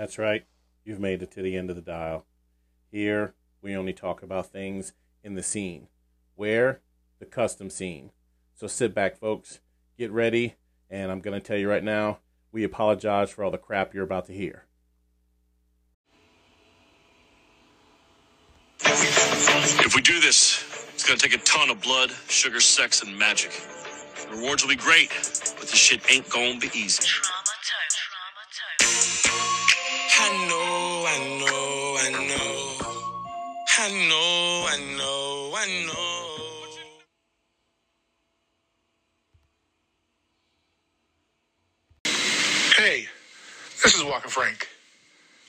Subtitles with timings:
[0.00, 0.46] That's right.
[0.82, 2.24] You've made it to the end of the dial.
[2.90, 5.88] Here, we only talk about things in the scene.
[6.36, 6.80] Where?
[7.18, 8.10] The custom scene.
[8.54, 9.60] So sit back, folks.
[9.98, 10.54] Get ready.
[10.88, 14.02] And I'm going to tell you right now, we apologize for all the crap you're
[14.02, 14.64] about to hear.
[18.82, 20.64] If we do this,
[20.94, 23.50] it's gonna take a ton of blood, sugar, sex, and magic.
[24.30, 27.04] The rewards will be great, but this shit ain't gonna be easy.
[30.32, 32.96] Know, I know, I know.
[33.78, 36.92] I know, I know, I know.
[42.76, 43.06] Hey,
[43.82, 44.68] this is Walker Frank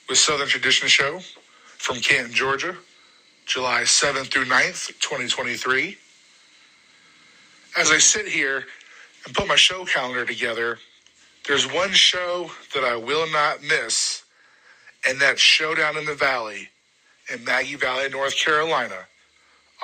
[0.10, 1.20] with Southern Tradition Show
[1.66, 2.78] from Canton, Georgia,
[3.46, 5.98] July 7th through 9th, 2023.
[7.78, 8.66] As I sit here
[9.26, 10.80] and put my show calendar together,
[11.48, 14.24] there's one show that I will not miss,
[15.08, 16.70] and that Showdown in the Valley
[17.34, 19.08] in Maggie Valley, North Carolina,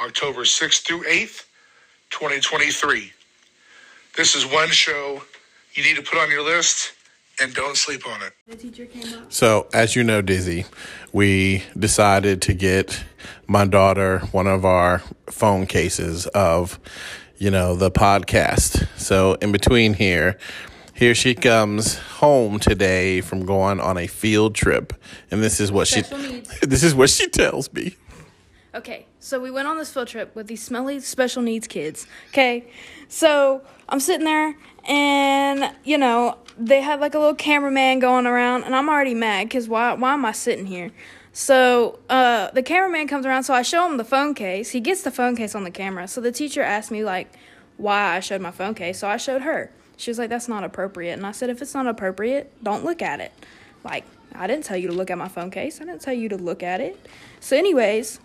[0.03, 1.45] October 6th through 8th,
[2.09, 3.11] 2023.
[4.15, 5.21] This is one show
[5.73, 6.93] you need to put on your list
[7.39, 8.33] and don't sleep on it.
[8.47, 9.31] The teacher came up.
[9.31, 10.65] So, as you know, Dizzy,
[11.13, 13.03] we decided to get
[13.47, 16.79] my daughter one of our phone cases of,
[17.37, 18.87] you know, the podcast.
[18.97, 20.37] So, in between here,
[20.97, 24.93] here she comes home today from going on a field trip,
[25.29, 26.59] and this is what Special she needs.
[26.61, 27.95] this is what she tells me.
[28.73, 32.07] Okay, so we went on this field trip with these smelly special needs kids.
[32.29, 32.67] Okay,
[33.07, 38.63] so I'm sitting there, and you know they had like a little cameraman going around,
[38.63, 39.93] and I'm already mad because why?
[39.93, 40.91] Why am I sitting here?
[41.31, 44.71] So uh, the cameraman comes around, so I show him the phone case.
[44.71, 46.07] He gets the phone case on the camera.
[46.07, 47.31] So the teacher asked me like
[47.77, 48.97] why I showed my phone case.
[48.97, 49.71] So I showed her.
[49.97, 53.01] She was like, "That's not appropriate," and I said, "If it's not appropriate, don't look
[53.01, 53.33] at it."
[53.83, 55.81] Like I didn't tell you to look at my phone case.
[55.81, 57.07] I didn't tell you to look at it.
[57.39, 58.19] So, anyways,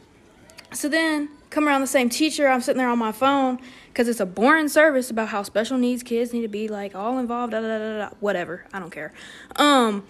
[0.73, 2.49] so then come around the same teacher.
[2.49, 6.03] I'm sitting there on my phone because it's a boring service about how special needs
[6.03, 7.53] kids need to be like all involved.
[7.53, 8.65] Da, da, da, whatever.
[8.73, 9.13] I don't care.
[9.57, 10.05] Um.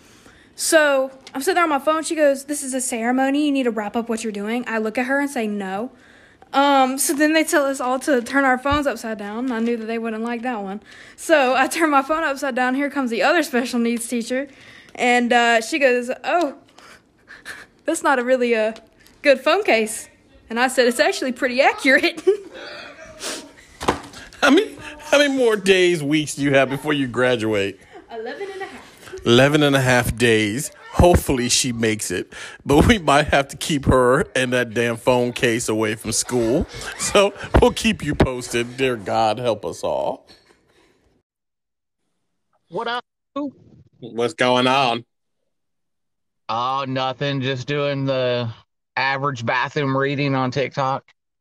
[0.54, 2.02] So I'm sitting there on my phone.
[2.02, 3.46] She goes, "This is a ceremony.
[3.46, 5.90] You need to wrap up what you're doing." I look at her and say, "No."
[6.52, 9.50] Um, so then they tell us all to turn our phones upside down.
[9.50, 10.82] I knew that they wouldn't like that one.
[11.16, 12.74] So I turn my phone upside down.
[12.74, 14.48] Here comes the other special needs teacher.
[14.94, 16.56] And uh, she goes, Oh,
[17.84, 18.74] that's not a really a
[19.22, 20.08] good phone case.
[20.50, 22.22] And I said, It's actually pretty accurate.
[24.42, 24.76] How many
[25.12, 27.78] how many more days, weeks do you have before you graduate?
[28.10, 29.26] 11 and a half.
[29.26, 30.72] 11 and a half days.
[30.92, 32.32] Hopefully she makes it,
[32.66, 36.66] but we might have to keep her and that damn phone case away from school.
[36.98, 38.76] So we'll keep you posted.
[38.76, 40.28] Dear God, help us all.
[42.68, 43.04] What up?
[44.00, 45.06] What's going on?
[46.48, 47.40] Oh, nothing.
[47.40, 48.52] Just doing the
[48.94, 51.04] average bathroom reading on TikTok.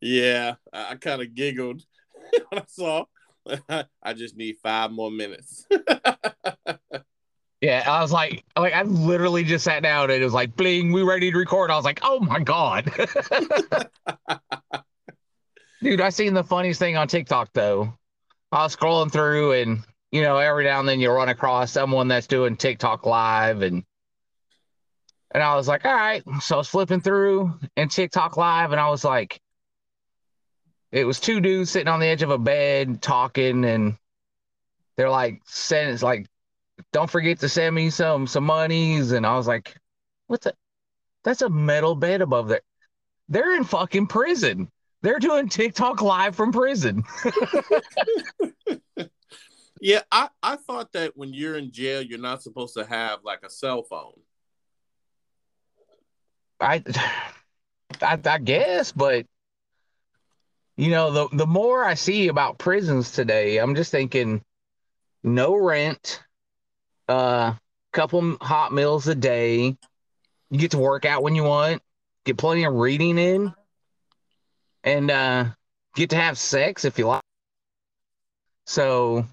[0.00, 1.82] yeah, I, kind of giggled
[2.50, 3.06] when I saw.
[4.02, 5.66] I just need five more minutes.
[7.60, 10.92] Yeah, I was like, like I literally just sat down and it was like, bling,
[10.92, 11.72] we ready to record.
[11.72, 12.84] I was like, oh my god,
[15.82, 16.00] dude!
[16.00, 17.92] I seen the funniest thing on TikTok though.
[18.52, 19.82] I was scrolling through and
[20.12, 23.82] you know every now and then you run across someone that's doing TikTok live and
[25.32, 26.22] and I was like, all right.
[26.40, 29.40] So I was flipping through and TikTok live and I was like,
[30.92, 33.96] it was two dudes sitting on the edge of a bed talking and
[34.96, 36.26] they're like saying it's like
[36.92, 39.12] don't forget to send me some some monies.
[39.12, 39.76] And i was like
[40.26, 40.54] what's that
[41.24, 42.60] that's a metal bed above there.
[43.28, 44.70] They're in fucking prison.
[45.02, 47.04] They're doing tiktok live from prison.
[49.80, 53.44] Yeah, I, I thought that when you're in jail, you're not supposed to have like
[53.44, 54.14] a cell phone.
[56.60, 56.82] I,
[58.02, 59.26] I i guess but
[60.78, 64.42] you know the the more i see about prisons today i'm just thinking
[65.22, 66.22] no rent
[67.08, 67.52] uh
[67.92, 69.76] couple hot meals a day.
[70.50, 71.82] You get to work out when you want
[72.24, 73.54] get plenty of reading in
[74.84, 75.46] and uh
[75.94, 77.22] get to have sex if you like.
[78.66, 79.26] So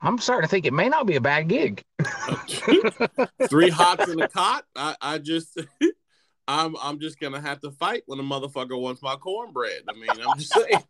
[0.00, 1.82] i'm starting to think it may not be a bad gig.
[3.48, 4.64] Three hots in a cot.
[4.74, 5.56] I, I just
[6.48, 9.82] I'm I'm just gonna have to fight when a motherfucker wants my cornbread.
[9.88, 10.82] I mean, I'm just saying.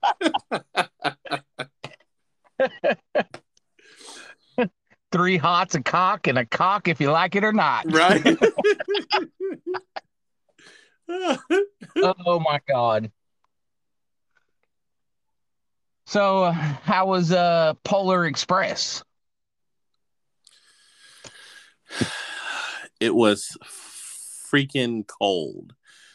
[5.12, 8.25] three hots a cock and a cock if you like it or not right?
[11.96, 13.12] oh my god
[16.06, 19.04] so uh, how was uh polar express
[23.00, 23.58] it was
[24.52, 25.75] freaking cold.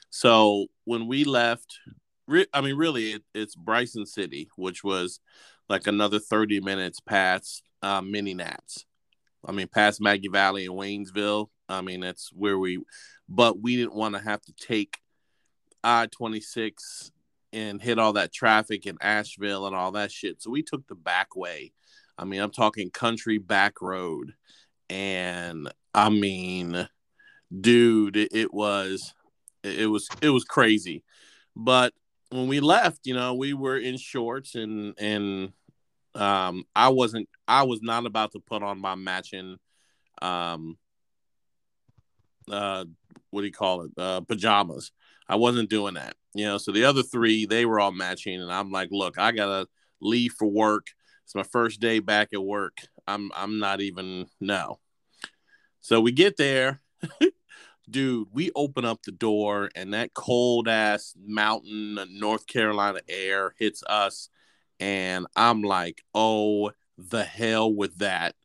[0.10, 1.80] So when we left,
[2.28, 5.20] re- I mean, really, it, it's Bryson City, which was
[5.70, 8.86] like another 30 minutes past uh, Mini Nats.
[9.46, 11.48] I mean, past Maggie Valley and Waynesville.
[11.70, 12.80] I mean, that's where we,
[13.28, 14.98] but we didn't want to have to take
[15.84, 17.12] I 26
[17.54, 20.42] and hit all that traffic in Asheville and all that shit.
[20.42, 21.72] So we took the back way.
[22.18, 24.34] I mean, I'm talking country back road.
[24.90, 26.88] And I mean,
[27.62, 29.14] dude, it, was
[29.64, 31.04] it was it was crazy.
[31.56, 31.94] But
[32.30, 35.54] when we left, you know, we were in shorts and and
[36.16, 39.58] um I wasn't I was not about to put on my matching
[40.22, 40.78] um
[42.52, 42.86] uh
[43.30, 43.92] what do you call it?
[43.98, 44.92] Uh pajamas.
[45.30, 46.16] I wasn't doing that.
[46.34, 49.32] You know, so the other three, they were all matching and I'm like, look, I
[49.32, 49.68] gotta
[50.02, 50.88] leave for work.
[51.26, 52.78] It's my first day back at work.
[53.08, 54.80] I'm I'm not even no.
[55.82, 56.82] So we get there
[57.90, 63.84] dude, we open up the door and that cold ass mountain North Carolina air hits
[63.88, 64.30] us.
[64.80, 68.36] And I'm like, oh, the hell with that.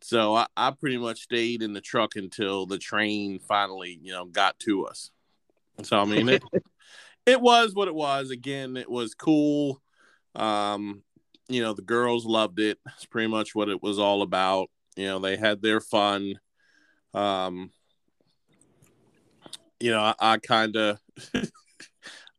[0.00, 4.26] So I, I pretty much stayed in the truck until the train finally, you know,
[4.26, 5.10] got to us.
[5.82, 6.42] So I mean, it,
[7.26, 8.30] it was what it was.
[8.30, 9.80] Again, it was cool.
[10.34, 11.02] Um,
[11.48, 12.78] you know, the girls loved it.
[12.94, 14.70] It's pretty much what it was all about.
[14.96, 16.38] You know, they had their fun.
[17.12, 17.70] Um,
[19.80, 20.98] you know, I, I kind of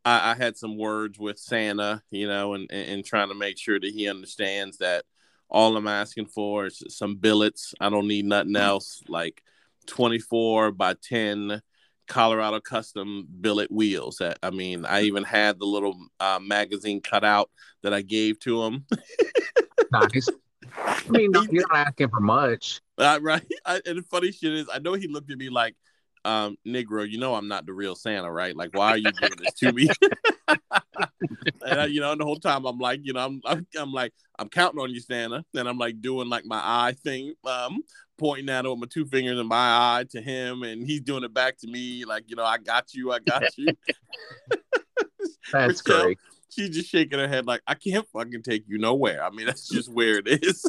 [0.05, 3.79] I, I, had some words with Santa, you know, and, and trying to make sure
[3.79, 5.03] that he understands that
[5.49, 7.73] all I'm asking for is some billets.
[7.79, 9.01] I don't need nothing else.
[9.07, 9.41] Like
[9.87, 11.61] 24 by 10
[12.07, 14.17] Colorado custom billet wheels.
[14.17, 17.49] That I mean, I even had the little uh, magazine cut out
[17.83, 18.85] that I gave to him.
[19.91, 20.27] nice.
[20.77, 23.45] I mean, you're not asking for much, uh, right?
[23.65, 25.75] I, and the funny shit is, I know he looked at me like,
[26.25, 28.55] um, Negro, you know I'm not the real Santa, right?
[28.55, 29.89] Like, why are you giving this to me?
[30.49, 33.93] and I, you know, and the whole time I'm like, you know, I'm, I'm, I'm
[33.93, 37.77] like, I'm counting on you, Santa, and I'm like doing like my eye thing, um,
[38.17, 39.55] pointing at him with my two fingers in my
[39.99, 42.93] eye to him, and he's doing it back to me, like, you know, I got
[42.93, 43.67] you, I got you.
[45.51, 46.17] That's Michelle, great.
[46.49, 49.23] She's just shaking her head like, I can't fucking take you nowhere.
[49.23, 50.65] I mean, that's just where it is.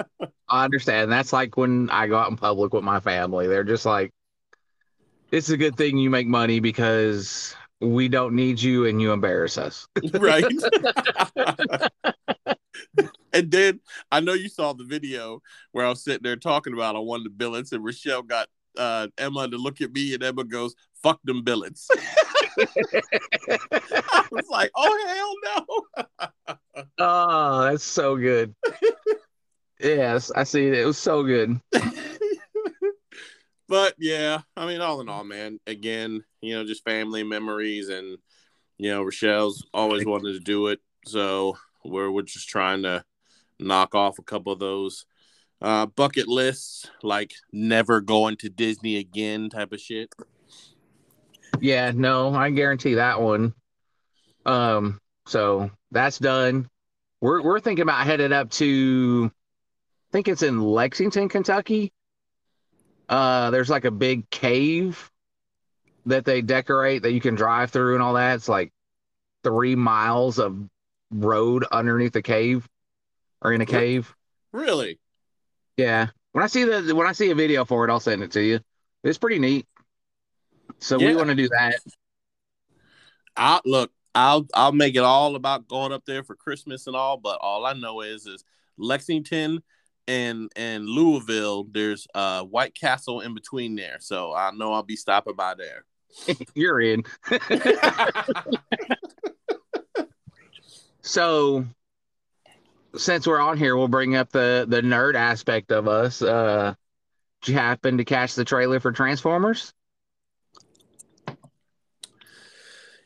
[0.48, 1.10] I understand.
[1.10, 3.48] That's like when I go out in public with my family.
[3.48, 4.12] They're just like,
[5.36, 9.58] it's a good thing you make money because we don't need you and you embarrass
[9.58, 9.86] us.
[10.14, 10.44] right.
[13.34, 13.80] and then
[14.10, 15.42] I know you saw the video
[15.72, 18.48] where I was sitting there talking about I wanted the billets, and Rochelle got
[18.78, 21.86] uh, Emma to look at me, and Emma goes, "Fuck them billets."
[22.58, 25.66] I was like, "Oh hell
[26.16, 26.56] no!"
[26.98, 28.54] oh, that's so good.
[29.78, 30.74] yes, I see it.
[30.74, 31.60] It was so good
[33.68, 38.18] but yeah, I mean, all in all, man, again, you know, just family memories, and
[38.78, 43.04] you know, Rochelle's always wanted to do it, so we're we're just trying to
[43.58, 45.06] knock off a couple of those
[45.60, 50.12] uh, bucket lists, like never going to Disney again type of shit.
[51.60, 53.54] Yeah, no, I guarantee that one.
[54.44, 56.68] Um, so that's done.
[57.20, 61.92] We're we're thinking about headed up to, I think it's in Lexington, Kentucky
[63.08, 65.10] uh, there's like a big cave
[66.06, 68.36] that they decorate that you can drive through and all that.
[68.36, 68.72] It's like
[69.42, 70.58] three miles of
[71.10, 72.68] road underneath the cave
[73.42, 74.14] or in a cave.
[74.52, 74.98] Really?
[75.76, 76.08] Yeah.
[76.32, 78.42] When I see the when I see a video for it, I'll send it to
[78.42, 78.60] you.
[79.02, 79.66] It's pretty neat.
[80.78, 81.08] So yeah.
[81.08, 81.76] we want to do that.
[83.36, 83.90] I look.
[84.14, 87.16] I'll I'll make it all about going up there for Christmas and all.
[87.16, 88.44] But all I know is is
[88.78, 89.62] Lexington
[90.08, 93.96] and and Louisville, there's uh White Castle in between there.
[94.00, 95.84] So I know I'll be stopping by there.
[96.54, 97.04] You're in.
[101.02, 101.64] so
[102.96, 106.22] since we're on here, we'll bring up the the nerd aspect of us.
[106.22, 106.74] Uh
[107.42, 109.72] did you happen to catch the trailer for Transformers?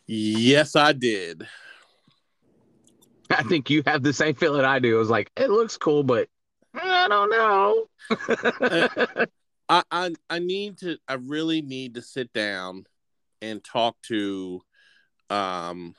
[0.07, 1.47] Yes, I did.
[3.31, 4.97] I think you have the same feeling I do.
[4.97, 6.29] It was like, it looks cool, but
[7.11, 7.87] don't know.
[9.69, 12.85] I, I I need to I really need to sit down
[13.43, 14.61] and talk to
[15.29, 15.95] um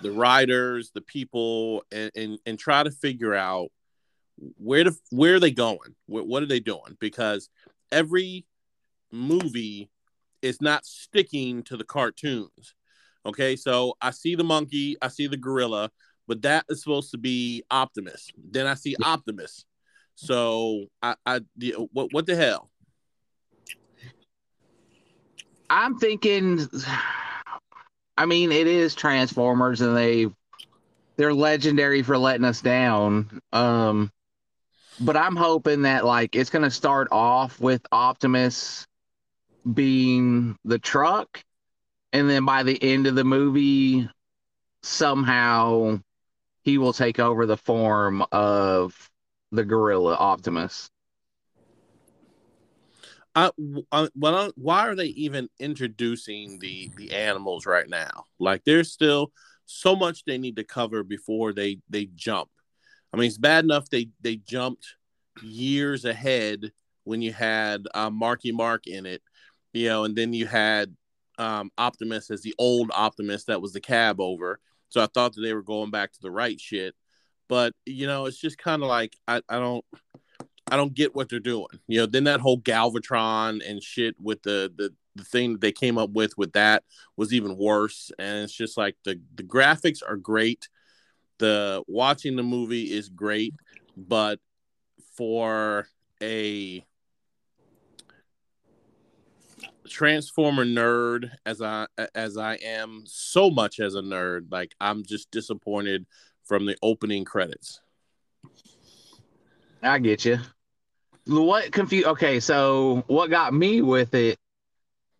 [0.00, 3.68] the writers, the people, and, and, and try to figure out
[4.56, 5.94] where to where are they going?
[6.06, 6.96] What, what are they doing?
[7.00, 7.48] Because
[7.90, 8.46] every
[9.12, 9.90] movie
[10.42, 12.74] is not sticking to the cartoons.
[13.24, 15.90] Okay, so I see the monkey, I see the gorilla,
[16.26, 18.30] but that is supposed to be Optimus.
[18.50, 19.64] Then I see Optimus.
[20.16, 21.40] So I, I
[21.92, 22.70] what what the hell?
[25.68, 26.66] I'm thinking.
[28.18, 30.26] I mean, it is Transformers, and they
[31.16, 33.40] they're legendary for letting us down.
[33.52, 34.10] Um,
[35.00, 38.86] but I'm hoping that like it's gonna start off with Optimus
[39.74, 41.42] being the truck,
[42.12, 44.08] and then by the end of the movie,
[44.82, 46.00] somehow
[46.66, 49.08] he will take over the form of
[49.52, 50.90] the gorilla Optimus.
[53.36, 53.52] I,
[53.92, 58.24] I, well, why are they even introducing the the animals right now?
[58.40, 59.30] Like, there's still
[59.66, 62.50] so much they need to cover before they they jump.
[63.12, 64.96] I mean, it's bad enough they they jumped
[65.42, 66.72] years ahead
[67.04, 69.22] when you had uh, Marky Mark in it,
[69.72, 70.96] you know, and then you had
[71.38, 74.58] um, Optimus as the old Optimus that was the cab over.
[74.88, 76.94] So I thought that they were going back to the right shit,
[77.48, 79.84] but you know, it's just kind of like I, I don't
[80.70, 81.66] I don't get what they're doing.
[81.86, 85.72] You know, then that whole Galvatron and shit with the the the thing that they
[85.72, 86.84] came up with with that
[87.16, 88.10] was even worse.
[88.18, 90.68] And it's just like the the graphics are great,
[91.38, 93.54] the watching the movie is great,
[93.96, 94.40] but
[95.16, 95.88] for
[96.22, 96.84] a
[99.86, 104.46] transformer nerd as i as i am so much as a nerd.
[104.50, 106.06] Like i'm just disappointed
[106.44, 107.80] from the opening credits.
[109.82, 110.38] I get you.
[111.26, 114.38] What confused okay so what got me with it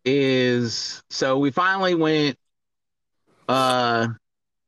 [0.04, 2.38] is so we finally went
[3.48, 4.08] uh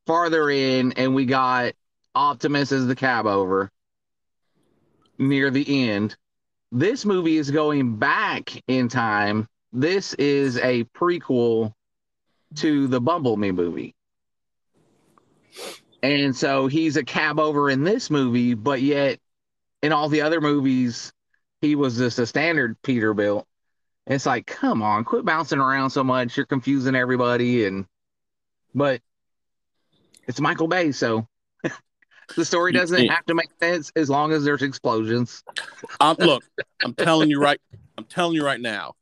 [0.07, 1.75] farther in and we got
[2.15, 3.71] optimus as the cab over
[5.19, 6.17] near the end.
[6.71, 11.73] This movie is going back in time this is a prequel
[12.55, 13.95] to the bumblebee movie
[16.03, 19.19] and so he's a cab over in this movie but yet
[19.83, 21.13] in all the other movies
[21.61, 23.45] he was just a standard Peterbilt.
[24.07, 26.37] It's like, come on, quit bouncing around so much.
[26.37, 27.67] You're confusing everybody.
[27.67, 27.85] And,
[28.75, 29.01] but
[30.27, 31.27] it's Michael Bay, so
[32.37, 35.43] the story doesn't have to make sense as long as there's explosions.
[36.01, 36.43] Um, look,
[36.83, 37.61] I'm telling you right,
[37.99, 38.95] I'm telling you right now,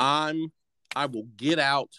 [0.00, 0.50] I'm,
[0.96, 1.90] I will get out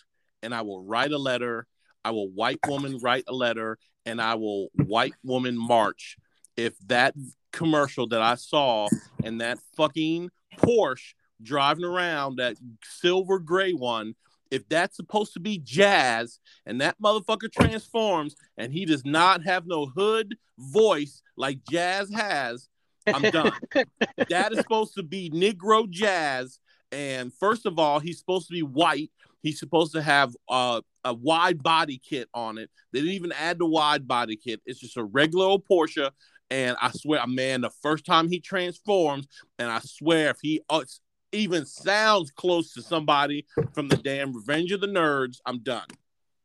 [0.42, 1.68] and I will write a letter.
[2.04, 3.78] I will white woman write a letter
[4.08, 6.18] and I will white woman march
[6.58, 7.14] if that
[7.54, 8.90] commercial that I saw
[9.24, 14.16] and that fucking Porsche driving around that silver gray one
[14.50, 19.66] if that's supposed to be jazz and that motherfucker transforms and he does not have
[19.66, 22.70] no hood voice like jazz has
[23.08, 23.52] i'm done
[24.30, 26.60] that is supposed to be negro jazz
[26.92, 31.14] and first of all he's supposed to be white he's supposed to have uh, a
[31.14, 34.98] wide body kit on it they didn't even add the wide body kit it's just
[34.98, 36.10] a regular old porsche
[36.52, 39.26] and I swear, man, the first time he transforms,
[39.58, 40.84] and I swear, if he uh,
[41.32, 45.88] even sounds close to somebody from the damn Revenge of the Nerds, I'm done.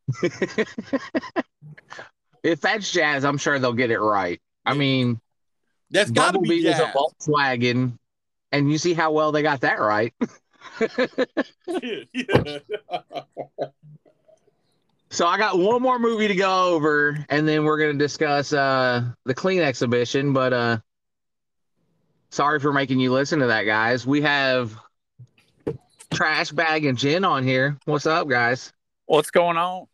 [2.45, 4.41] if that's jazz, I'm sure they'll get it right.
[4.65, 5.21] I mean,
[5.91, 6.77] that's got to be jazz.
[6.77, 7.99] is a Volkswagen,
[8.57, 10.15] and you see how well they got that right.
[12.13, 12.59] yeah.
[15.09, 19.03] So I got one more movie to go over, and then we're gonna discuss uh,
[19.25, 20.35] the Klean Exhibition.
[20.35, 20.79] But uh,
[22.29, 24.07] sorry for making you listen to that, guys.
[24.07, 24.77] We have
[26.13, 27.79] Trash Bag and Jenn on here.
[27.87, 28.75] What's up, guys?
[29.07, 29.87] What's going on?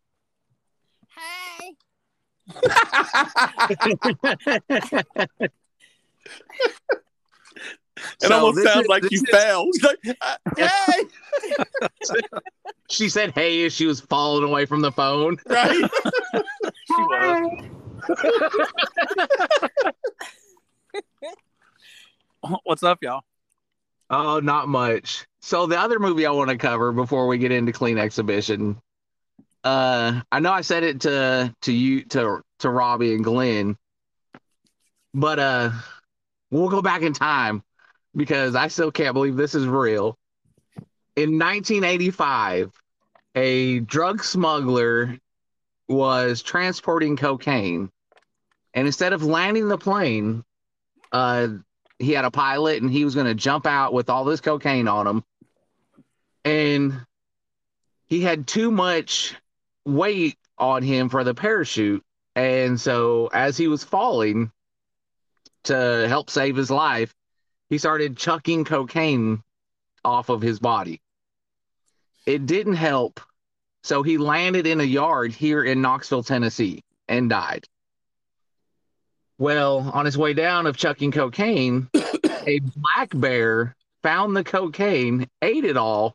[1.14, 1.76] Hey.
[8.22, 9.30] It so almost sounds is, like you is...
[9.30, 9.68] fell.
[9.82, 11.04] Like, uh, hey.
[12.90, 15.38] she said, "Hey," as she was falling away from the phone.
[15.46, 15.76] Right.
[16.34, 17.64] she was.
[22.64, 23.22] What's up, y'all?
[24.10, 25.26] Oh, not much.
[25.40, 28.80] So the other movie I want to cover before we get into Klean Exhibition.
[29.64, 33.76] Uh, I know I said it to to you to to Robbie and Glenn,
[35.14, 35.70] but uh,
[36.50, 37.62] we'll go back in time
[38.14, 40.18] because I still can't believe this is real.
[41.16, 42.72] In 1985,
[43.34, 45.18] a drug smuggler
[45.88, 47.90] was transporting cocaine,
[48.74, 50.44] and instead of landing the plane,
[51.12, 51.48] uh,
[51.98, 54.88] he had a pilot and he was going to jump out with all this cocaine
[54.88, 55.24] on him.
[56.44, 57.06] And
[58.06, 59.36] he had too much
[59.84, 62.04] weight on him for the parachute.
[62.34, 64.50] And so, as he was falling
[65.64, 67.14] to help save his life,
[67.72, 69.42] he started chucking cocaine
[70.04, 71.00] off of his body.
[72.26, 73.18] It didn't help.
[73.82, 77.64] So he landed in a yard here in Knoxville, Tennessee, and died.
[79.38, 81.88] Well, on his way down of chucking cocaine,
[82.46, 86.14] a black bear found the cocaine, ate it all,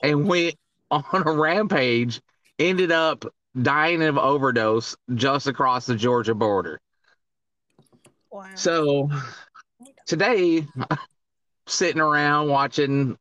[0.00, 0.54] and went
[0.92, 2.20] on a rampage.
[2.60, 3.24] Ended up
[3.60, 6.80] dying of overdose just across the Georgia border.
[8.30, 8.46] Wow.
[8.54, 9.10] So
[10.06, 10.66] today,
[11.66, 13.16] sitting around watching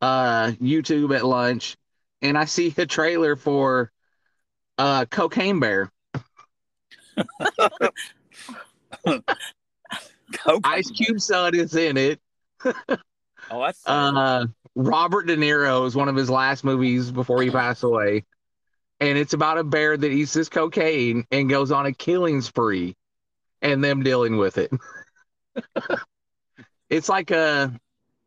[0.00, 1.76] uh, YouTube at lunch,
[2.22, 3.90] and I see a trailer for
[4.78, 5.90] uh, Cocaine Bear.
[9.04, 10.60] Go.
[10.64, 12.20] Ice Cube son is in it.
[13.52, 14.46] Oh, that's Uh,
[14.76, 18.24] Robert De Niro is one of his last movies before he passed away.
[19.00, 22.96] And it's about a bear that eats this cocaine and goes on a killing spree
[23.60, 24.70] and them dealing with it.
[26.90, 27.72] it's like a,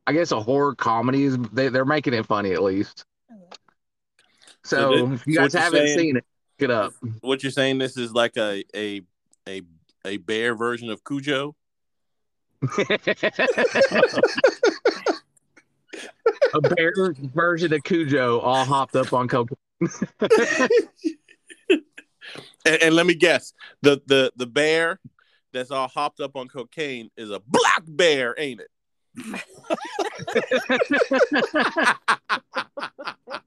[0.07, 1.25] I guess, a horror comedy.
[1.25, 3.05] Is they, They're making it funny at least.
[4.63, 6.25] So, So if you guys haven't saying- seen it,
[6.59, 6.93] look it up.
[7.21, 7.77] What you're saying?
[7.77, 9.01] This is like a a
[9.47, 9.61] a
[10.05, 11.55] a bear version of Cujo.
[16.53, 16.93] a bear
[17.33, 19.57] version of Cujo all hopped up on cocaine.
[22.65, 24.97] And, and let me guess, the the the bear
[25.53, 28.69] that's all hopped up on cocaine is a black bear, ain't it?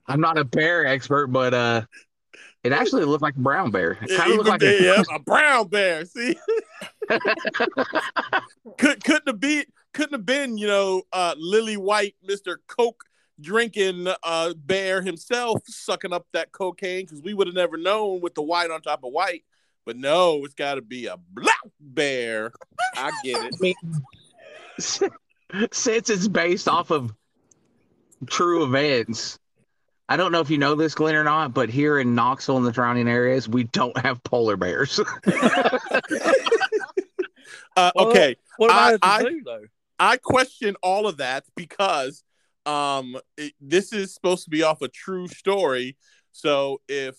[0.07, 1.83] I'm not a bear expert, but uh,
[2.63, 3.99] it actually looked like a brown bear.
[4.03, 6.05] It kind of looked like there, a, yeah, a brown bear.
[6.05, 6.37] See,
[8.79, 13.05] could couldn't have been couldn't have been you know uh, Lily White, Mister Coke
[13.41, 18.35] drinking uh, bear himself sucking up that cocaine because we would have never known with
[18.35, 19.45] the white on top of white.
[19.87, 22.53] But no, it's got to be a black bear.
[22.97, 23.77] I get it.
[25.73, 27.15] since it's based off of
[28.29, 29.39] true events.
[30.09, 32.67] I don't know if you know this, Glenn, or not, but here in Knoxville and
[32.67, 35.01] the surrounding areas, we don't have polar bears.
[37.79, 39.65] Uh, Well, okay, what about I- at the I- zoo though?
[39.99, 42.25] I question all of that because
[42.65, 45.97] um it- this is supposed to be off a true story.
[46.33, 47.17] So if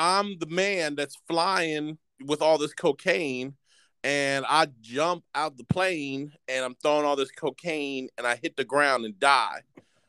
[0.00, 3.54] I'm the man that's flying with all this cocaine
[4.02, 8.56] and I jump out the plane and I'm throwing all this cocaine and I hit
[8.56, 9.60] the ground and die.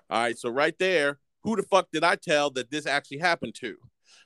[0.10, 3.54] All right, so right there, who the fuck did I tell that this actually happened
[3.56, 3.76] to?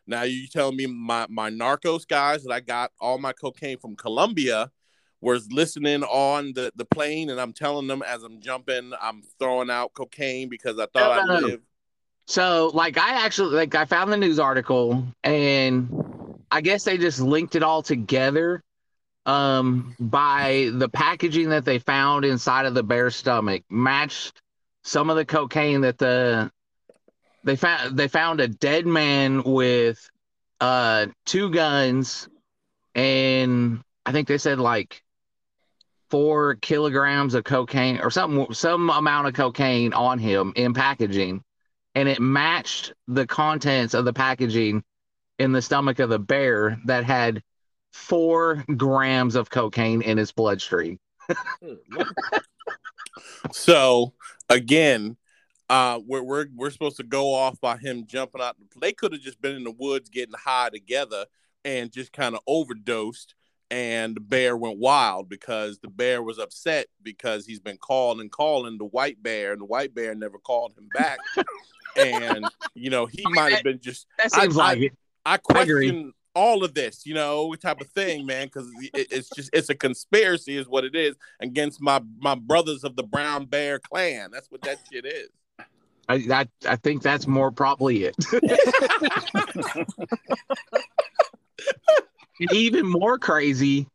[0.06, 3.96] Now you telling me my my narcos guys that I got all my cocaine from
[3.96, 4.70] Colombia
[5.20, 9.72] was listening on the, the plane and I'm telling them as I'm jumping, I'm throwing
[9.72, 11.48] out cocaine because I thought no, I no.
[11.48, 11.64] lived.
[12.28, 15.90] So, like, I actually like I found the news article, and
[16.52, 18.64] I guess they just linked it all together
[19.26, 24.42] um, by the packaging that they found inside of the bear's stomach matched
[24.84, 26.52] some of the cocaine that the
[27.44, 27.98] they found.
[27.98, 30.10] They found a dead man with
[30.60, 32.28] uh, two guns,
[32.96, 35.04] and I think they said like
[36.10, 41.44] four kilograms of cocaine or something, some amount of cocaine on him in packaging,
[41.96, 44.84] and it matched the contents of the packaging
[45.40, 47.42] in the stomach of the bear that had
[47.94, 51.00] four grams of cocaine in his bloodstream.
[53.52, 54.14] So
[54.50, 55.18] again,
[55.70, 58.56] uh, we're we're we're supposed to go off by him jumping out.
[58.80, 61.26] They could have just been in the woods getting high together
[61.64, 63.36] and just kind of overdosed,
[63.72, 68.32] and the bear went wild because the bear was upset because he's been calling and
[68.32, 71.20] calling the white bear, and the white bear never called him back.
[71.98, 74.94] and you know he might have been just That I- seems I- like it.
[75.26, 75.54] I agree.
[75.54, 79.70] question all of this, you know, type of thing, man, because it, it's just it's
[79.70, 84.32] a conspiracy, is what it is, against my my brothers of the Brown Bear Clan.
[84.34, 85.30] That's what that shit is.
[86.10, 88.16] I, I I think that's more probably it.
[92.40, 93.88] And even more crazy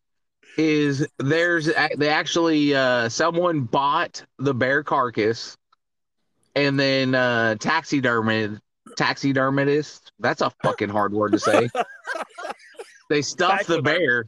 [0.56, 5.56] is there's they actually uh someone bought the bear carcass
[6.54, 8.58] and then uh taxidermid
[8.96, 11.68] taxidermist that's a fucking hard word to say.
[13.10, 14.26] They stuffed the bear.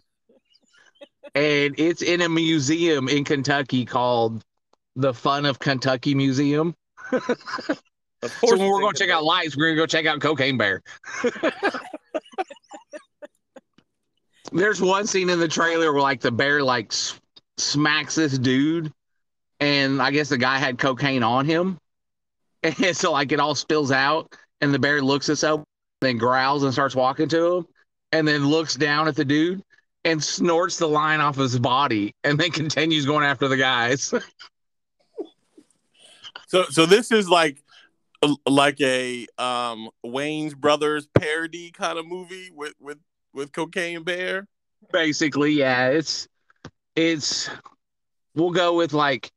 [1.37, 4.42] And it's in a museum in Kentucky called
[4.96, 6.74] the Fun of Kentucky Museum.
[8.24, 10.56] So when we're going to check out lights, we're going to go check out Cocaine
[10.56, 10.80] Bear.
[14.52, 17.18] There's one scene in the trailer where like the bear like s-
[17.56, 18.92] smacks this dude,
[19.58, 21.78] and I guess the guy had cocaine on him,
[22.62, 25.62] and so like it all spills out, and the bear looks itself,
[26.01, 27.66] then growls and starts walking to him,
[28.12, 29.62] and then looks down at the dude
[30.05, 34.12] and snorts the line off his body, and then continues going after the guys.
[36.48, 37.62] So so this is like
[38.46, 42.98] like a um Wayans Brothers parody kind of movie with with
[43.33, 44.46] with Cocaine Bear.
[44.92, 46.29] basically yeah it's
[46.94, 47.48] it's
[48.35, 49.31] we'll go with like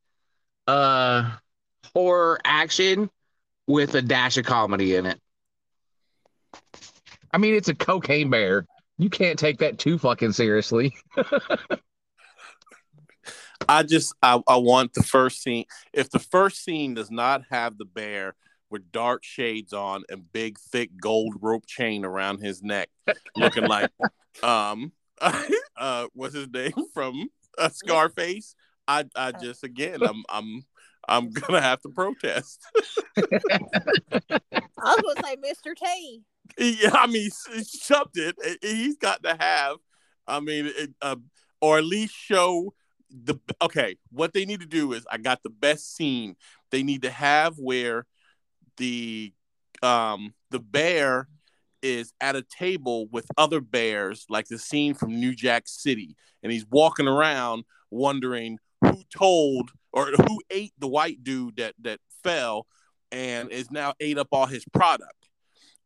[0.68, 1.32] uh
[1.94, 3.10] horror action
[3.67, 5.19] with a dash of comedy in it.
[7.32, 8.65] I mean, it's a cocaine bear.
[8.97, 10.95] You can't take that too fucking seriously.
[13.67, 15.65] I just I, I want the first scene.
[15.93, 18.36] If the first scene does not have the bear
[18.69, 22.89] with dark shades on and big thick gold rope chain around his neck,
[23.36, 23.91] looking like
[24.43, 24.91] um
[25.78, 28.56] uh what's his name from uh, Scarface,
[28.88, 30.63] I I just again I'm I'm
[31.08, 32.62] I'm gonna have to protest.
[33.18, 34.39] I
[34.84, 35.76] was gonna say Mr.
[35.76, 36.22] T.
[36.58, 37.30] yeah, I mean
[37.63, 38.36] shoved it.
[38.62, 39.78] he's got to have.
[40.28, 41.18] I mean, it, uh,
[41.62, 42.74] or at least show
[43.10, 43.98] the okay.
[44.12, 46.36] What they need to do is I got the best scene.
[46.72, 48.06] They need to have where
[48.78, 49.34] the
[49.84, 51.28] um the bear
[51.82, 56.52] is at a table with other bears, like the scene from New Jack City, and
[56.52, 62.67] he's walking around wondering who told or who ate the white dude that that fell
[63.12, 65.29] and is now ate up all his product.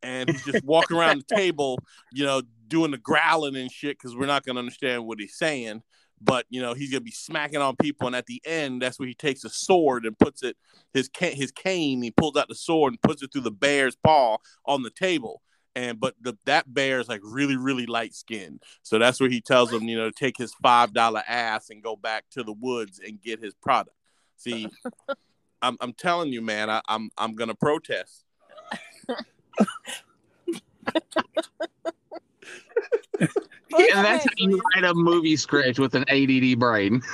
[0.01, 1.77] And he's just walking around the table,
[2.11, 5.83] you know, doing the growling and shit because we're not gonna understand what he's saying.
[6.21, 9.07] But you know, he's gonna be smacking on people, and at the end, that's where
[9.07, 10.57] he takes a sword and puts it
[10.93, 12.01] his ca- his cane.
[12.01, 15.41] He pulls out the sword and puts it through the bear's paw on the table
[15.75, 19.39] and but the, that bear is like really really light skinned so that's where he
[19.39, 22.53] tells him you know to take his five dollar ass and go back to the
[22.53, 23.95] woods and get his product
[24.39, 24.67] see
[25.61, 28.25] i'm, I'm telling you man I, i'm i'm gonna protest
[33.91, 37.01] And that's how you write a movie script with an ADD brain.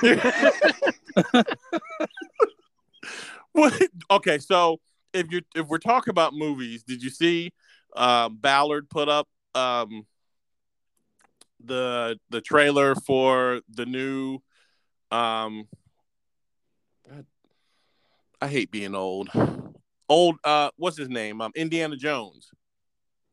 [3.52, 4.78] what okay so
[5.12, 7.52] if you if we're talking about movies did you see
[7.96, 10.06] um, Ballard put up um,
[11.64, 14.38] the the trailer for the new.
[15.10, 15.68] Um,
[18.40, 19.30] I hate being old.
[20.08, 20.36] Old.
[20.44, 21.40] Uh, what's his name?
[21.40, 22.50] Um, Indiana Jones.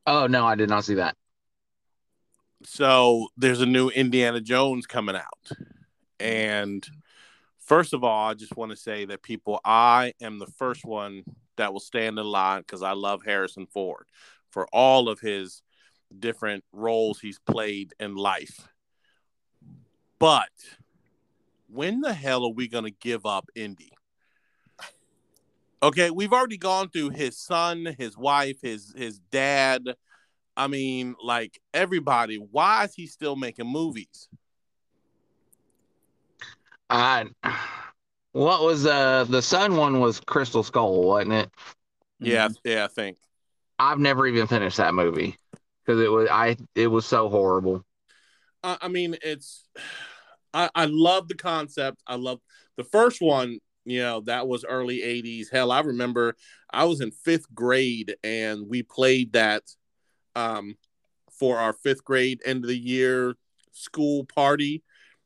[0.05, 1.15] Oh no, I did not see that.
[2.63, 5.51] So there's a new Indiana Jones coming out,
[6.19, 6.87] and
[7.59, 11.23] first of all, I just want to say that people, I am the first one
[11.57, 14.05] that will stand in line because I love Harrison Ford
[14.49, 15.61] for all of his
[16.17, 18.67] different roles he's played in life.
[20.19, 20.51] But
[21.67, 23.91] when the hell are we going to give up Indy?
[25.83, 29.83] Okay, we've already gone through his son, his wife, his his dad.
[30.55, 32.37] I mean, like everybody.
[32.37, 34.29] Why is he still making movies?
[36.89, 37.25] Uh,
[38.31, 41.51] what was uh the son one was Crystal Skull, wasn't it?
[42.21, 43.17] Yeah, yeah, I think.
[43.77, 45.35] I've never even finished that movie
[45.85, 47.83] because it was I it was so horrible.
[48.63, 49.67] I, I mean, it's
[50.53, 52.01] I, I love the concept.
[52.07, 52.39] I love
[52.77, 53.59] the first one.
[53.85, 55.51] You know, that was early '80s.
[55.51, 56.35] Hell, I remember
[56.71, 59.63] I was in fifth grade and we played that
[60.35, 60.77] um,
[61.31, 63.35] for our fifth grade end of the year
[63.71, 64.83] school party.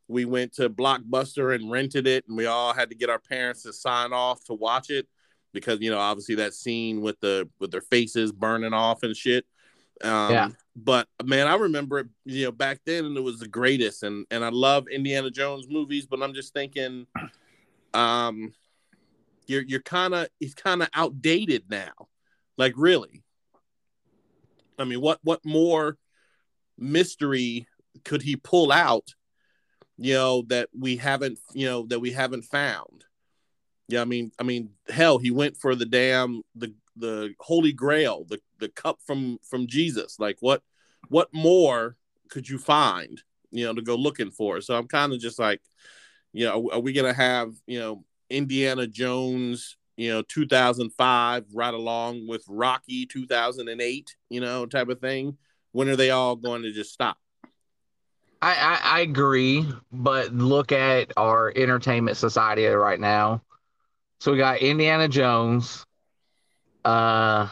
[0.07, 3.63] We went to Blockbuster and rented it, and we all had to get our parents
[3.63, 5.07] to sign off to watch it
[5.53, 9.45] because you know obviously that scene with the with their faces burning off and shit.
[10.03, 10.49] Um, Yeah.
[10.79, 12.07] But man, I remember it.
[12.25, 15.67] You know, back then and it was the greatest, and and I love Indiana Jones
[15.67, 17.07] movies, but I'm just thinking,
[17.97, 18.53] um,
[19.47, 21.93] you're you're kind of he's kind of outdated now.
[22.57, 23.23] Like really,
[24.77, 25.97] I mean, what what more
[26.77, 27.67] mystery
[28.03, 29.13] could he pull out?
[29.97, 33.05] You know that we haven't you know that we haven't found.
[33.87, 38.25] Yeah, I mean, I mean, hell, he went for the damn the the Holy Grail,
[38.27, 40.19] the the cup from from Jesus.
[40.19, 40.61] Like, what
[41.09, 41.95] what more
[42.29, 43.21] could you find?
[43.49, 44.61] You know, to go looking for.
[44.61, 45.61] So I'm kind of just like,
[46.33, 52.27] you know, are we gonna have you know Indiana Jones, you know, 2005 right along
[52.27, 55.37] with Rocky 2008, you know, type of thing?
[55.71, 57.17] When are they all going to just stop?
[58.41, 63.41] I, I I agree, but look at our entertainment society right now.
[64.19, 65.85] So we got Indiana Jones,
[66.85, 67.47] uh,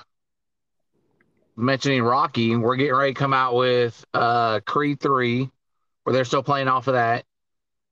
[1.56, 2.56] mentioning Rocky.
[2.56, 5.50] We're getting ready to come out with uh Creed three,
[6.04, 7.26] where they're still playing off of that.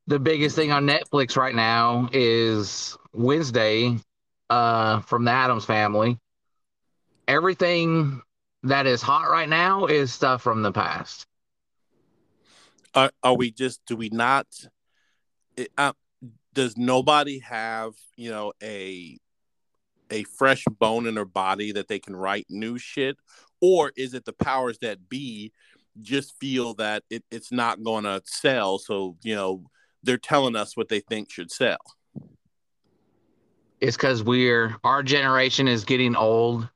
[0.08, 3.98] The biggest thing on Netflix right now is Wednesday,
[4.50, 6.20] uh, from the Addams Family.
[7.28, 8.22] Everything
[8.64, 11.26] that is hot right now is stuff from the past.
[12.94, 13.82] Are, are we just?
[13.86, 14.46] Do we not?
[15.58, 15.94] It, uh,
[16.54, 19.18] does nobody have you know a
[20.12, 23.18] a fresh bone in their body that they can write new shit,
[23.62, 25.52] or is it the powers that be
[26.02, 28.78] just feel that it, it's not going to sell?
[28.78, 29.64] So you know
[30.04, 31.78] they're telling us what they think should sell.
[33.80, 36.70] It's because we're our generation is getting old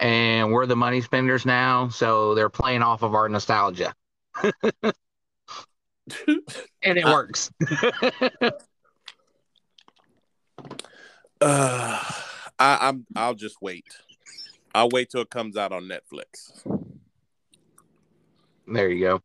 [0.00, 3.94] and we're the money spenders now, so they're playing off of our nostalgia.
[4.42, 4.92] and
[6.82, 7.50] it works.
[8.40, 8.50] Uh,
[12.60, 13.06] I, I'm.
[13.14, 13.84] I'll just wait.
[14.74, 16.62] I'll wait till it comes out on Netflix.
[18.66, 19.22] there you go.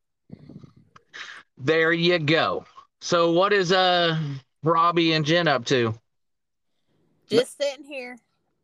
[1.57, 2.65] There you go.
[3.03, 4.17] So what is uh
[4.63, 5.93] Robbie and Jenn up to?
[7.27, 8.17] Just sitting here.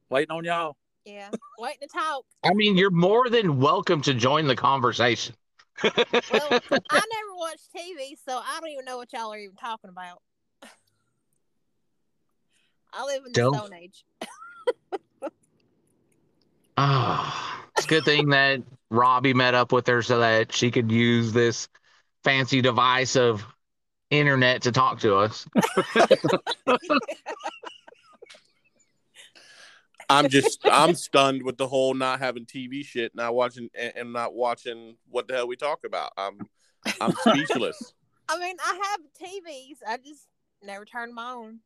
[0.10, 0.78] Waiting on y'all.
[1.04, 1.30] Yeah.
[1.58, 2.24] Waiting to talk.
[2.46, 5.36] I mean, you're more than welcome to join the conversation.
[5.84, 9.90] Well, I never watched TV, so I don't even know what y'all are even talking
[9.90, 10.22] about.
[12.94, 14.06] I live in the Don't- Stone Age.
[16.78, 20.90] Ah, it's a good thing that Robbie met up with her so that she could
[20.90, 21.68] use this
[22.24, 23.46] fancy device of
[24.10, 25.48] internet to talk to us.
[30.10, 30.60] I'm just.
[30.66, 34.96] I'm stunned with the whole not having TV shit, not watching and, and not watching
[35.10, 36.12] what the hell we talk about.
[36.18, 36.40] I'm.
[37.00, 37.94] I'm speechless.
[38.28, 39.78] I mean, I have TVs.
[39.88, 40.28] I just
[40.64, 41.60] never turn them on.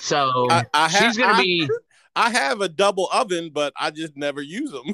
[0.00, 1.68] So I, I ha- she's gonna I- be
[2.16, 4.84] I have a double oven, but I just never use them.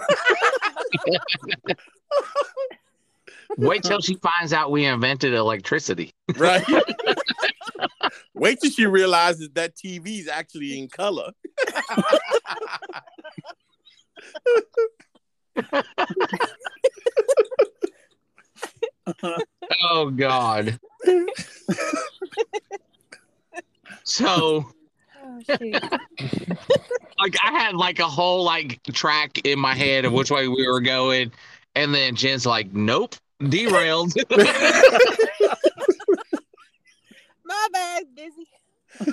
[3.57, 6.12] wait till she finds out we invented electricity.
[6.37, 6.64] right?
[8.35, 11.30] Wait till she realizes that TV is actually in color.
[19.83, 20.78] Oh God.
[24.04, 24.64] so
[25.26, 25.72] Oh, shoot.
[27.18, 30.66] like I had like a whole like track in my head of which way we
[30.68, 31.33] were going,
[31.74, 34.14] and then Jenn's like, "Nope, derailed."
[37.44, 38.49] My bad, busy.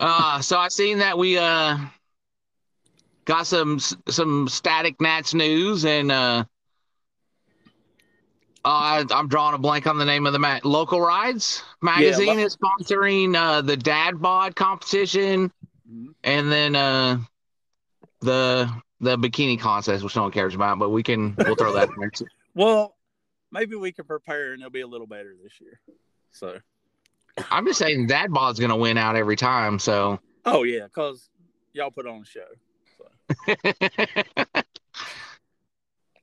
[0.00, 1.78] uh, so I seen that we uh
[3.24, 6.44] got some some static Nats news, and uh,
[8.64, 12.38] uh, I, I'm drawing a blank on the name of the ma- local rides magazine
[12.38, 15.52] lo- is sponsoring uh the dad bod competition,
[15.90, 16.14] Mhm.
[16.24, 17.18] and then uh
[18.20, 18.70] the
[19.00, 21.94] the bikini contest, which no one cares about, but we can we'll throw that in
[22.00, 22.10] there.
[22.56, 22.62] Too.
[22.62, 22.96] Well,
[23.52, 25.80] maybe we can prepare and it'll be a little better this year.
[26.30, 26.58] So,
[27.50, 30.18] I'm just saying dad bod's gonna win out every time, so.
[30.44, 31.28] oh yeah, because
[31.72, 32.46] y'all put on a show.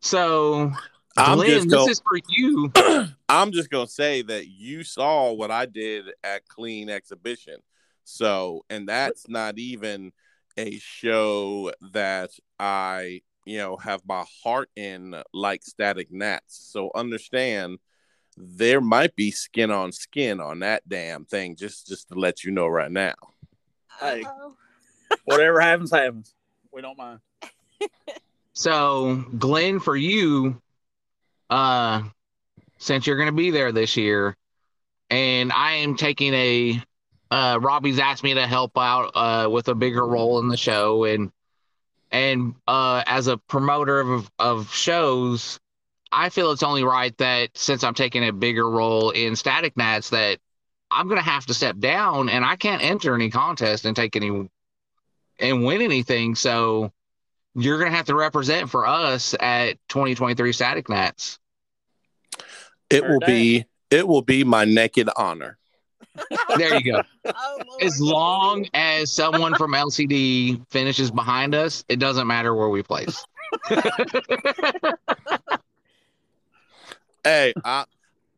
[0.01, 0.71] so,
[1.17, 2.71] I'm Glenn, just this is for you.
[3.29, 7.57] I'm just gonna say that you saw what I did at Klean Exhibition.
[8.03, 10.11] So, and that's not even
[10.57, 16.69] a show that I, you know, have my heart in like Static Nats.
[16.71, 17.79] So understand
[18.37, 22.51] there might be skin on skin on that damn thing, just just to let you
[22.51, 23.15] know right now.
[23.99, 24.23] Hey.
[25.25, 26.33] Whatever happens, happens.
[26.71, 27.19] We don't mind.
[28.53, 30.61] So, Glenn, for you,
[31.49, 32.03] uh,
[32.77, 34.37] since you're going to be there this year,
[35.09, 36.81] and I am taking a,
[37.31, 41.03] uh, Robbie's asked me to help out uh, with a bigger role in the show,
[41.05, 41.31] and
[42.13, 45.59] and uh, as a promoter of of shows,
[46.11, 50.11] I feel it's only right that since I'm taking a bigger role in Static Nats,
[50.11, 50.37] that
[50.91, 54.15] I'm going to have to step down, and I can't enter any contest and take
[54.15, 54.47] any
[55.39, 56.35] and win anything.
[56.35, 56.93] So
[57.55, 61.39] you're gonna have to represent for us at 2023 Static Nats.
[62.89, 65.57] It will be it will be my naked honor.
[66.55, 67.03] There you go.
[67.35, 72.83] Oh, As long as someone from LCD finishes behind us, it doesn't matter where we
[72.83, 73.25] place.
[77.23, 77.85] Hey, I,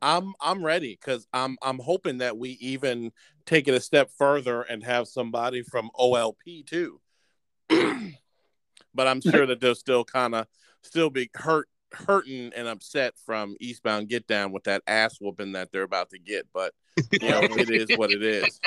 [0.02, 3.12] I'm I'm ready because I'm I'm hoping that we even
[3.46, 7.02] take it a step further and have somebody from OLP too.
[8.94, 10.46] but I'm sure that they'll still kind of
[10.84, 15.72] still be hurt hurting and upset from Eastbound Get Down with that ass whooping that
[15.72, 16.48] they're about to get.
[16.54, 16.74] But
[17.12, 18.60] you know, it is what it is.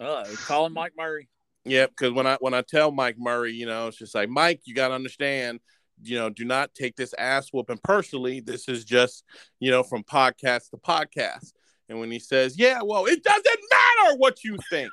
[0.00, 1.28] Uh, calling Mike Murray.
[1.64, 4.60] Yep, because when I when I tell Mike Murray, you know, it's just like Mike,
[4.64, 5.60] you got to understand,
[6.02, 8.40] you know, do not take this ass whooping personally.
[8.40, 9.24] This is just,
[9.60, 11.52] you know, from podcast to podcast.
[11.94, 14.90] And when he says, "Yeah, well, it doesn't matter what you think,"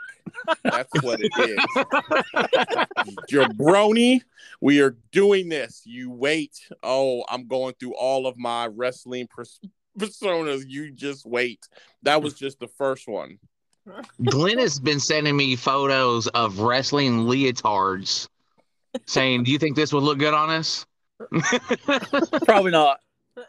[0.63, 1.57] that's what it is.
[3.31, 3.47] You're.
[4.61, 5.81] We are doing this.
[5.83, 6.59] You wait.
[6.83, 9.59] Oh, I'm going through all of my wrestling pers-
[9.97, 10.65] personas.
[10.67, 11.67] You just wait.
[12.03, 13.39] That was just the first one.
[14.23, 18.27] Glenn has been sending me photos of wrestling leotards,
[19.07, 20.85] saying, "Do you think this would look good on us?"
[22.45, 22.99] Probably not.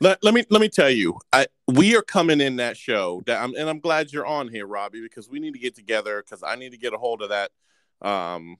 [0.00, 3.42] Let, let me let me tell you, I we are coming in that show that
[3.42, 6.42] I'm, and I'm glad you're on here, Robbie, because we need to get together because
[6.42, 7.50] I need to get a hold of that,
[8.00, 8.56] um,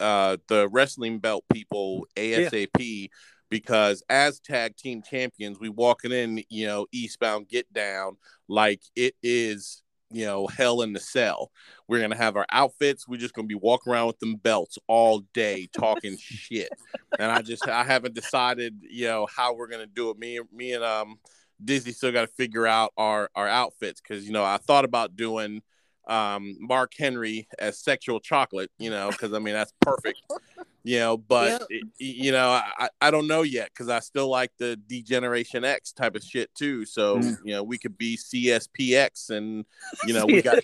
[0.00, 3.10] uh, the wrestling belt people ASAP.
[3.50, 8.16] Because as tag team champions, we walking in, you know, eastbound get down
[8.48, 9.81] like it is,
[10.12, 11.50] you know, hell in the cell.
[11.88, 13.06] We're gonna have our outfits.
[13.08, 16.70] We're just gonna be walking around with them belts all day, talking shit.
[17.18, 20.18] And I just I haven't decided, you know, how we're gonna do it.
[20.18, 21.18] Me, me and um
[21.64, 25.16] Disney still got to figure out our our outfits because you know I thought about
[25.16, 25.62] doing
[26.08, 30.20] um Mark Henry as sexual chocolate, you know, because I mean that's perfect,
[30.84, 31.16] you know.
[31.16, 35.64] But it- you know, I I don't know yet because I still like the D-Generation
[35.64, 36.84] X type of shit too.
[36.84, 37.36] So Mm.
[37.44, 39.64] you know, we could be CSPX, and
[40.04, 40.58] you know, we got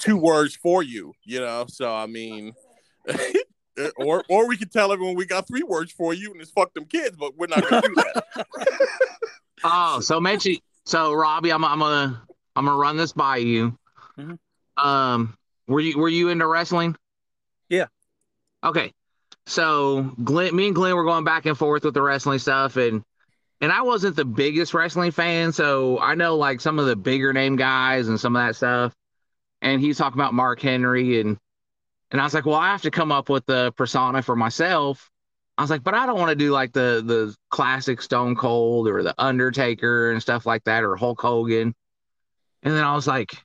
[0.00, 1.66] two words for you, you know.
[1.68, 2.52] So I mean.
[3.96, 6.72] or or we could tell everyone we got three words for you and it's fuck
[6.74, 8.46] them kids, but we're not gonna do that.
[9.64, 12.22] Oh, so mention so Robbie, I'm I'm gonna
[12.56, 13.78] I'm gonna run this by you.
[14.18, 14.38] Mhm.
[14.82, 16.96] Um, were you were you into wrestling?
[17.68, 17.86] Yeah.
[18.64, 18.92] Okay.
[19.46, 23.02] So Glenn, me and Glenn were going back and forth with the wrestling stuff, and
[23.60, 27.32] and I wasn't the biggest wrestling fan, so I know like some of the bigger
[27.32, 28.94] name guys and some of that stuff.
[29.62, 31.36] And he's talking about Mark Henry, and
[32.10, 35.10] and I was like, well, I have to come up with the persona for myself.
[35.58, 38.88] I was like, but I don't want to do like the the classic Stone Cold
[38.88, 41.74] or the Undertaker and stuff like that or Hulk Hogan.
[42.62, 43.36] And then I was like,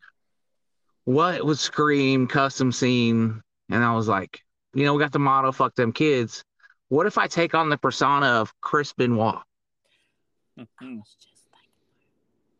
[1.05, 3.41] what would scream custom scene?
[3.71, 4.41] And I was like,
[4.73, 6.43] you know, we got the motto, fuck them kids.
[6.89, 9.41] What if I take on the persona of Chris Benoit?
[10.59, 11.01] Mhm.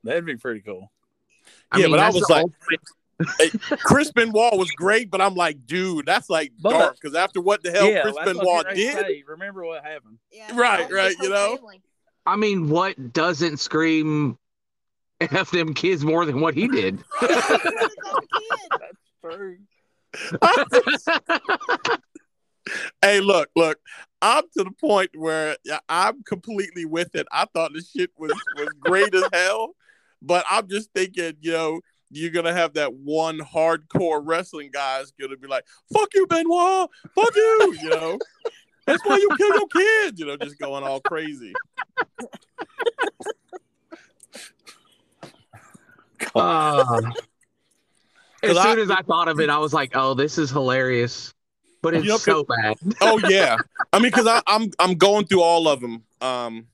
[0.03, 0.91] That'd be pretty cool.
[1.75, 2.81] Yeah, but I was the like- ultimate-
[3.79, 6.95] Chris Benoit was great, but I'm like, dude, that's like But- dark.
[6.99, 9.13] Because after what the hell yeah, Chris that's what I was Benoit getting ready to
[9.13, 9.23] did, say.
[9.27, 10.17] Remember what happened?
[10.31, 11.55] Yeah, Right, right, you know?
[11.57, 11.81] family.
[12.25, 14.37] I mean, what doesn't scream
[15.21, 17.03] F them kids more than what he did?
[17.21, 18.97] He was his own kid.
[19.21, 19.57] True.
[23.01, 23.79] hey, look, look,
[24.21, 25.55] I'm to the point where
[25.87, 27.27] I'm completely with it.
[27.31, 29.75] I thought the shit was was great as hell,
[30.21, 31.79] but I'm just thinking, you know.
[32.11, 36.87] You're gonna have that one hardcore wrestling guy is gonna be like, "Fuck you, Benoit!
[37.15, 38.19] Fuck you!" You know,
[38.85, 40.19] that's why you kill your kids.
[40.19, 41.51] You know, just going all crazy.
[46.35, 47.01] Uh,
[48.43, 50.51] as 'Cause I- soon as I thought of it, I was like, "Oh, this is
[50.51, 51.33] hilarious,"
[51.81, 52.77] but it's You know, 'cause- so bad.
[53.01, 53.57] oh yeah
[53.93, 56.67] i mean because i'm i'm going through all of them um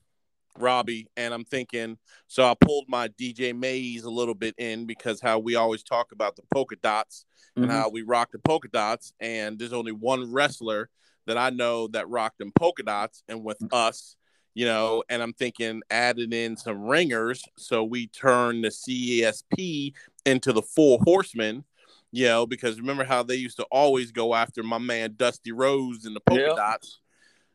[0.58, 5.20] robbie and i'm thinking so i pulled my dj maze a little bit in because
[5.20, 7.24] how we always talk about the polka dots
[7.56, 7.70] and Mhm.
[7.70, 10.88] how we rock the polka dots and there's only one wrestler
[11.26, 14.16] that i know that rocked them polka dots and with us
[14.54, 19.92] you know and i'm thinking adding in some ringers so we turn the cesp
[20.26, 21.64] into the four horsemen
[22.12, 26.04] you know, because remember how they used to always go after my man Dusty Rhodes
[26.04, 26.56] in the polka Yep.
[26.56, 27.00] dots.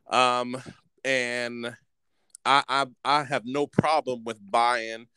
[0.09, 0.61] Um,
[1.05, 1.75] and
[2.43, 5.07] I, I I have no problem with buying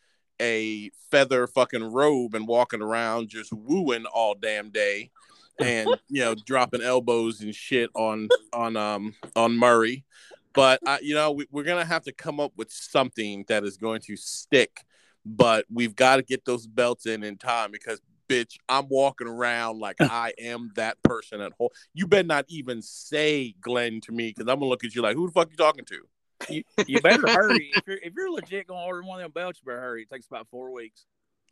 [0.40, 5.10] a feather fucking robe and walking around just wooing all damn day
[5.58, 10.04] and you know dropping elbows and shit on on um on Murray.
[10.52, 13.76] But I, you know, we, we're gonna have to come up with something that is
[13.76, 14.84] going to stick.
[15.24, 19.80] But we've got to get those belts in in time because bitch, I'm walking around
[19.80, 21.68] like I am that person at home.
[21.92, 25.16] You better not even say Glenn to me because I'm gonna look at you like,
[25.16, 26.00] who the fuck you talking to?
[26.48, 27.72] You, you better hurry.
[27.76, 30.02] If you're if you're legit gonna order one of them belts, you better hurry.
[30.02, 31.04] It takes about four weeks.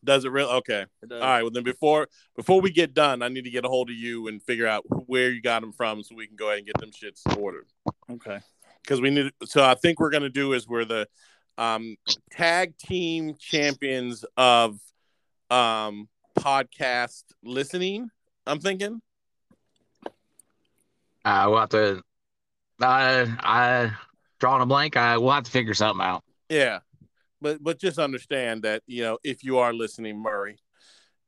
[0.05, 0.51] Does it really?
[0.51, 0.87] Okay.
[1.03, 1.13] It.
[1.13, 1.43] All right.
[1.43, 4.29] Well, then before before we get done, I need to get a hold of you
[4.29, 6.79] and figure out where you got them from so we can go ahead and get
[6.79, 7.67] them shits ordered.
[8.11, 8.39] Okay.
[8.83, 9.33] Because we need.
[9.45, 11.07] So I think we're gonna do is we're the
[11.57, 11.97] um,
[12.31, 14.79] tag team champions of
[15.51, 16.09] um,
[16.39, 18.11] podcast listening.
[18.47, 19.01] I'm thinking.
[21.25, 22.03] Uh, we'll have to.
[22.81, 23.91] I I
[24.39, 24.97] drawing a blank.
[24.97, 26.25] I we'll have to figure something out.
[26.49, 26.79] Yeah.
[27.41, 30.59] But but just understand that, you know, if you are listening, Murray,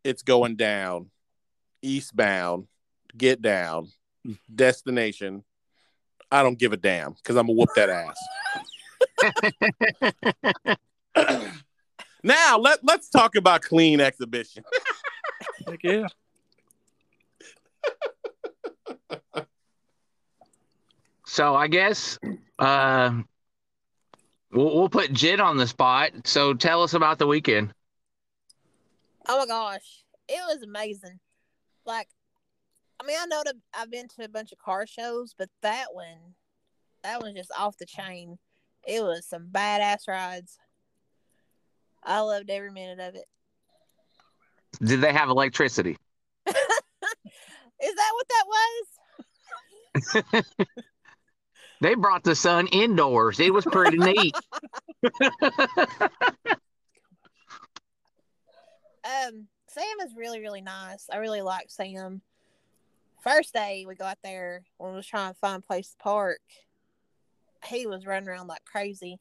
[0.02, 1.10] it's going down.
[1.82, 2.66] Eastbound,
[3.16, 3.88] get down,
[4.54, 5.42] destination.
[6.30, 8.16] I don't give a damn because I'm gonna whoop that ass.
[12.22, 14.64] now let let's talk about Klean Exhibition.
[15.66, 16.06] Heck yeah.
[21.26, 22.18] So I guess
[22.58, 23.12] uh,
[24.50, 26.10] we'll we'll put Jenn on the spot.
[26.24, 27.72] So tell us about the weekend.
[29.28, 31.20] Oh my gosh, it was amazing.
[31.86, 32.08] Like,
[33.00, 35.86] I mean, I know that I've been to a bunch of car shows, but that
[35.92, 36.34] one,
[37.02, 38.38] that was just off the chain.
[38.86, 40.58] It was some badass rides.
[42.04, 43.24] I loved every minute of it.
[44.82, 45.96] Did they have electricity?
[46.46, 46.54] Is
[47.94, 48.44] that what that
[50.14, 50.44] was?
[51.82, 53.40] They brought the sun indoors.
[53.40, 54.34] It was pretty neat.
[59.02, 61.06] Um, Sam is really, really nice.
[61.10, 62.20] I really like Sam.
[63.20, 66.40] First day we got there when we was trying to find a place to park,
[67.66, 69.20] he was running around like crazy.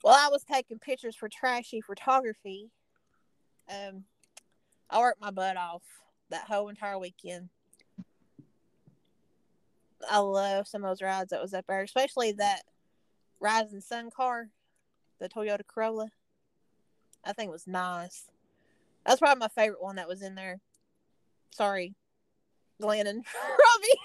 [0.00, 2.70] While I was taking pictures for trashy photography,
[3.68, 4.04] um,
[4.88, 5.82] I worked my butt off
[6.30, 7.50] that whole entire weekend.
[10.10, 12.62] I love some of those rides that was up there, especially that
[13.38, 14.48] Rising Sun car,
[15.18, 16.08] the Toyota Corolla.
[17.22, 18.30] I think it was nice.
[19.04, 20.60] That's probably my favorite one that was in there.
[21.50, 21.94] Sorry,
[22.80, 24.00] Glenn and Robbie.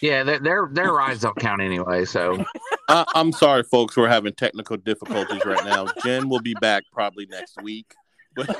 [0.00, 2.04] Yeah, their their, their rides don't count anyway.
[2.04, 2.44] So
[2.88, 3.96] I, I'm sorry, folks.
[3.96, 5.86] We're having technical difficulties right now.
[6.04, 7.94] Jenn will be back probably next week.
[8.34, 8.50] But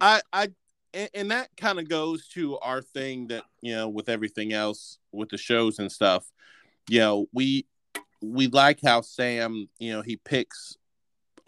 [0.00, 0.48] I, I,
[0.92, 4.98] and, and that kind of goes to our thing that you know, with everything else,
[5.12, 6.30] with the shows and stuff.
[6.88, 7.66] You know, we
[8.20, 10.76] we like how Sam, you know, he picks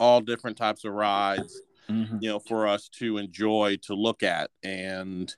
[0.01, 2.21] all different types of rides, Mhm.
[2.21, 5.33] you know, for us to enjoy to look at, and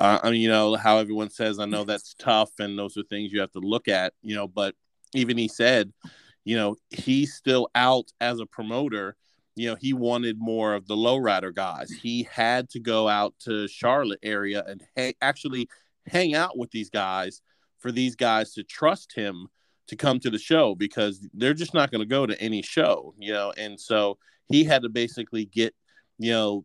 [0.00, 3.04] uh, I mean, you know, how everyone says, I know that's tough, and those are
[3.04, 4.74] things you have to look at, you know, but
[5.14, 5.92] even he said,
[6.44, 9.16] you know, he's still out as a promoter.
[9.54, 11.92] You know, he wanted more of the lowrider guys.
[11.92, 15.68] He had to go out to Charlotte area and ha- actually
[16.06, 17.40] hang out with these guys
[17.78, 19.46] for these guys to trust him
[19.88, 23.14] to come to the show because they're just not going to go to any show,
[23.18, 23.52] you know.
[23.56, 24.18] And so
[24.48, 25.74] he had to basically get,
[26.18, 26.64] you know,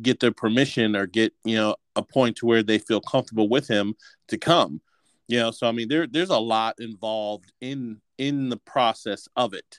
[0.00, 3.68] get their permission or get, you know, a point to where they feel comfortable with
[3.68, 3.94] him
[4.28, 4.80] to come.
[5.28, 9.54] You know, so I mean there there's a lot involved in in the process of
[9.54, 9.76] it.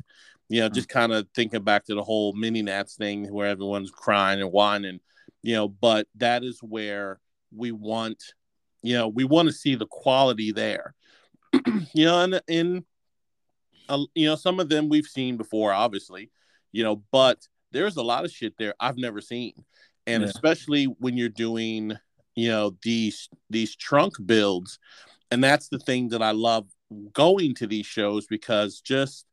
[0.50, 0.74] You know, hmm.
[0.74, 4.52] just kind of thinking back to the whole mini Nats thing where everyone's crying and
[4.52, 5.00] whining,
[5.42, 7.20] you know, but that is where
[7.56, 8.22] we want,
[8.82, 10.94] you know, we want to see the quality there.
[11.94, 12.86] you know, and in
[13.90, 16.30] uh, you know, some of them we've seen before, obviously,
[16.72, 19.54] you know, but there's a lot of shit there I've never seen.
[20.06, 20.30] And Yeah.
[20.30, 21.98] especially when you're doing,
[22.36, 24.80] you know, these these trunk builds.
[25.32, 26.68] And that's the thing that I love
[27.14, 29.26] going to these shows because just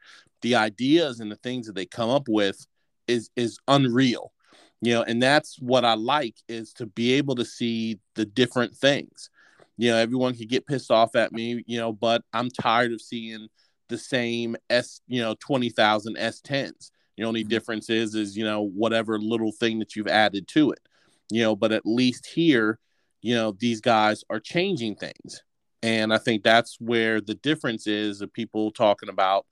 [0.42, 2.66] the ideas and the things that they come up with
[3.06, 4.32] is is unreal.
[4.80, 8.76] You know, and that's what I like is to be able to see the different
[8.76, 9.30] things.
[9.76, 13.00] You know, everyone can get pissed off at me, you know, but I'm tired of
[13.00, 13.48] seeing
[13.88, 16.90] the same S, you know, 20,000 S10s.
[17.16, 20.80] The only difference is, is, you know, whatever little thing that you've added to it,
[21.30, 22.78] you know, but at least here,
[23.22, 25.42] you know, these guys are changing things.
[25.82, 29.46] And I think that's where the difference is of people talking about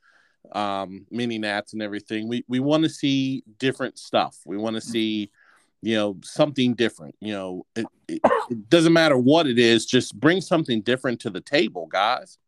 [0.53, 2.29] um, mini nats and everything.
[2.29, 4.39] We, we want to see different stuff.
[4.45, 5.31] We want to see,
[5.83, 7.17] you know, something different.
[7.21, 8.21] You know, it, it,
[8.51, 12.39] it doesn't matter what it is, just bring something different to the table, guys.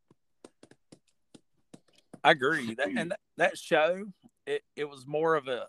[2.22, 2.74] I agree.
[2.74, 4.04] That, and that, that show,
[4.46, 5.66] it, it was more of a,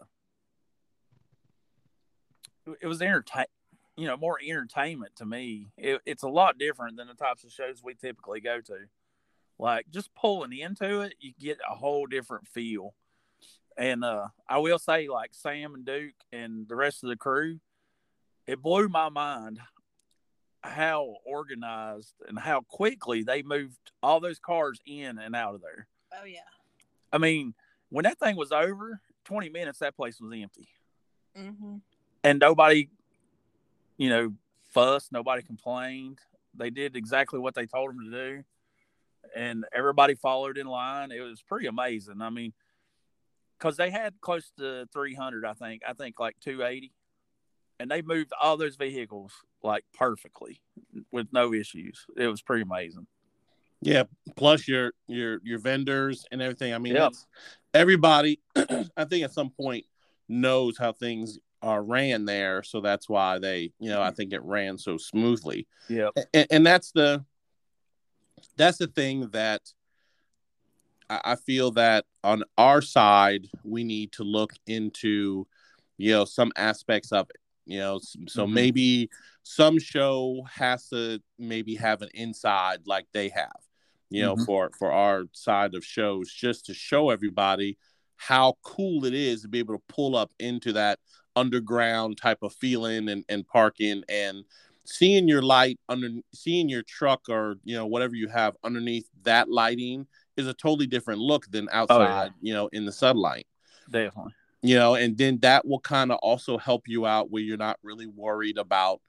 [2.82, 3.45] it was entertain,
[3.97, 5.68] you know, more entertainment to me.
[5.78, 8.78] It, it's a lot different than the types of shows we typically go to.
[9.57, 12.93] Like just pulling into it, you get a whole different feel.
[13.78, 17.59] And uh, I will say, like Sam and Duke and the rest of the crew,
[18.47, 19.59] it blew my mind
[20.63, 25.88] how organized and how quickly they moved all those cars in and out of there.
[26.13, 26.39] Oh yeah.
[27.11, 27.53] I mean,
[27.89, 30.67] when that thing was over, 20 minutes, that place was empty.
[31.38, 31.78] Mm-hmm.
[32.23, 32.89] And nobody,
[33.97, 34.34] you know,
[34.71, 35.11] fussed.
[35.11, 36.19] Nobody complained.
[36.55, 38.43] They did exactly what they told them to do.
[39.36, 41.11] And everybody followed in line.
[41.11, 42.21] It was pretty amazing.
[42.21, 42.53] I mean,
[43.58, 45.82] because they had close to 300, I think.
[45.88, 46.91] I think like 280.
[47.80, 50.62] And they moved all those vehicles like perfectly
[51.12, 52.06] with no issues.
[52.16, 53.08] It was pretty amazing.
[53.82, 54.03] Yeah,
[54.36, 56.74] plus your your your vendors and everything.
[56.74, 57.14] I mean, Yep.
[57.74, 58.39] everybody.
[58.56, 59.86] I think at some point
[60.28, 64.16] knows how things are ran there, so that's why they, you know, I mm-hmm.
[64.16, 65.68] think it ran so smoothly.
[65.89, 67.26] Yeah, and, and that's the
[68.56, 69.62] that's the thing that
[71.10, 75.47] I, feel that on our side we need to look into
[75.97, 78.53] you know some aspects of it you know so Mhm.
[78.53, 79.10] maybe
[79.43, 83.60] some show has to maybe have an inside like they have
[84.10, 84.45] you know Mhm.
[84.45, 87.78] for for our side of shows just to show everybody
[88.18, 90.99] how cool it is to be able to pull up into that
[91.36, 94.45] underground type of feeling and, and parking and
[94.86, 99.49] seeing your light under seeing your truck or you know whatever you have underneath that
[99.49, 103.47] lighting is a totally different look than outside you know in the sunlight
[103.89, 104.33] Definitely.
[104.61, 107.77] you know and then that will kind of also help you out where you're not
[107.83, 109.01] really worried about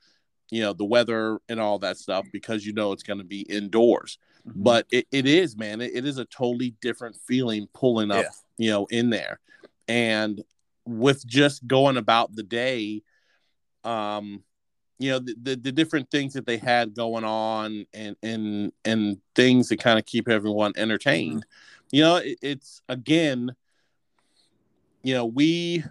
[0.50, 3.40] you know the weather and all that stuff because you know it's going to be
[3.42, 4.52] indoors Mhm.
[4.62, 8.30] but it, it is man it, it is a totally different feeling pulling up Yeah.
[8.58, 9.40] you know in there
[9.88, 10.42] and
[10.84, 13.02] with just going about the day
[13.82, 14.44] um
[14.98, 19.18] you know the, the, the different things that they had going on and and and
[19.34, 21.44] things to kind of keep everyone entertained.
[21.92, 23.54] You know it, it's again
[25.02, 25.84] you know we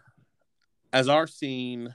[0.91, 1.93] as our scene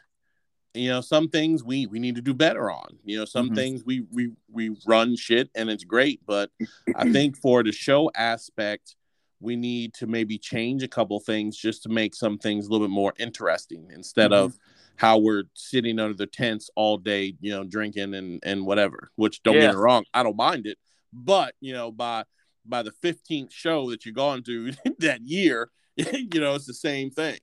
[0.74, 2.96] you know some things we we need to do better on.
[3.04, 3.54] You know some Mhm.
[3.56, 6.50] things we we we run shit and it's great but
[6.94, 8.94] i think for the show aspect
[9.40, 12.86] we need to maybe change a couple things just to make some things a little
[12.86, 14.56] bit more interesting instead of
[14.96, 19.42] how we're sitting under the tents all day you know drinking and and whatever which
[19.42, 19.62] don't Yeah.
[19.62, 20.78] get me wrong i don't mind it
[21.12, 22.24] but you know by
[22.66, 27.10] by the 15th show that you're going to that year you know it's the same
[27.10, 27.38] thing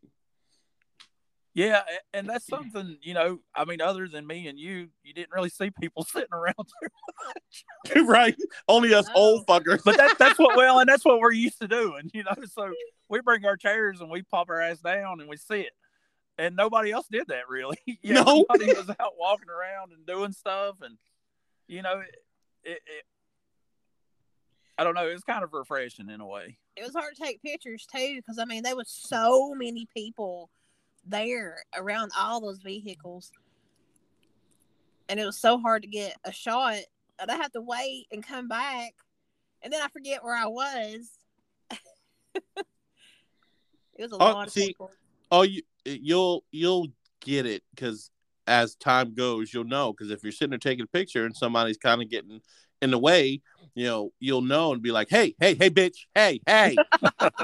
[1.56, 1.82] Yeah,
[2.14, 3.40] and that's something you know.
[3.56, 6.88] I mean, other than me and you, you didn't really see people sitting around too
[7.26, 8.08] much.
[8.08, 8.36] right
[8.68, 9.14] only us No.
[9.16, 12.24] old fuckers But that, that's what well, and that's what we're used to doing, you
[12.24, 12.36] know.
[12.54, 12.72] So
[13.10, 15.72] we bring our chairs and we pop our ass down and we sit,
[16.38, 17.78] and nobody else did that really.
[18.02, 18.46] Yeah, No.
[18.50, 20.98] everybody was out walking around and doing stuff, and
[21.68, 22.16] you know, it,
[22.64, 23.06] it, it
[24.78, 25.08] I don't know.
[25.10, 26.58] It was kind of refreshing in a way.
[26.76, 30.50] it was hard to take pictures too because I mean there was so many people
[31.06, 33.32] there around all those vehicles,
[35.10, 36.76] and it was so hard to get a shot.
[37.20, 38.94] And I had to wait and come back,
[39.64, 41.10] and then I forget where I was.
[42.36, 42.44] it
[43.98, 44.92] was a Oh, lot of see, people.
[45.32, 46.88] Oh you you'll you'll
[47.22, 48.12] get it because
[48.46, 51.78] as time goes you'll know because if you're sitting there taking a picture and somebody's
[51.78, 52.42] kind of getting
[52.82, 53.42] in the way
[53.76, 56.06] you know you'll know and be like hey hey hey bitch.
[56.16, 56.76] Hey hey.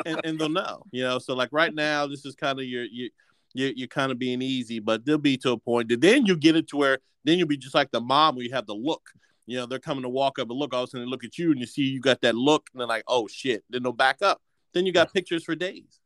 [0.05, 1.19] And, and they'll know you know?
[1.19, 3.09] So like right now this is kind of your you
[3.53, 6.35] you you're kind of being easy but they'll be to a point that then you
[6.35, 8.75] get it to where then you'll be just like the mom where you have the
[8.75, 9.09] look.
[9.45, 11.23] You know they're coming to walk up and look all of a sudden they look
[11.23, 13.63] at you and you see you got that look and they're like oh shit.
[13.69, 14.41] Then they'll back up.
[14.73, 15.99] Then you got pictures for days.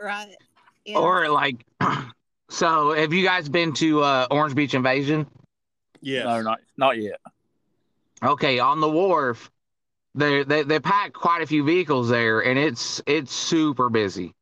[0.00, 0.36] Right.
[0.84, 0.98] Yeah.
[0.98, 1.64] Or like,
[2.50, 5.26] so have you guys been to uh, Orange Beach Invasion?
[6.00, 7.20] yeah No, not not yet.
[8.22, 9.50] Okay, on the wharf,
[10.14, 14.34] they they they pack quite a few vehicles there, and it's it's super busy,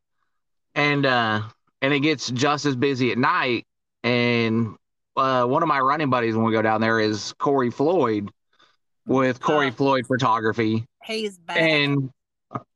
[0.74, 1.42] and uh
[1.82, 3.66] and it gets just as busy at night.
[4.02, 4.76] And
[5.16, 8.30] uh, one of my running buddies when we go down there is Corey Floyd
[9.06, 9.70] with Corey Oh.
[9.72, 11.56] Floyd Photography, he's bad.
[11.58, 12.10] and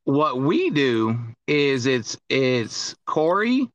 [0.04, 3.68] what we do is it's it's Corey.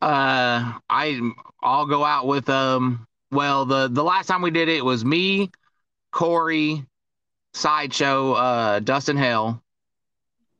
[0.00, 1.20] Uh, I
[1.62, 3.06] I'll go out with um.
[3.30, 5.50] Well, the the last time we did it was me,
[6.10, 6.84] Corey,
[7.54, 9.62] Sideshow, uh, Dustin Hell,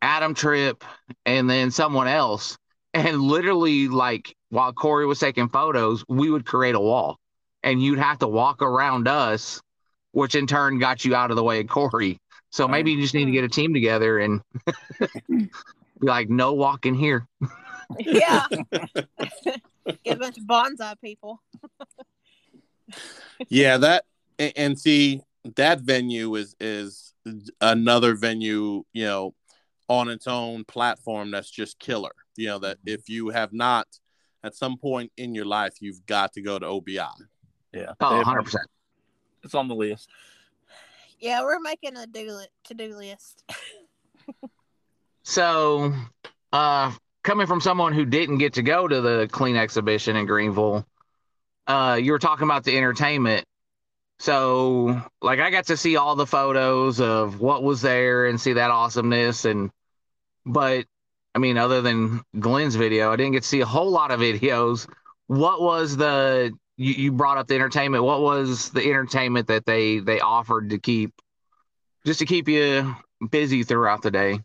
[0.03, 0.85] Adam Tripp,
[1.27, 2.57] and then someone else.
[2.95, 7.19] And literally, like while Corey was taking photos, we would create a wall,
[7.63, 9.61] and you'd have to walk around us,
[10.13, 12.19] which in turn got you out of the way of Corey.
[12.51, 14.41] So maybe you just need to get a team together and
[15.29, 15.49] be
[16.03, 17.27] like, no walking here.
[17.99, 18.45] yeah.
[20.05, 21.41] Get a bunch of bonsai people.
[23.49, 24.05] yeah that
[24.39, 25.23] and, and see
[25.57, 27.15] that venue is is
[27.61, 29.35] another venue you know
[29.89, 33.87] on its own platform that's just killer you know that if you have not
[34.43, 37.93] at some point in your life you've got to go to obi Yeah.
[38.01, 38.57] Oh, 100%.
[39.43, 40.09] It's on the list.
[41.21, 43.45] Yeah, we're making a do to do list.
[45.23, 45.93] So,
[46.53, 46.93] uh,
[47.23, 50.87] coming from someone who didn't get to go to the Klean Exhibition in Greenville,
[51.67, 53.45] uh, you were talking about the entertainment.
[54.19, 58.55] So, like, I got to see all the photos of what was there and see
[58.55, 59.45] that awesomeness.
[59.45, 59.71] And,
[60.47, 60.87] but
[61.35, 64.21] I mean, other than Glenn's video, I didn't get to see a whole lot of
[64.21, 64.89] videos.
[65.27, 68.05] What was the, you, you brought up the entertainment.
[68.05, 71.13] What was the entertainment that they, they offered to keep,
[72.07, 72.97] just to keep you
[73.31, 74.41] busy throughout the day?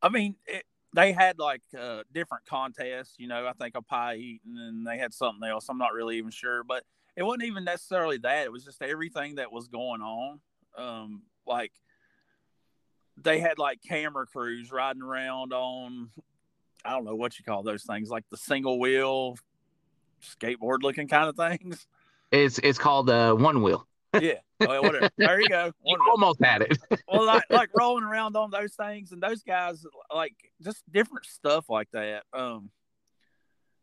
[0.00, 3.16] I mean, it, they had like uh, different contests.
[3.18, 5.66] You know, I think a pie eating, and they had something else.
[5.68, 6.82] I'm not really even sure, but
[7.14, 8.44] it wasn't even necessarily that.
[8.46, 10.40] It was just everything that was going on.
[10.78, 11.72] Um, like
[13.22, 16.08] they had like camera crews riding around on,
[16.86, 19.36] I don't know what you call those things, like the single wheel
[20.22, 21.86] skateboard looking kind of things.
[22.30, 23.86] It's it's called uh, one wheel.
[24.20, 25.08] Yeah, well, whatever.
[25.16, 25.72] There you go.
[25.84, 26.78] You almost had it.
[27.08, 31.68] well, like like rolling around on those things, and those guys like just different stuff
[31.68, 32.22] like that.
[32.32, 32.70] Um,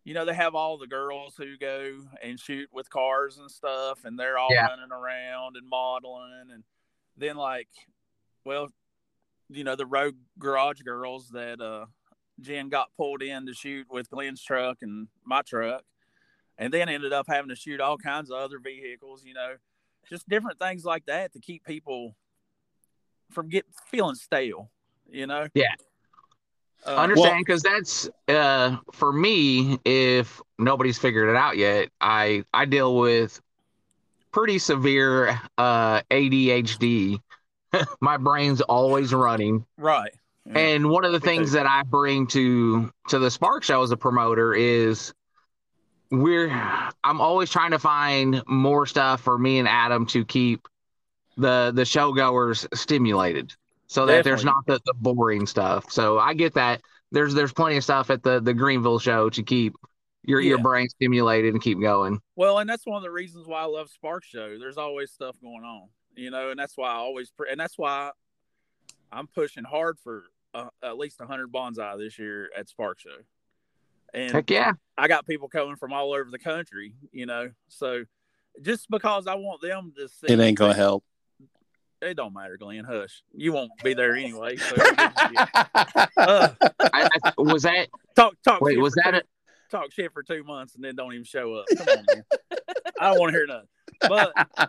[0.04, 4.06] you know, they have all the girls who go and shoot with cars and stuff,
[4.06, 4.68] and they're all Yeah.
[4.68, 6.64] running around and modeling, and
[7.18, 7.68] then like,
[8.46, 8.70] well,
[9.50, 11.86] you know, the rogue garage girls that uh
[12.40, 15.84] Jenn got pulled in to shoot with Glenn's truck and my truck,
[16.58, 19.56] and then ended up having to shoot all kinds of other vehicles, you know,
[20.10, 22.16] just different things like that to keep people
[23.32, 24.70] from get feeling stale,
[25.10, 25.48] you know.
[25.54, 25.74] Yeah.
[26.86, 32.66] Uh, understand because that's uh for me if nobody's figured it out yet i i
[32.66, 33.42] deal with
[34.32, 37.20] pretty severe uh adhd
[38.00, 40.12] my brain's always running right.
[40.54, 43.98] And one of the things that i bring to to the spark show as a
[43.98, 45.14] promoter is
[46.10, 46.50] we're
[47.04, 50.68] i'm always trying to find more stuff for me and adam to keep
[51.38, 53.54] the the show goers stimulated
[53.88, 55.92] so that there's not the, the boring stuff.
[55.92, 56.82] So i get that.
[57.12, 59.74] There's there's plenty of stuff at the the greenville show to keep
[60.24, 62.20] your your brain stimulated and keep going.
[62.36, 64.58] Well, and that's one of the reasons why I love Spark Show.
[64.60, 67.78] There's always stuff going on, you know, and that's why I always, pre- and that's
[67.78, 68.12] why
[69.12, 73.20] I'm pushing hard for uh, at least 100 bonsai this year at Spark Show.
[74.14, 78.04] And heck yeah I got people coming from all over the country, you know, so
[78.62, 81.04] just because I want them to see, It ain't gonna help.
[82.02, 82.84] It don't matter, Glenn.
[82.84, 83.24] Hush.
[83.34, 84.56] You won't be there anyway.
[84.58, 86.10] So who gives a shit?
[86.18, 86.50] uh,
[86.80, 88.62] I, I, was that talk, talk.
[88.62, 89.22] wait was that two- a,
[89.72, 91.66] talk shit for two months and then don't even show up.
[91.76, 92.24] Come on, man.
[93.00, 93.68] I don't want to hear nothing.
[94.02, 94.68] But I-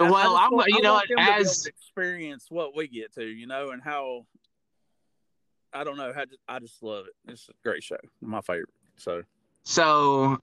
[0.00, 3.14] I well i'm want- you I know want them to as experience what we get
[3.14, 4.26] to, you know, and how
[5.74, 6.12] I don't know.
[6.14, 7.30] How I just love it.
[7.30, 7.96] It's a great show.
[8.20, 8.68] My favorite.
[8.96, 9.22] So
[9.64, 10.38] so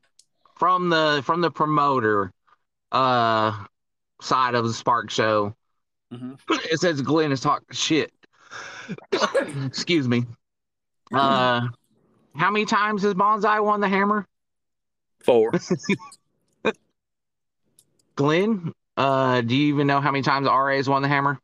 [0.57, 2.31] from the from the promoter
[2.91, 3.65] uh
[4.21, 5.55] side of the spark show
[6.13, 6.37] Mhm.
[6.69, 8.11] it says glenn is talking shit
[9.65, 10.25] excuse me
[11.13, 11.61] uh
[12.35, 14.27] how many times has bonsai won the hammer
[15.23, 15.53] four.
[18.15, 21.39] glenn uh do you even know how many times ra's won the hammer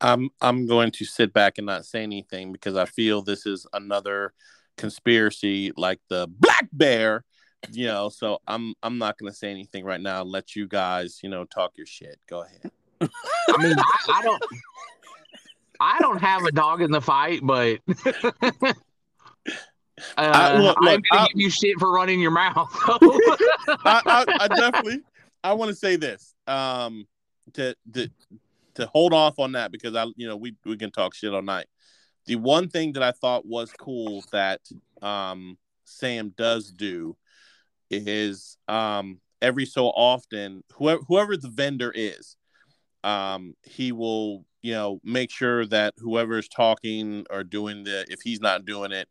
[0.00, 3.66] I'm I'm going to sit back and not say anything because I feel this is
[3.72, 4.32] another
[4.76, 7.24] conspiracy like the Black Bear,
[7.72, 8.08] you know.
[8.10, 10.22] So I'm I'm not going to say anything right now.
[10.22, 12.18] Let you guys, you know, talk your shit.
[12.28, 12.70] Go ahead.
[13.00, 14.42] i mean I, I don't
[15.78, 17.78] i don't have a dog in the fight but
[18.16, 18.72] uh,
[20.16, 24.48] I- look, i'm gonna I- give you shit for running your mouth I, I, I
[24.48, 25.00] definitely
[25.44, 27.06] I want to say this um
[27.52, 28.10] to to
[28.76, 31.42] to hold off on that because I you know we we can talk shit all
[31.42, 31.66] night.
[32.26, 34.60] The one thing that I thought was cool that
[35.02, 37.16] um Sam does do
[37.90, 42.36] is um every so often whoever whoever the vendor is
[43.04, 48.20] um he will you know make sure that whoever is talking or doing the if
[48.22, 49.08] he's not doing it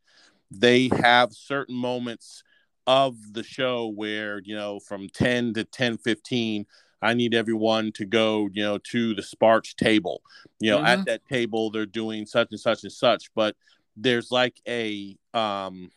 [0.51, 2.43] they have certain moments
[2.87, 6.65] of the show where you know from 10 to 10 15
[7.01, 10.21] i need everyone to go you know to the sparks table.
[10.59, 13.55] You know at that table they're doing such and such and such but
[13.97, 15.89] there's like a um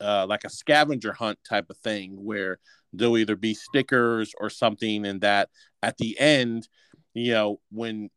[0.00, 2.58] uh like a scavenger hunt type of thing where
[2.92, 5.48] there'll either be stickers or something and that
[5.82, 6.68] at the end
[7.14, 8.10] you know when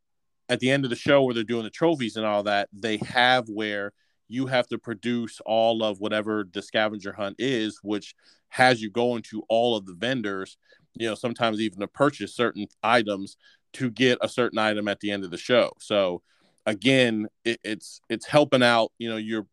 [0.49, 2.97] at the end of the show where they're doing the trophies and all that they
[2.97, 3.93] have where
[4.27, 8.15] you have to produce all of whatever the scavenger hunt is, which
[8.49, 10.57] has you going to all of the vendors,
[10.95, 13.37] you know, sometimes even to purchase certain items
[13.73, 15.71] to get a certain item at the end of the show.
[15.79, 16.21] So
[16.65, 19.45] again, it, it's it's helping out, you know, your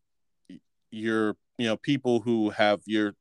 [0.91, 3.13] your you know people who have your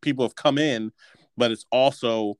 [0.00, 0.92] people have come in,
[1.36, 2.36] but it's also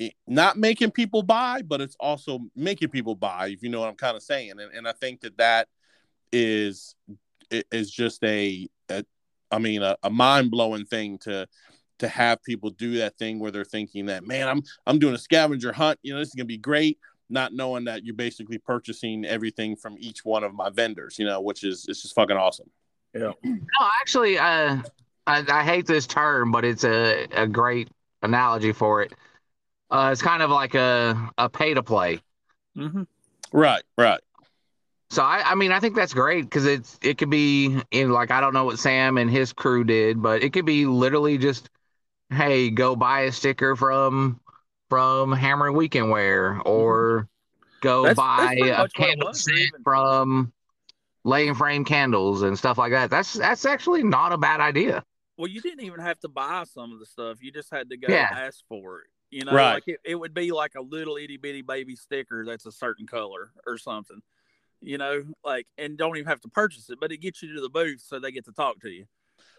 [0.00, 3.48] eh, not making people buy, but it's also making people buy.
[3.48, 5.68] If you know what I'm kind of saying, and, and I think that that
[6.32, 6.94] is
[7.50, 9.04] is just a, a
[9.50, 11.48] I mean a, a mind blowing thing to
[12.00, 15.18] to have people do that thing where they're thinking that man I'm I'm doing a
[15.18, 16.98] scavenger hunt you know this is gonna be great
[17.28, 21.40] not knowing that you're basically purchasing everything from each one of my vendors you know
[21.40, 22.70] which is it's just fucking awesome
[23.14, 23.32] Yeah.
[23.42, 24.78] No, actually, uh,
[25.26, 27.88] I, I hate this term, but it's a, a great
[28.22, 29.12] analogy for it.
[29.90, 32.20] Uh, it's kind of like a, a pay to play.
[32.76, 33.02] Mm-hmm.
[33.52, 34.20] right right
[35.10, 38.30] So I, I mean, I think that's great because it's it could be in like
[38.30, 41.68] I don't know what Sam and his crew did, but it could be literally just,
[42.30, 44.40] hey, go buy a sticker from
[44.88, 47.26] from HammerD Weekend Wear or mm-hmm.
[47.80, 49.82] go That's- that's buy pretty a much candle was, set even.
[49.82, 50.52] from
[51.24, 53.10] Layin Frame Kandles and stuff like that.
[53.10, 55.04] That's that's actually not a bad idea.
[55.36, 57.38] Well, you didn't even have to buy some of the stuff.
[57.42, 58.28] You just had to go Yeah.
[58.30, 59.06] ask for it.
[59.30, 59.74] You know, Right.
[59.74, 63.06] like it, it would be like a little itty bitty baby sticker that's a certain
[63.06, 64.20] color or something.
[64.82, 67.60] You know, like and don't even have to purchase it, but it gets you to
[67.60, 69.06] the booth so they get to talk to you.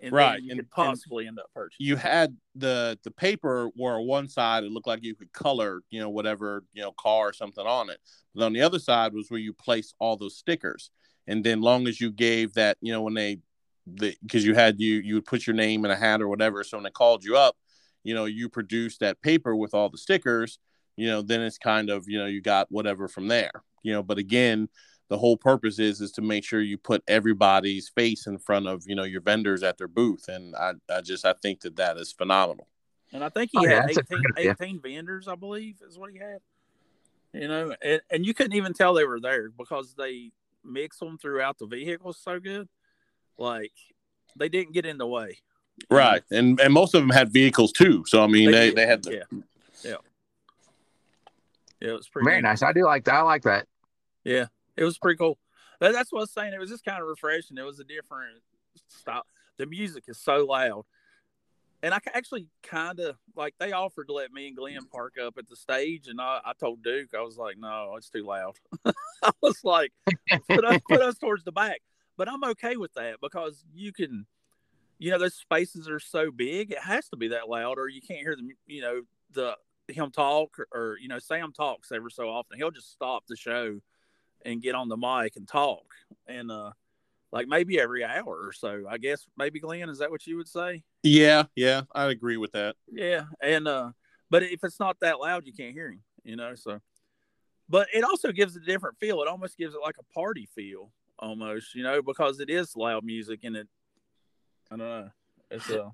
[0.01, 1.85] And Right, you and- could possibly end up purchasing.
[1.85, 5.81] you had the the paper where on one side it looked like you could color
[5.89, 7.99] you know whatever you know car or something on it.
[8.35, 10.91] But on the other side was where you place all those stickers.
[11.27, 13.39] And then long as you gave that you know when they
[13.87, 16.63] the because you had you you would put your name in a hat or whatever.
[16.63, 17.55] So when they called you up
[18.03, 20.57] you know you produced that paper with all the stickers
[20.97, 23.51] you know then it's kind of you know you got whatever from there
[23.83, 24.01] you know.
[24.03, 24.67] But again
[25.11, 28.83] the whole purpose is is to make sure you put everybody's face in front of
[28.87, 31.97] you know your vendors at their booth and i, I just i think that that
[31.97, 32.67] is phenomenal
[33.13, 35.75] And I think he Oh, yeah, had that's a 18, good 18 vendors, I believe,
[35.85, 36.39] is what he had.
[37.33, 40.31] You know, and, and you couldn't even tell they were there because they
[40.63, 42.69] mix them throughout the vehicles so good.
[43.37, 43.73] Like
[44.37, 45.39] they didn't get in the way.
[45.89, 48.75] right and and most of them had vehicles too so i mean they, did.
[48.77, 49.39] they, had the, yeah,
[49.83, 49.95] yeah,
[51.81, 51.89] yeah.
[51.89, 52.43] It was pretty Very neat.
[52.49, 52.61] nice.
[52.63, 53.15] I do like that.
[53.15, 53.67] I like that.
[54.23, 54.45] Yeah,
[54.81, 55.37] it was pretty cool.
[55.79, 56.53] That, that's what I was saying.
[56.53, 57.57] It was just kind of refreshing.
[57.57, 58.41] It was a different
[58.87, 59.25] style.
[59.57, 60.85] The music is so loud.
[61.83, 65.37] And I actually kind of like they offered to let me and Glenn park up
[65.37, 68.55] at the stage, and I, I told Duke I was like, "No, it's too loud."
[69.23, 69.91] I was like,
[70.47, 71.81] "Put us, put us towards the back,"
[72.17, 74.27] but I'm okay with that because you can,
[74.99, 77.99] you know, those spaces are so big, it has to be that loud, or you
[77.99, 79.01] can't hear the, you know,
[79.31, 79.57] the
[79.87, 82.59] him talk, or, or you know, Sam talks ever so often.
[82.59, 83.81] He'll just stop the show
[84.45, 85.85] and get on the mic and talk
[86.27, 86.71] and uh
[87.31, 89.25] like maybe every hour or so i guess.
[89.37, 90.83] Maybe glenn is that what you would say?
[91.03, 92.75] Yeah yeah i agree with that.
[92.91, 93.91] Yeah and uh
[94.29, 96.79] but if it's not that loud you can't hear him you know so.
[97.69, 99.21] But it also gives it a different feel.
[99.21, 103.05] It almost gives it like a party feel almost you know because it is loud
[103.05, 103.67] music and it
[104.71, 105.09] i don't know
[105.51, 105.89] it's uh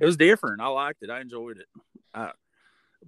[0.00, 0.60] it was different.
[0.60, 1.10] I liked it.
[1.10, 1.66] I enjoyed it.
[2.12, 2.32] I,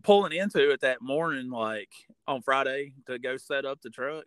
[0.03, 1.91] pulling into it that morning like
[2.27, 4.25] on friday to go set up the truck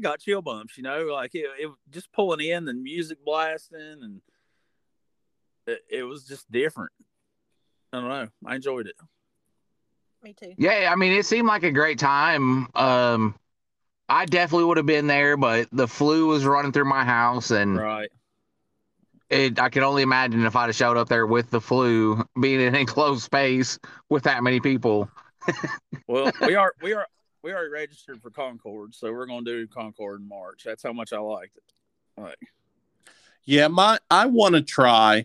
[0.00, 4.20] got chill bumps, you know, like it, it just pulling in and music blasting and
[5.66, 6.92] it, it was just different.
[7.92, 8.28] I don't know.
[8.44, 8.96] I enjoyed it.
[10.22, 10.54] Me too.
[10.56, 12.68] Yeah, I mean, it seemed like a great time.
[12.74, 13.34] Um,
[14.08, 17.76] I definitely would have been there, but the flu was running through my house, and
[17.76, 18.10] Right.
[19.30, 22.60] it, I can only imagine if I'd have showed up there with the flu, being
[22.60, 25.10] in an enclosed space with that many people.
[26.06, 27.06] Well, we are we are
[27.44, 30.64] we already registered for Concord, so we're gonna do Concord in March.
[30.64, 31.62] That's how much I liked it.
[32.20, 32.38] Like
[33.46, 35.24] yeah my i want to try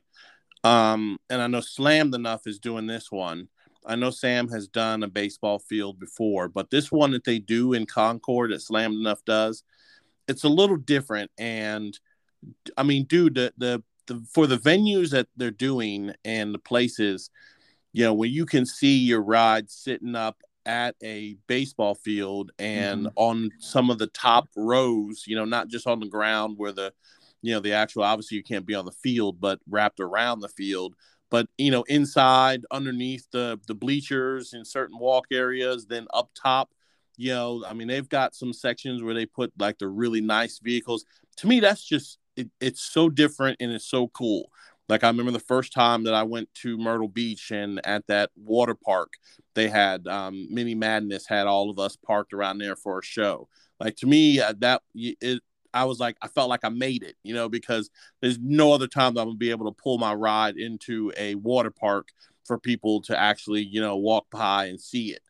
[0.63, 3.47] um and i know Slammedenuff is doing this one
[3.85, 7.73] i know sam has done a baseball field before but this one that they do
[7.73, 9.63] in concord that Slammedenuff does
[10.27, 11.97] it's a little different and
[12.77, 17.29] i mean dude the the, the for the venues that they're doing and the places
[17.93, 23.07] you know when you can see your ride sitting up at a baseball field and
[23.07, 23.13] mm-hmm.
[23.15, 26.93] on some of the top rows you know not just on the ground where the
[27.41, 30.47] you know the actual obviously you can't be on the field but wrapped around the
[30.47, 30.93] field
[31.31, 36.69] but you know inside underneath the the bleachers in certain walk areas then up top
[37.17, 40.59] you know i mean they've got some sections where they put like the really nice
[40.59, 41.03] vehicles.
[41.37, 44.51] To me that's just it, it's so different and it's so cool
[44.89, 48.29] like i remember the first time that i went to myrtle beach and at that
[48.35, 49.13] water park
[49.53, 53.47] they had um mini madness had all of us parked around there for a show
[53.79, 55.41] like to me uh, that it,
[55.73, 57.89] I was like, I felt like I made it, you know, because
[58.21, 61.35] there's no other time that I'm gonna be able to pull my ride into a
[61.35, 62.09] water park
[62.43, 65.21] for people to actually, you know, walk by and see it.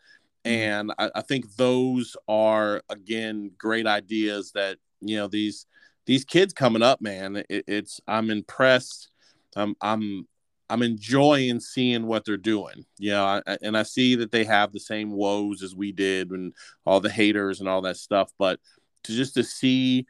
[0.46, 5.66] And I, I think those are again great ideas that you know these
[6.06, 7.44] these kids coming up, man.
[7.50, 9.10] It, it's I'm impressed.
[9.56, 10.28] I'm I'm
[10.70, 12.86] I'm enjoying seeing what they're doing.
[12.98, 16.32] You know, I, and I see that they have the same woes as we did
[16.32, 16.54] and
[16.86, 18.60] all the haters and all that stuff, but
[19.04, 20.06] to just to see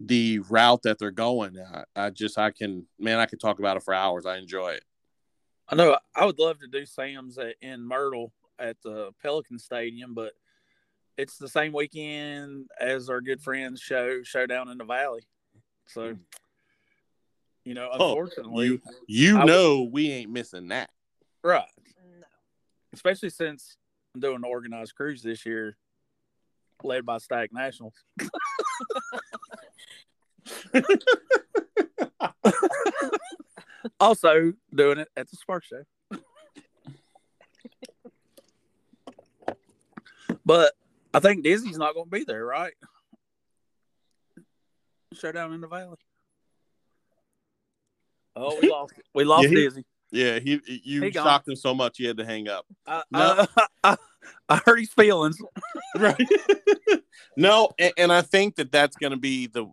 [0.00, 1.58] the route that they're going.
[1.58, 4.26] I, I just I can man, I could talk about it for hours.
[4.26, 4.84] I enjoy it.
[5.68, 10.14] I know I would love to do Sam's at, in Myrtle at the Pelican Stadium,
[10.14, 10.32] but
[11.16, 15.26] it's the same weekend as our good friends show showdown in the Valley.
[15.86, 16.18] So, mm.
[17.68, 20.88] You know, Oh, unfortunately, You you I would- know we ain't missing that.
[21.42, 21.68] right,
[22.18, 22.26] No.
[22.94, 23.76] especially since
[24.14, 25.76] I'm doing the organized cruise this year,
[26.82, 27.92] led by Static Nationals.
[34.00, 35.82] also doing it at the Spark Show.
[40.44, 40.72] but
[41.12, 42.74] I think Disney's not going to be there, right?
[45.14, 45.96] Showdown in the Valley.
[48.38, 48.92] Oh, we lost.
[48.96, 49.04] it.
[49.14, 49.84] We lost Yeah, he- Disney.
[50.10, 51.24] Yeah, he you He gone.
[51.24, 52.64] shocked him so much he had to hang up.
[52.86, 53.46] I, No.
[53.56, 53.96] I, I,
[54.48, 55.38] I hurt his feelings.
[55.98, 56.16] Right.
[57.36, 59.66] no, and, and I think that that's going to be the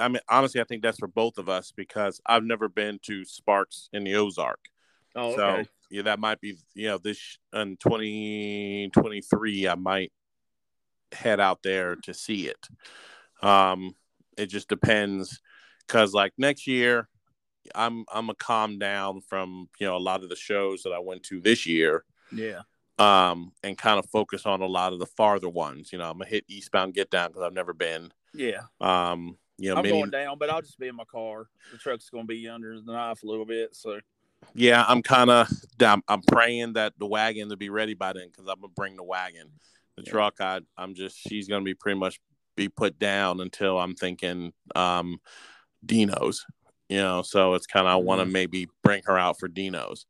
[0.00, 3.24] I mean, honestly, I think that's for both of us because I've never been to
[3.24, 4.60] Sparks in the Ozark.
[5.16, 5.68] Oh, So okay.
[5.90, 9.66] yeah, that might be you know this in twenty twenty three.
[9.68, 10.12] I might
[11.12, 12.68] head out there to see it.
[13.42, 13.94] Um,
[14.38, 15.40] it just depends
[15.86, 17.08] because like next year,
[17.74, 20.98] I'm I'm a calm down from you know a lot of the shows that I
[20.98, 22.04] went to this year.
[22.32, 22.60] yeah.
[22.98, 25.90] Um, and kind of focus on a lot of the farther ones.
[25.90, 28.12] You know, I'm gonna hit Eastbound Get Down because I've never been.
[28.34, 28.60] Yeah.
[28.80, 31.48] Um, you know, I'm many, going down, but I'll just be in my car.
[31.70, 33.76] The truck's going to be under the knife a little bit.
[33.76, 34.00] So,
[34.54, 35.48] yeah, I'm kind of
[35.80, 38.96] I'm, I'm praying that the wagon to be ready by then because I'm gonna bring
[38.96, 39.50] the wagon.
[39.96, 40.10] The Yeah.
[40.12, 42.18] truck, I I'm just she's gonna be pretty much
[42.56, 45.20] be put down until I'm thinking um
[45.84, 46.46] Dino's.
[46.90, 48.32] You know, so it's kind of I want to Mhm.
[48.32, 50.06] maybe bring her out for Dino's.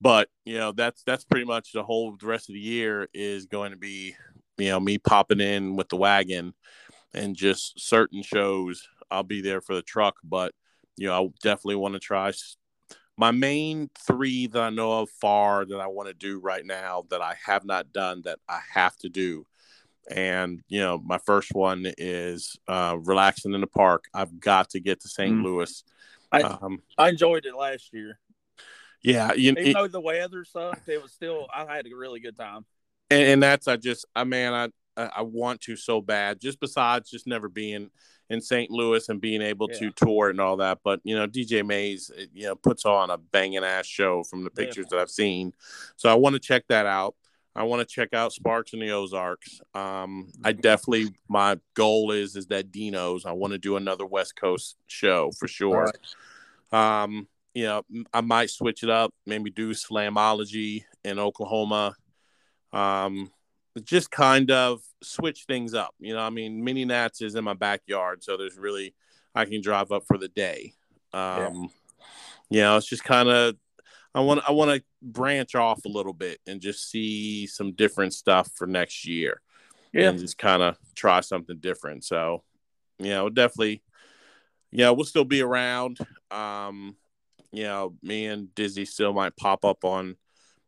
[0.00, 3.46] But you know, that's that's pretty much the whole the rest of the year is
[3.46, 4.16] going to be
[4.58, 6.54] you know me popping in with the wagon
[7.14, 10.54] and just certain shows I'll be there for the truck, but
[10.96, 12.32] you know I definitely want to try
[13.16, 17.04] my main three that I know of far that I want to do right now
[17.10, 19.44] that I have not done that I have to do.
[20.10, 24.04] And you know, my first one is uh, relaxing in the park.
[24.14, 25.34] I've got to get to St.
[25.34, 25.44] Mm.
[25.44, 25.84] Louis.
[26.32, 28.18] I- um, I enjoyed it last year.
[29.02, 32.36] yeah, you, Even though the weather sucked, it was still, I had a really good
[32.36, 32.64] time.
[33.10, 34.68] and, and that's I just I man I
[35.02, 36.40] I I want to so bad.
[36.40, 37.90] Just besides just never being
[38.30, 38.70] in St.
[38.70, 42.44] Louis and being able to tour and all that, but you know DJ Mays you
[42.44, 45.54] know puts on a banging ass show from the pictures that I've seen,
[45.96, 47.14] so I want to check that out.
[47.58, 49.60] I want to check out Sparks in the Ozarks.
[49.74, 53.26] Um, I definitely my goal is is that Dino's.
[53.26, 55.90] I want to do another West Coast show for sure.
[56.70, 57.82] Um, you know,
[58.14, 61.96] I might switch it up, maybe do Slamology in Oklahoma.
[62.72, 63.32] Um,
[63.82, 65.96] just kind of switch things up.
[65.98, 68.94] You know, I mean, Mini Nats is in my backyard, so there's really
[69.34, 70.74] I can drive up for the day.
[71.12, 71.70] Um,
[72.50, 73.56] you know, it's just kind of
[74.18, 78.12] I want I want to branch off a little bit and just see some different
[78.12, 79.40] stuff for next year.
[79.92, 80.10] Yeah.
[80.10, 82.04] And just kind of try something different.
[82.04, 82.42] So,
[82.98, 83.82] you know, definitely
[84.70, 85.98] yeah, we'll still be around.
[86.30, 86.96] Um,
[87.52, 90.16] you know, me and Dizzy still might pop up on,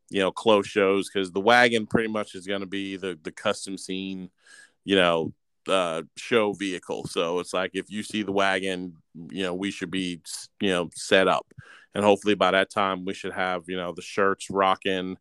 [0.09, 3.33] you know, close shows because the wagon pretty much is going to be the the
[3.33, 4.31] custom scene,
[4.85, 5.33] you know,
[5.69, 7.07] uh, show vehicle.
[7.07, 8.97] So it's like if you see the wagon,
[9.31, 10.23] you know, we should be,
[10.61, 11.47] you know, set up,
[11.95, 15.17] and hopefully by that time we should have, you know, the shirts rocking,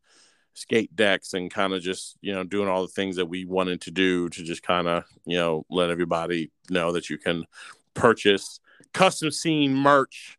[0.53, 3.81] skate decks, and kind of just, you know, doing all the things that we wanted
[3.81, 7.45] to do to just kind of, you know, let everybody know that you can
[7.93, 8.59] purchase
[8.93, 10.37] custom scene merch,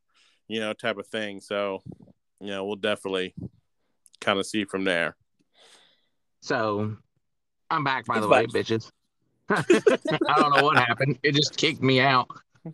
[0.48, 1.40] you know, type of thing.
[1.40, 1.82] So,
[2.40, 3.34] you know, we'll definitely
[4.20, 5.16] kind of see from there.
[6.40, 6.96] So
[7.70, 8.90] I'm back, by He's the way, bitches.
[9.50, 11.18] I don't know what happened.
[11.22, 12.28] It just kicked me out.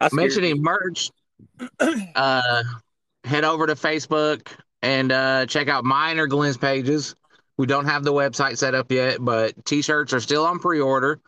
[0.00, 1.10] I scared Mentioning merch,
[2.14, 2.62] uh,
[3.24, 4.48] head over to Facebook
[4.82, 7.14] and uh, check out mine or Glenn's pages.
[7.56, 11.20] We don't have the website set up yet, but t-shirts are still on pre-order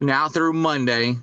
[0.00, 1.16] now through Monday.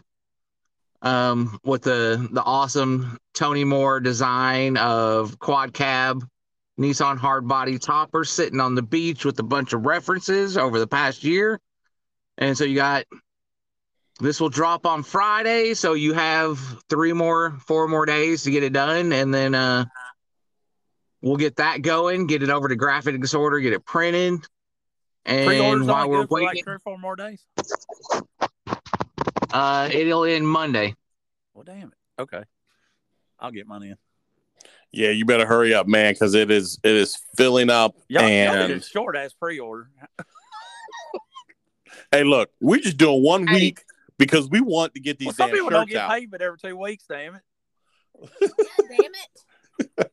[1.03, 6.27] Um, with the the awesome Tony Moore design of quad cab
[6.79, 10.87] Nissan hard body topper sitting on the beach with a bunch of references over the
[10.87, 11.59] past year.
[12.37, 13.05] And so you got
[14.19, 16.59] this will drop on Friday, so you have
[16.89, 19.85] three more, four more days to get it done, and then uh,
[21.21, 24.39] we'll get that going, get it over to graphic disorder, get it printed,
[25.25, 27.43] and Pre-orders while we're good for like waiting, three or four more days.
[29.51, 30.95] uh, it'll end Monday.
[31.53, 32.21] Well, damn it.
[32.21, 32.43] Okay.
[33.39, 33.95] I'll get mine in.
[34.91, 37.93] Yeah, you better hurry up, man, because it is it is filling up.
[38.07, 39.91] Y'all, y'all and short ass pre order.
[42.11, 43.53] hey, look, we're just doing one Hey.
[43.53, 43.83] week
[44.17, 46.11] because we want to get these Well, some damn people don't get out.
[46.11, 47.41] paid but every two weeks, damn it.
[48.89, 49.11] Damn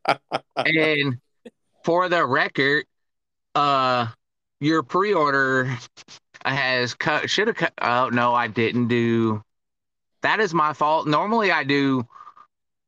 [0.07, 0.42] it.
[0.57, 1.18] and
[1.84, 2.84] for the record,
[3.55, 4.09] uh,
[4.61, 5.76] your pre-order
[6.44, 7.30] has cut.
[7.30, 7.72] Should have cut.
[7.80, 9.42] Oh no, I didn't do.
[10.22, 11.07] That is my fault.
[11.07, 12.07] Normally I do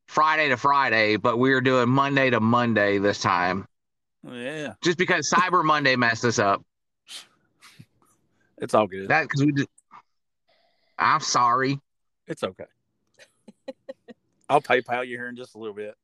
[0.07, 3.67] Friday to Friday, but we are doing Monday to Monday this time,
[4.23, 4.75] Yeah.
[4.83, 6.63] just because Cyber Monday messed us up.
[8.59, 9.09] It's all good.
[9.09, 9.53] That because we.
[9.53, 9.67] Did,
[10.99, 11.81] I'm sorry.
[12.27, 12.65] It's okay.
[14.49, 15.95] I'll PayPal you here in just a little bit.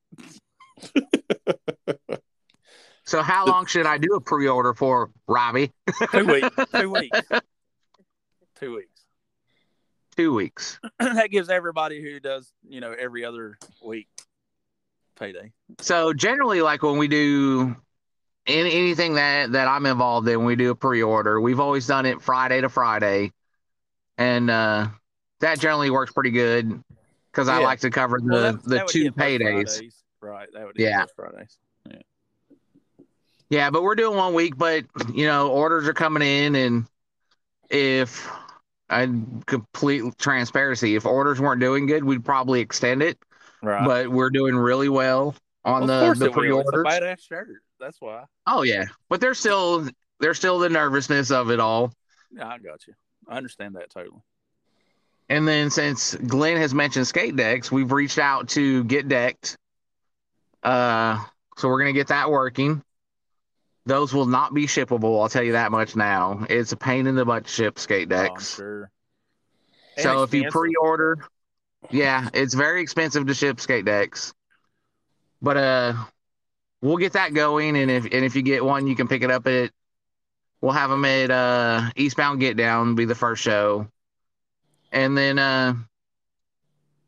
[3.05, 5.73] So how long should I do a pre-order for, Robbie?
[6.13, 6.49] Two weeks.
[6.73, 7.21] Two weeks.
[8.59, 9.05] Two weeks.
[10.17, 10.81] Two weeks.
[10.99, 14.09] that gives everybody who does, you know, every other week
[15.19, 15.53] payday.
[15.81, 17.75] So generally, like when we do
[18.47, 21.41] any, anything that that I'm involved in, we do a pre-order.
[21.41, 23.33] We've always done it Friday to Friday,
[24.19, 24.89] and uh,
[25.41, 26.83] that generally works pretty good
[27.31, 29.69] because I like to cover the Well, that- the that two paydays.
[29.77, 30.05] Fridays.
[30.21, 30.49] Right.
[30.53, 31.01] That would hit Yeah.
[31.01, 31.59] both Fridays.
[31.91, 31.97] Yeah.
[33.49, 36.87] Yeah, but we're doing one week, but you know, orders are coming in, and
[37.69, 38.31] if
[38.89, 39.07] I
[39.47, 43.19] complete transparency, if orders weren't doing good, we'd probably extend it.
[43.63, 43.85] Right.
[43.87, 45.35] But we're doing really well
[45.65, 46.61] on Well, of the course the it will.
[46.61, 46.87] It's a pre-orders.
[46.87, 47.49] badass shirt.
[47.79, 48.25] That's why.
[48.47, 49.87] Oh yeah, but there's still
[50.21, 51.93] there's still the nervousness of it all.
[52.31, 52.95] Yeah, I got you.
[53.29, 54.21] I understand that totally.
[55.29, 59.57] And then since Glenn has mentioned skate decks, we've reached out to Get Decked.
[60.63, 61.23] Uh,
[61.57, 62.83] so we're gonna get that working.
[63.85, 65.21] Those will not be shippable.
[65.21, 66.47] I'll tell you that much now.
[66.49, 68.31] It's a pain in the butt to ship skate decks.
[68.31, 68.57] Oh, decks.
[68.57, 68.91] sure.
[69.99, 71.19] So if you pre-order,
[71.91, 74.33] yeah, it's very expensive to ship skate decks.
[75.41, 75.95] But uh,
[76.81, 79.31] we'll get that going, and if and if you get one, you can pick it
[79.31, 79.71] up at.
[80.63, 83.89] We'll have them at uh, Eastbound Get Down be the first show,
[84.93, 85.75] and then uh,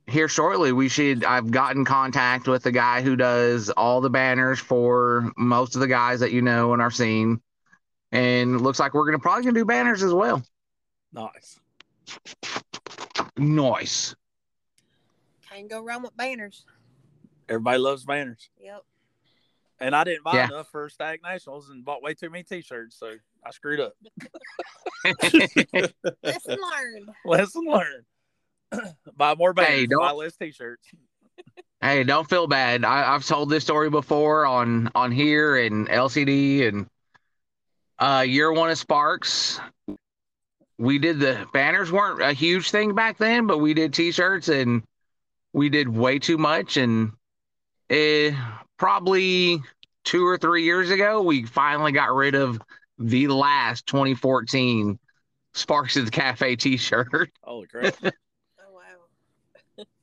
[0.09, 1.25] here shortly we should.
[1.25, 5.87] I've gotten contact with the guy who does all the banners for most of the
[5.87, 7.41] guys that you know in our scene,
[8.11, 10.43] and looks like we're gonna probably gonna do banners as well.
[11.13, 11.61] nice.
[13.37, 14.15] Nice.
[15.51, 16.65] Can't go wrong with banners.
[17.49, 18.51] Everybody loves banners.
[18.61, 18.83] Yep.
[19.81, 20.47] And I didn't buy Yeah.
[20.47, 23.15] enough for Static Nationals and bought way too many t-shirts, so
[23.47, 23.93] I screwed up.
[26.23, 27.09] Lesson learned.
[27.25, 28.05] Lesson learned.
[29.17, 30.87] buy more banners, Hey, don't- buy less t-shirts.
[31.81, 32.83] Hey, don't feel bad.
[32.83, 36.87] I, I've told this story before on on here and LCD and
[37.99, 39.61] uh year one of Sparks.
[40.79, 44.83] We did the banners weren't a huge thing back then, but we did t-shirts and
[45.53, 46.79] we did way too much.
[46.79, 47.13] And
[47.91, 48.35] eh,
[48.79, 49.61] probably
[50.05, 52.59] two or three years ago, we finally got rid of
[52.99, 54.99] the last 2014
[55.53, 57.31] Sparks at the Cafe t-shirt.
[57.43, 57.95] Holy crap.
[58.05, 59.85] Oh wow.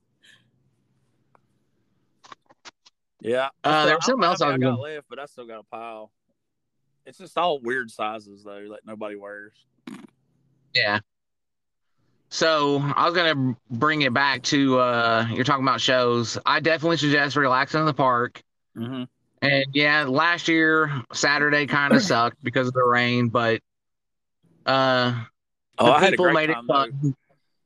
[3.22, 3.50] Yeah.
[3.64, 5.46] Uh, there was Still- something else I, I was got gonna- left, but I still
[5.46, 6.12] got a pile.
[7.06, 9.54] It's just all weird sizes though that nobody wears.
[10.74, 11.00] Yeah.
[12.30, 16.38] So I was gonna bring it back to uh you're talking about shows.
[16.46, 18.42] I definitely suggest relaxing in the park.
[18.78, 19.04] Mm-hmm.
[19.42, 23.62] And yeah, last year Saturday kind of sucked because of the rain, but
[24.66, 25.24] uh
[25.80, 27.16] Oh, the I had a people great made it fun.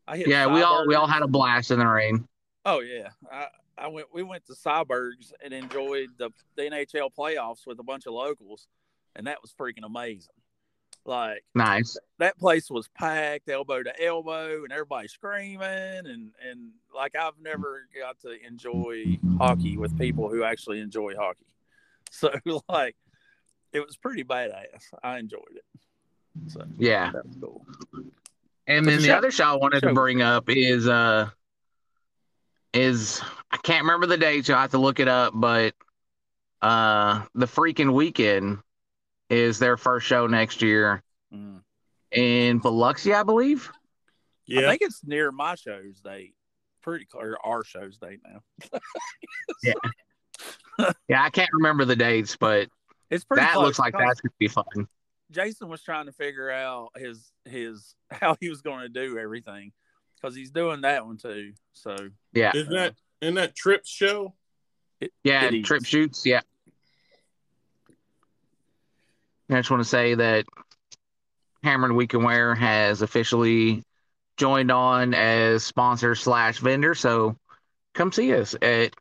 [0.07, 2.27] I hit Yeah, we all we all had a blast in the rain.
[2.63, 3.47] Oh yeah, I,
[3.77, 4.07] I went.
[4.13, 8.67] We went to Cybergs and enjoyed the, the NHL playoffs with a bunch of locals,
[9.15, 10.33] and that was freaking amazing.
[11.05, 11.97] Like Nice.
[12.17, 17.87] that place was packed, elbow to elbow, and everybody screaming, and and like I've never
[17.99, 21.45] got to enjoy hockey with people who actually enjoy hockey.
[22.11, 22.31] So
[22.69, 22.95] like,
[23.73, 24.83] it was pretty badass.
[25.03, 25.63] I enjoyed it.
[26.51, 27.11] So Yeah.
[27.11, 27.65] that was cool.
[28.67, 30.87] And But then the the show- other show I wanted show to bring up is
[30.87, 31.29] uh
[32.73, 35.73] is I can't remember the date, so I have to look it up, but
[36.61, 38.59] uh the freaking weekend
[39.29, 41.01] is their first show next year
[41.33, 41.61] Mm.
[42.11, 43.71] in Biloxi, I believe.
[44.45, 46.35] Yeah, I think it's near my show's date.
[46.81, 48.79] Pretty clear our show's date now.
[49.63, 49.73] Yeah,
[50.79, 52.69] I can't remember the dates, but
[53.09, 54.87] It's pretty that close looks like that's gonna be fun.
[55.31, 59.71] Jason was trying to figure out his his how he was going to do everything
[60.15, 61.53] because he's doing that one too.
[61.73, 61.95] So
[62.33, 62.51] Yeah.
[62.53, 64.33] is that that isn't that trip show?
[65.23, 65.65] Yeah, It is.
[65.65, 66.25] trip shoots.
[66.25, 66.41] Yeah.
[69.49, 70.45] I just want to say that
[71.63, 73.83] HammerD Weekend Wear has officially
[74.37, 76.95] joined on as sponsor slash vendor.
[76.95, 77.35] So
[77.93, 78.95] come see us at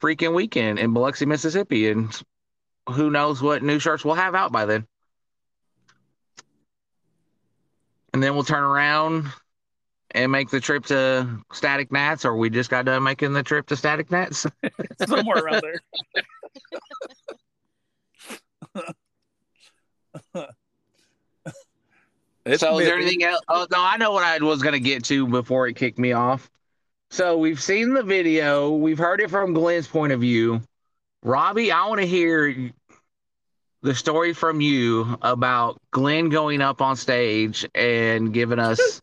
[0.00, 2.20] freaking weekend in Biloxi, Mississippi, and
[2.88, 4.86] who knows what new shirts we'll have out by then.
[8.12, 9.26] And then we'll turn around
[10.12, 13.66] and make the trip to Static Nats, or we just got done making the trip
[13.68, 14.46] to Static Nats.
[15.06, 15.80] somewhere around there.
[22.56, 23.42] So is there anything else?
[23.48, 26.50] Oh no, I know what I was gonna get to before it kicked me off.
[27.12, 30.62] So we've seen the video, we've heard it from Glenn's point of view.
[31.24, 32.70] Robbie, I want to hear
[33.82, 39.00] the story from you about Glenn going up on stage and giving us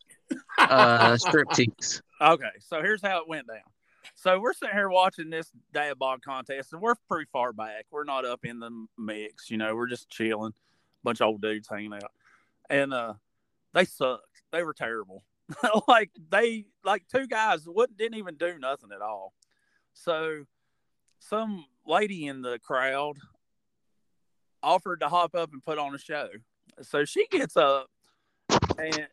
[0.58, 2.01] uh striptease.
[2.22, 3.58] Okay, so here's how it went down.
[4.16, 7.88] So we're sitting here watching this dad bod contest, and we're pretty far back.
[7.91, 9.76] We're not up in the mix, you know.
[9.76, 10.53] We're just chilling,
[11.03, 12.12] bunch of old dudes hanging out,
[12.70, 13.16] and uh,
[13.74, 14.24] they sucked.
[14.53, 15.24] They were terrible.
[15.88, 19.34] like they, like two guys, wouldn't didn't even do nothing at all.
[19.93, 20.43] So
[21.20, 23.18] some lady in the crowd
[24.62, 26.28] offered to hop up and put on a show.
[26.82, 27.88] So she gets up
[28.78, 29.08] and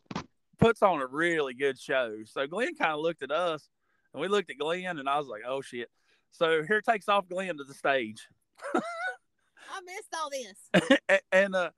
[0.58, 2.16] puts on a really good show.
[2.24, 3.68] So Glenn kind of looked at us,
[4.12, 5.90] and we looked at Glenn, and I was like, "Oh shit!"
[6.30, 8.26] So here takes off Glenn to the stage,
[8.74, 10.98] I missed all this.
[11.32, 11.70] And uh,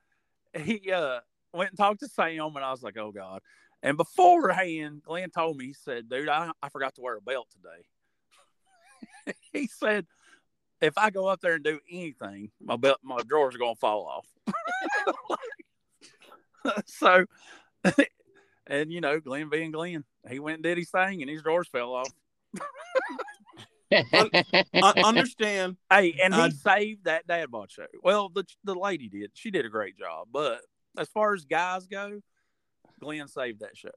[0.59, 1.21] he uh
[1.53, 3.41] went and talked to Sam, and I was like, "Oh god!"
[3.87, 7.47] And beforehand, Glenn told me, he said, "Dude, I, I forgot to wear a belt
[7.53, 10.07] today." he said,
[10.81, 14.07] "If I go up there and do anything, my belt, my drawers are gonna fall
[14.09, 14.27] off."
[16.87, 17.27] so,
[18.67, 21.69] and you know, Glenn being Glenn, he went and did his thing, and his drawers
[21.69, 22.11] fell off.
[23.93, 25.77] I understand.
[25.89, 27.87] Hey, and he Uh, saved that dad bod show.
[28.03, 29.31] Well, the the lady did.
[29.35, 30.27] She did a great job.
[30.33, 30.63] But
[30.99, 32.21] as far as guys go,
[33.01, 33.91] Glenn saved that show.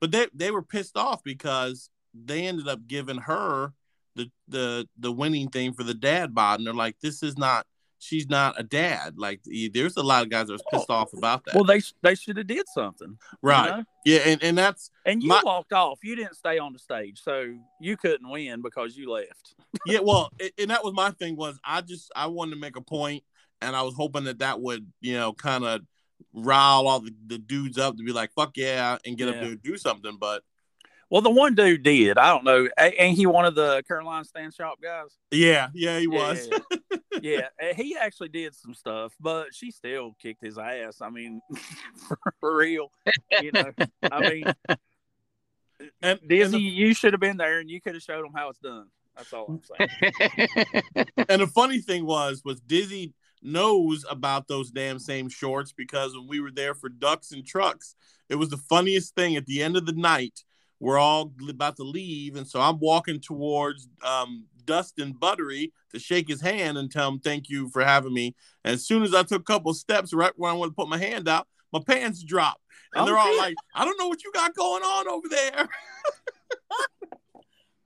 [0.00, 3.72] but they they were pissed off because they ended up giving her
[4.16, 7.66] the the the winning thing for the dad bod, and they're like, "This is not.
[7.98, 9.40] She's not a dad." Like,
[9.72, 11.54] there's a lot of guys that was pissed off about that.
[11.54, 13.78] Well, they they should have did something, you right?
[13.78, 13.84] know?
[14.04, 16.00] Yeah, and and that's And you My- walked off.
[16.04, 19.54] You didn't stay on the stage, so you couldn't win because you left.
[19.86, 20.00] yeah.
[20.00, 23.24] Well, and that was my thing was I just I wanted to make a point,
[23.62, 25.80] and I was hoping that that would you know kind of
[26.32, 29.40] rile all the, the dudes up to be like, "Fuck yeah," and get Yeah.
[29.40, 30.16] them to do something.
[30.18, 30.42] But
[31.10, 32.18] Well, the one dude did.
[32.18, 32.68] I don't know.
[32.78, 35.16] A- Ain't he one of the Carolina Stand Shop guys?
[35.30, 36.48] yeah, yeah, he was.
[37.22, 41.00] Yeah, yeah, he actually did some stuff, but she still kicked his ass.
[41.00, 41.40] I mean,
[42.08, 42.90] for, for real.
[43.40, 43.70] You know,
[44.10, 44.44] I mean,
[45.78, 48.32] And, and Dizzy, the- you should have been there and you could have showed them
[48.34, 48.88] how it's done.
[49.16, 50.48] That's all I'm saying.
[51.28, 53.14] and the funny thing was was Dizzy
[53.44, 57.94] knows about those damn same shorts because when we were there for ducks and trucks
[58.30, 59.36] it was the funniest thing.
[59.36, 60.42] At the end of the night
[60.80, 66.26] we're all about to leave and so i'm walking towards um, dustin buttery to shake
[66.28, 68.34] his hand and tell him thank you for having me.
[68.64, 70.88] And as soon as i took a couple steps right when i want to put
[70.88, 72.60] my hand out my pants dropped.
[72.94, 75.68] And Oh, they're all like i don't know what you got going on over there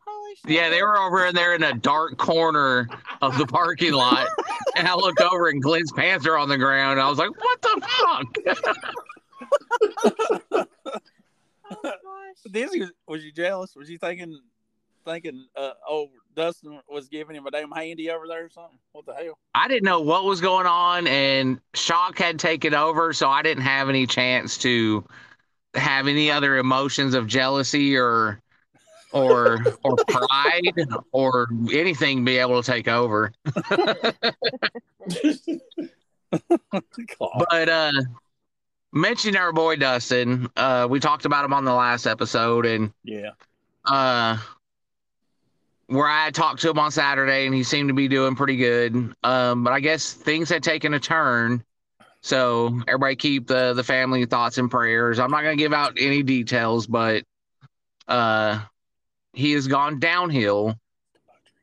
[0.09, 0.51] Holy shit.
[0.51, 2.89] Yeah, they were over in there in a dark corner
[3.21, 4.29] of the parking lot.
[4.77, 7.01] And I looked over and Glenn's pants are on the ground.
[7.01, 7.81] I was like, what the
[10.53, 10.67] fuck?
[11.71, 12.71] Oh, gosh.
[12.71, 13.75] Was, was you jealous?
[13.75, 14.39] Was you thinking,
[15.05, 18.79] thinking, uh, oh, Dustin was giving him a damn handy over there or something?
[18.93, 19.39] What the hell?
[19.55, 23.65] I didn't know what was going on, and shock had taken over, so I didn't
[23.65, 25.05] have any chance to
[25.75, 28.41] have any other emotions of jealousy or
[29.13, 30.73] or or pride
[31.13, 33.33] or anything be able to take over.
[37.51, 37.93] But uh
[38.93, 43.31] mentioning our boy Dustin, uh we talked about him on the last episode and yeah.
[43.87, 44.37] uh
[45.87, 49.15] where I talked to him on Saturday and he seemed to be doing pretty good.
[49.25, 51.65] Um, but I guess things had taken a turn.
[52.21, 55.19] So everybody keep the the family thoughts and prayers.
[55.19, 57.25] I'm not gonna give out any details, but
[58.07, 58.61] uh
[59.39, 60.75] he has gone downhill.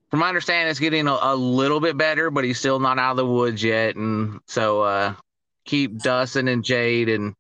[0.10, 3.12] From my understanding, it's getting a, a little bit better, but he's still not out
[3.12, 3.98] of the woods yet.
[3.98, 5.14] And so uh
[5.66, 7.36] keep Dustin and Jade and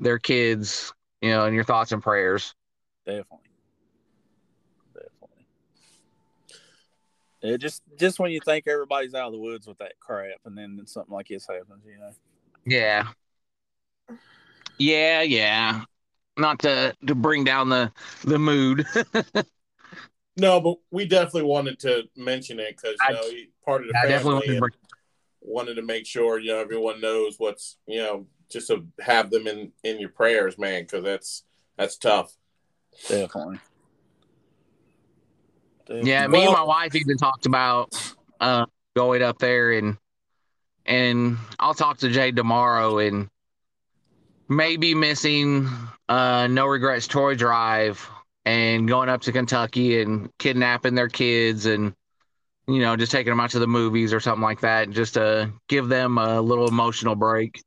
[0.00, 2.52] their kids, you know, in your thoughts and prayers.
[3.04, 3.38] Definitely.
[4.92, 5.46] Definitely.
[7.42, 10.58] It just just when you think everybody's out of the woods with that crap, and
[10.58, 12.10] then something like this happens, you know.
[12.64, 13.06] Yeah.
[14.78, 15.84] Yeah, yeah.
[16.36, 17.92] Not to to bring down the
[18.24, 18.84] the mood.
[20.36, 23.94] no but we definitely wanted to mention it because you know he- part of the
[23.98, 24.72] I family definitely wanted to bring
[25.40, 29.46] wanted to make sure you know everyone knows what's you know just to have them
[29.46, 31.44] in in your prayers man because that's
[31.76, 32.32] that's tough
[35.86, 36.10] Definitely.
[36.10, 37.92] Yeah, me and my wife even talked about
[38.40, 39.96] uh going up there and
[40.84, 43.28] and I'll talk to Jay tomorrow and
[44.48, 45.68] maybe missing
[46.08, 48.08] uh no regrets toy drive
[48.46, 51.92] and going up to Kentucky and kidnapping their kids and
[52.68, 55.52] you know just taking them out to the movies or something like that just to
[55.68, 57.62] give them a little emotional break.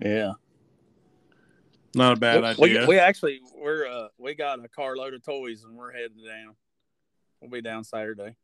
[0.00, 0.32] Yeah.
[1.94, 5.64] not a bad we, idea we actually we're uh we got a carload of toys
[5.64, 6.54] and we're heading down.
[7.40, 8.36] We'll be down Saturday.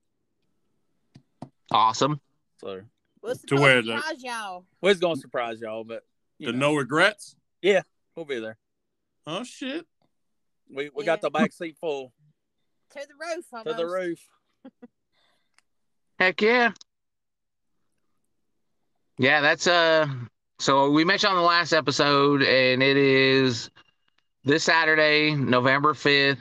[1.71, 2.21] Awesome.
[2.59, 2.83] So
[3.21, 4.67] What's To where the- surprise y'all?
[4.81, 6.03] we're gonna surprise y'all, but
[6.41, 7.83] the know, no regrets Yeah,
[8.17, 8.59] we'll be there.
[9.27, 9.87] oh shit
[10.73, 11.07] We we Yeah.
[11.07, 12.13] got the back seat full
[12.93, 14.19] To the roof to the roof.
[16.19, 16.73] Heck yeah.
[19.19, 20.07] Yeah, that's uh
[20.59, 23.71] so we mentioned on the last episode and it is
[24.45, 26.39] this Saturday, November 5th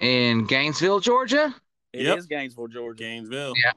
[0.00, 1.54] in Gainesville, Georgia.
[1.92, 2.28] It is Yep.
[2.28, 3.02] Gainesville, Georgia.
[3.02, 3.72] gainesville Yeah.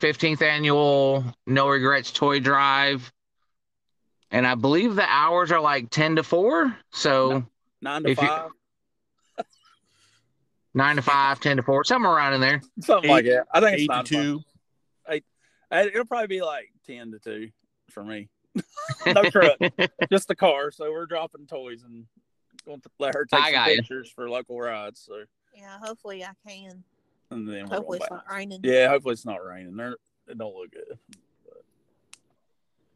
[0.00, 3.12] 15th annual No Regrets Toy Drive.
[4.32, 6.76] and I believe the hours are like ten to four.
[6.92, 7.44] So
[7.82, 8.50] Nine to If you- five,
[10.74, 12.60] nine to five, 10 to four, somewhere around in there.
[12.80, 13.46] something like that.
[13.52, 14.24] I think it's Eight to nine to five.
[14.24, 14.44] two.
[15.72, 17.50] Uh, It'll probably be like ten to two
[17.90, 18.28] for me.
[19.06, 19.56] no truck,
[20.10, 20.72] just the car.
[20.72, 22.06] So we're dropping toys and
[22.66, 23.76] going to let her take some you.
[23.76, 25.00] pictures for local rides.
[25.06, 25.22] So
[25.54, 26.82] Yeah, hopefully I can.
[27.30, 28.24] and then Hopefully it's back.
[28.28, 28.60] not raining.
[28.64, 29.76] Yeah, hopefully it's not raining.
[29.76, 29.94] They're,
[30.26, 30.98] it don't look good.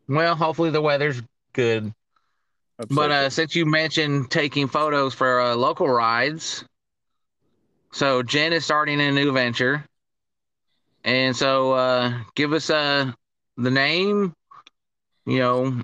[0.09, 1.95] Well, hopefully the weather's good.
[2.79, 6.65] Hope But uh, since you mentioned taking photos for uh, local rides,
[7.93, 9.85] so Jenn is starting a new venture,
[11.05, 13.13] and so uh, give us uh,
[13.57, 14.35] the name.
[15.25, 15.83] You know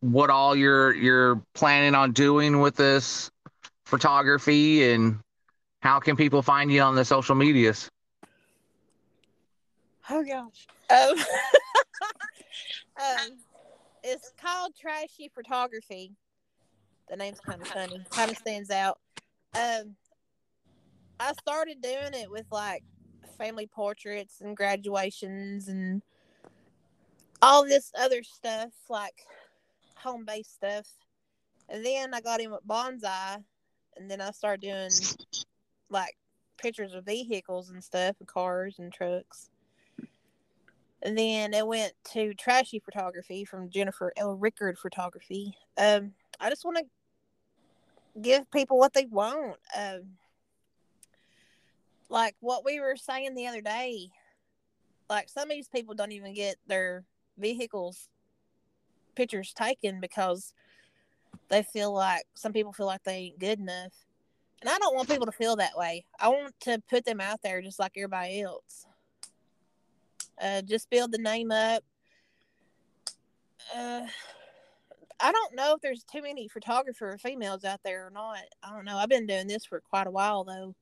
[0.00, 3.30] what all you're you're planning on doing with this
[3.86, 5.18] photography, and
[5.80, 7.90] how can people find you on the social medias?
[10.10, 10.66] Oh gosh.
[12.98, 13.38] Um, um,
[14.02, 16.12] it's called Trashy Photography.
[17.08, 18.04] The name's kind of funny.
[18.10, 18.98] Kind of stands out.
[19.54, 19.96] Um,
[21.20, 22.82] I started doing it with like
[23.38, 26.02] family portraits and graduations and
[27.40, 29.26] all this other stuff, like
[29.96, 30.86] home based stuff.
[31.68, 33.42] And then I got in with bonsai,
[33.96, 34.90] and then I started doing
[35.90, 36.16] like
[36.58, 39.50] pictures of vehicles and stuff, and cars and trucks.
[41.02, 44.34] And then it went to trashy photography from Jennifer L.
[44.34, 45.56] Rickard photography.
[45.76, 49.56] Um, I just want to give people what they want.
[49.76, 50.02] Um,
[52.08, 54.10] like what we were saying the other day,
[55.10, 57.04] like some of these people don't even get their
[57.36, 58.08] vehicles
[59.16, 60.54] pictures taken because
[61.48, 63.92] they feel like some people feel like they ain't good enough.
[64.60, 66.04] And I don't want people to feel that way.
[66.20, 68.86] I want to put them out there just like everybody else
[70.42, 71.82] uh, just build the name up.
[73.74, 74.02] Uh,
[75.20, 78.38] I don't know if there's too many photographer females out there or not.
[78.62, 78.96] I don't know.
[78.96, 80.74] I've been doing this for quite a while though,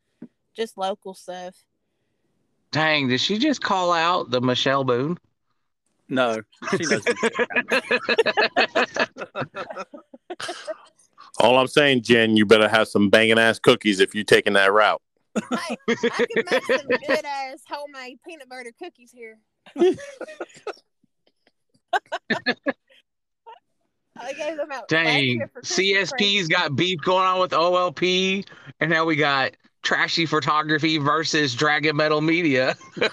[0.56, 1.54] just local stuff.
[2.72, 5.18] Dang, did she just call out the Michelle Boone?
[6.08, 7.04] no, she knows.
[11.38, 14.72] All I'm saying, Jenn, you better have some banging ass cookies if you're taking that
[14.72, 15.02] route.
[15.36, 19.38] Hey, I can make some good ass homemade peanut butter cookies here.
[24.16, 24.88] I gave them out.
[24.88, 28.46] Dang, year for Christmas CSP's got beef going on with OLP,
[28.80, 29.52] and now we got
[29.82, 32.76] trashy photography versus Dragon Metal Media.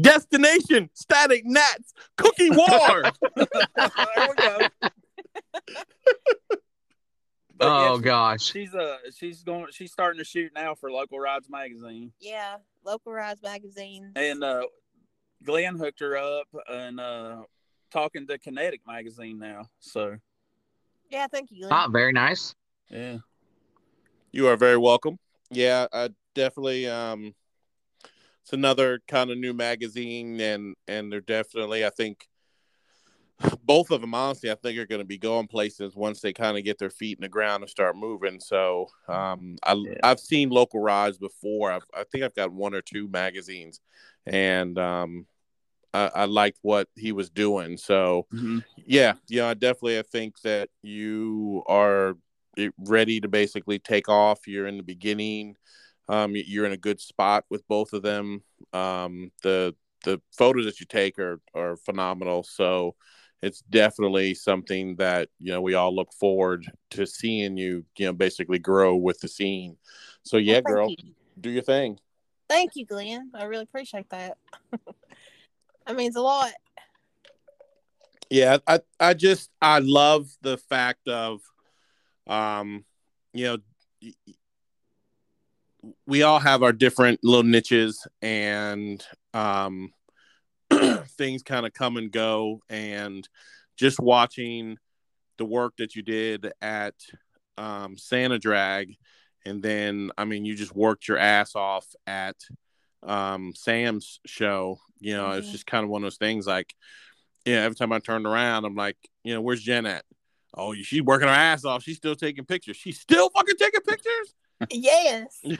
[0.00, 3.02] Destination Static Nats Cookie War.
[3.36, 3.46] there
[4.28, 4.58] we go.
[7.62, 10.90] But yeah, oh she- gosh, She's uh she's going she's starting to shoot now for
[10.90, 12.12] Local Rides magazine.
[12.20, 14.10] Yeah, local Rides magazine.
[14.16, 14.66] And uh
[15.44, 17.42] Glenn hooked her up and uh
[17.92, 19.66] talking to Kinetic magazine now.
[19.78, 20.16] So
[21.08, 21.60] Yeah, thank you.
[21.68, 21.72] Glenn.
[21.72, 22.54] ah, very nice.
[22.90, 23.18] yeah.
[24.32, 25.18] You are very welcome.
[25.50, 27.34] Yeah, I definitely um
[28.42, 32.26] it's another kind of new magazine and and they're definitely I think
[33.64, 36.56] both of them honestly I think are going to be going places once they kind
[36.56, 38.40] of get their feet in the ground and start moving.
[38.40, 39.94] So, um I Yeah.
[40.02, 41.72] I've seen local rides before.
[41.72, 43.80] I've, I think I've got one or two magazines
[44.26, 45.26] and um
[45.94, 47.76] I, I liked what he was doing.
[47.76, 48.26] So,
[48.86, 52.16] yeah, yeah, I definitely I think that you are
[52.78, 54.46] ready to basically take off.
[54.46, 55.56] You're in the beginning.
[56.08, 58.42] Um, you're in a good spot with both of them.
[58.72, 59.74] Um, the
[60.04, 62.42] the photos that you take are are phenomenal.
[62.42, 62.96] So
[63.42, 67.84] it's definitely something that you know we all look forward to seeing you.
[67.98, 69.76] You know, basically grow with the scene.
[70.22, 70.96] So yeah, Well, girl, you.
[71.40, 71.98] do your thing.
[72.48, 73.30] Thank you, Glenn.
[73.34, 74.36] I really appreciate that.
[75.86, 76.52] that means a lot.
[78.30, 81.40] Yeah, I I just I love the fact of,
[82.26, 82.84] um,
[83.34, 83.58] you know,
[86.06, 89.04] we all have our different little niches and
[89.34, 89.92] um,
[91.16, 93.28] things kind of come and go, and
[93.76, 94.78] just watching
[95.38, 96.94] the work that you did at
[97.58, 98.94] um, Santa Drag,
[99.44, 102.36] and then I mean, you just worked your ass off at
[103.02, 104.78] um, Sam's show.
[105.00, 105.52] You know, it's Mhm.
[105.52, 106.74] just kind of one of those things like
[107.44, 110.04] yeah, every time I turned around, I'm like, you know, where's Jenn at?
[110.54, 111.82] Oh, she's working her ass off.
[111.82, 112.76] She's still taking pictures.
[112.76, 114.34] She's still fucking taking pictures.
[114.70, 115.42] Yes.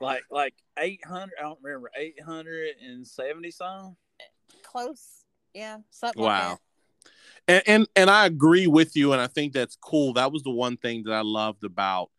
[0.00, 3.96] Like like eight hundred I don't remember, eight hundred and seventy some.
[4.62, 5.24] Close.
[5.54, 5.78] Yeah.
[5.90, 6.50] Something Wow.
[6.50, 6.58] like
[7.48, 10.14] And, and and I agree with you, and I think that's cool.
[10.14, 12.10] That was the one thing that I loved about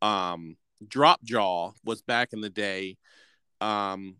[0.00, 0.56] um
[0.86, 2.96] Drop Jaw was back in the day.
[3.60, 4.16] Um,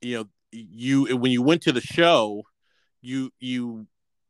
[0.00, 2.44] you know, you when you went to the show,
[3.00, 3.86] you you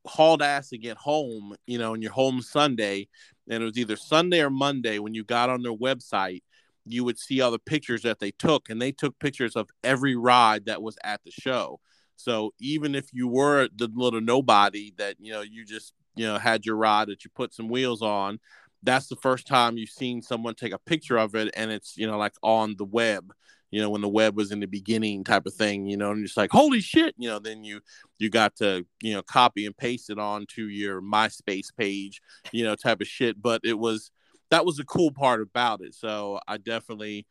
[0.07, 3.09] hauled ass to get home, you know, and you're home Sunday,
[3.49, 6.43] and it was either Sunday or Monday when you got on their website,
[6.87, 10.17] you would see all the pictures that they took, and they took pictures of every
[10.17, 11.81] ride that was at the show.
[12.17, 16.39] So even if you were the little nobody that you know you just you know
[16.39, 18.39] had your ride that you put some wheels on,
[18.83, 22.07] that's the first time you've seen someone take a picture of it, and it's you
[22.07, 23.33] know like on the web
[23.75, 26.25] you know when the web was in the beginning type of thing you know and
[26.25, 27.81] just like holy shit you know then you
[28.21, 32.23] you got to you know copy and paste it onto your myspace page
[32.53, 33.43] you know type of shit.
[33.43, 34.13] But it was
[34.51, 35.93] that was the cool part about it.
[35.95, 37.27] So i definitely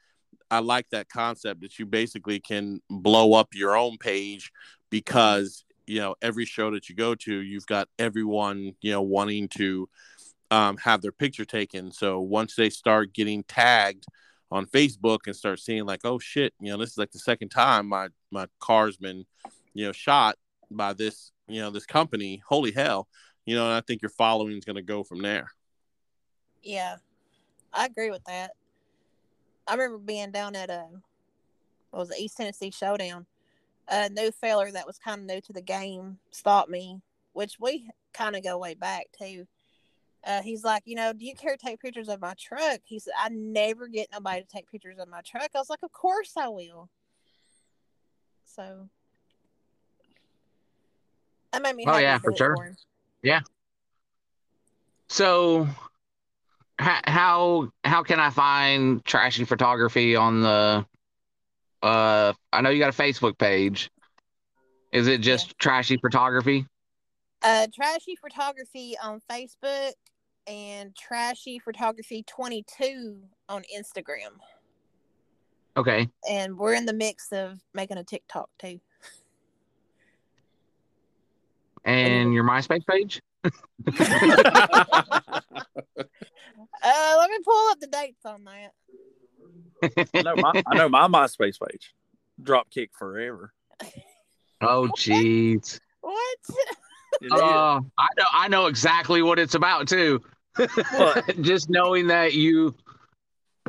[0.52, 4.52] i like that concept that you basically can blow up your own page
[4.90, 9.48] because you know every show that you go to you've got everyone you know wanting
[9.48, 9.88] to
[10.52, 11.92] um, have their picture taken.
[11.92, 14.06] So once they start getting tagged
[14.54, 17.50] on Facebook and start seeing like, oh shit, you know, this is like the second
[17.50, 19.26] time my my car's been,
[19.74, 20.38] you know, shot
[20.70, 22.42] by this, you know, this company.
[22.48, 23.08] Holy hell,
[23.46, 25.48] you know, and I think your following is going to go from there.
[26.62, 26.98] Yeah,
[27.74, 28.52] I agree with that.
[29.68, 30.86] I remember being down at a
[31.90, 33.26] what was it, East Tennessee Showdown.
[33.90, 37.02] A new feller that was kind of new to the game stopped me,
[37.34, 39.48] which we kind of go way back too
[40.26, 42.80] uh, he's like, you know, do you care to take pictures of my truck?
[42.86, 45.50] He said, I never get nobody to take pictures of my truck.
[45.54, 46.90] I was like, of course I will.
[48.46, 48.90] So
[51.52, 51.86] that made me.
[51.88, 52.56] Oh yeah, for sure.
[52.56, 52.76] For
[53.22, 53.42] yeah.
[55.08, 55.68] So,
[56.78, 60.86] how how can I find trashy photography on the?
[61.82, 63.90] Uh, I know you got a Facebook page.
[64.92, 65.54] Is it just yeah.
[65.60, 66.66] trashy photography?
[67.42, 69.94] Uh, trashy photography on Facebook
[70.48, 74.38] and Trashy Photography 22 on Instagram.
[75.76, 76.08] Okay.
[76.30, 78.80] And we're in the mix of making a TikTok too.
[81.86, 83.22] And your MySpace page?
[83.44, 83.52] uh,
[87.18, 88.72] let me pull up the dates on that.
[90.14, 91.94] I know my, I know my MySpace page.
[92.42, 93.54] Dropkick forever.
[94.66, 95.82] Oh, jeez.
[96.00, 96.38] what?
[97.30, 98.26] Uh, I know.
[98.32, 100.22] I know exactly what it's about too.
[101.42, 102.76] Just knowing that you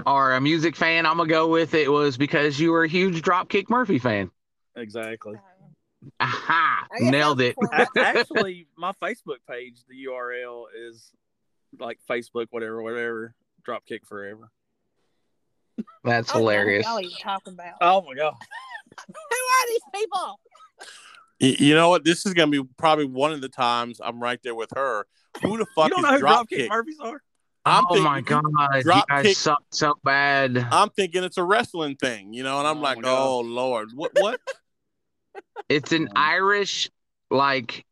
[0.07, 3.23] are a music fan, I'm gonna go with it was because you were a huge
[3.23, 4.31] Dropkick Murphy fan.
[4.77, 5.37] Exactly.
[6.21, 6.87] Aha!
[7.01, 7.57] Nailed it.
[7.97, 11.11] Actually, my Facebook page, the URL is
[11.79, 13.35] like Facebook, whatever, whatever.
[13.67, 14.51] Dropkick forever.
[16.05, 16.85] That's hilarious.
[16.85, 17.75] What are you talking about?
[17.81, 18.35] Oh my god!
[19.09, 20.41] Who are these people?
[21.41, 22.05] You know what?
[22.05, 25.07] This is gonna be probably one of the times I'm right there with her.
[25.43, 26.71] Who the fuck you don't is know drop who kick?
[26.71, 27.21] Murphys are?
[27.67, 28.43] I'm oh my god,
[28.83, 30.59] drop you guys kick- suck so bad.
[30.71, 34.13] I'm thinking it's a wrestling thing, you know, and I'm Oh like, oh lord, what?
[34.15, 34.41] What?
[35.71, 36.91] It's an Irish
[37.31, 37.87] like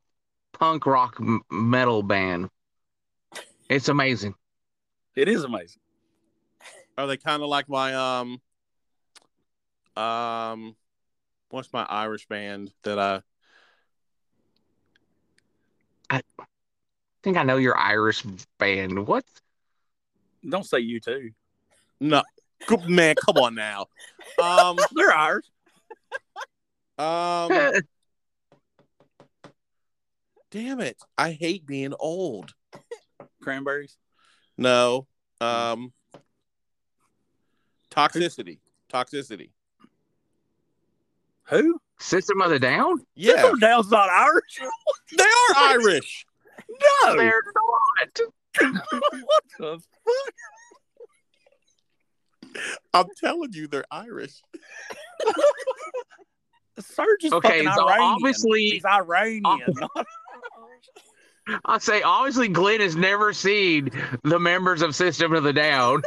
[0.53, 2.51] punk rock m- metal band.
[3.71, 4.35] It's amazing.
[5.17, 5.81] It is amazing.
[6.99, 8.43] Are they kind of like my um
[9.97, 10.77] um
[11.49, 13.23] what's my Irish band that I
[16.11, 16.21] I
[17.23, 18.23] think I know your Irish
[18.59, 19.07] band.
[19.07, 19.25] What?
[20.49, 21.31] Don't say you too.
[22.01, 22.23] no
[22.87, 23.87] man, come on now.
[24.43, 25.47] Um They're Irish.
[26.99, 27.51] um
[30.51, 30.97] damn it.
[31.17, 32.53] I hate being old.
[33.43, 33.97] Cranberries.
[34.57, 35.07] No.
[35.41, 35.93] Um
[37.91, 38.59] toxicity.
[38.93, 39.51] Toxicity.
[41.45, 41.79] Who?
[41.99, 42.99] System of the Down?
[43.15, 43.35] Yeah.
[43.35, 44.61] System of Down's not Irish.
[45.17, 46.27] They are Irish.
[47.05, 47.17] No.
[47.17, 48.21] They're not.
[49.23, 50.35] what the fuck?
[52.95, 54.43] I'm telling you they're Irish.
[56.81, 58.13] Serj is Okay, fucking so Iranian.
[58.15, 59.43] obviously- he's Iranian.
[59.47, 59.63] Oh.
[59.97, 60.07] not-
[61.65, 63.91] I'll say obviously Glenn has never seen
[64.23, 66.03] the members of System of the Down.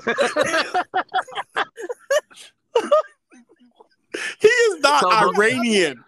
[4.40, 6.04] He is not So- Iranian.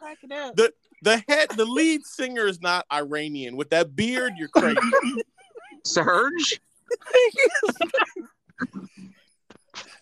[0.55, 0.71] The
[1.01, 3.55] the head the lead singer is not Iranian.
[3.55, 4.79] With that beard, you're crazy.
[5.85, 6.59] Serj.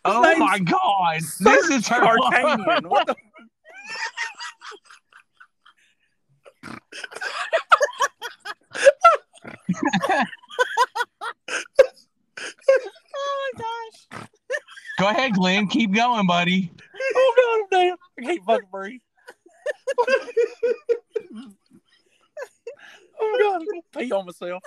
[0.08, 1.22] Oh name's my god.
[1.40, 2.86] This is her Arcanian.
[2.86, 3.16] What the
[13.18, 14.20] Oh my gosh.
[15.00, 15.68] Go ahead, Glenn.
[15.68, 16.72] Keep going, buddy.
[17.16, 17.98] Oh god, I'm damn.
[18.20, 19.02] I can't fucking breathe.
[23.20, 24.64] Oh god, I'm gonna pee on myself.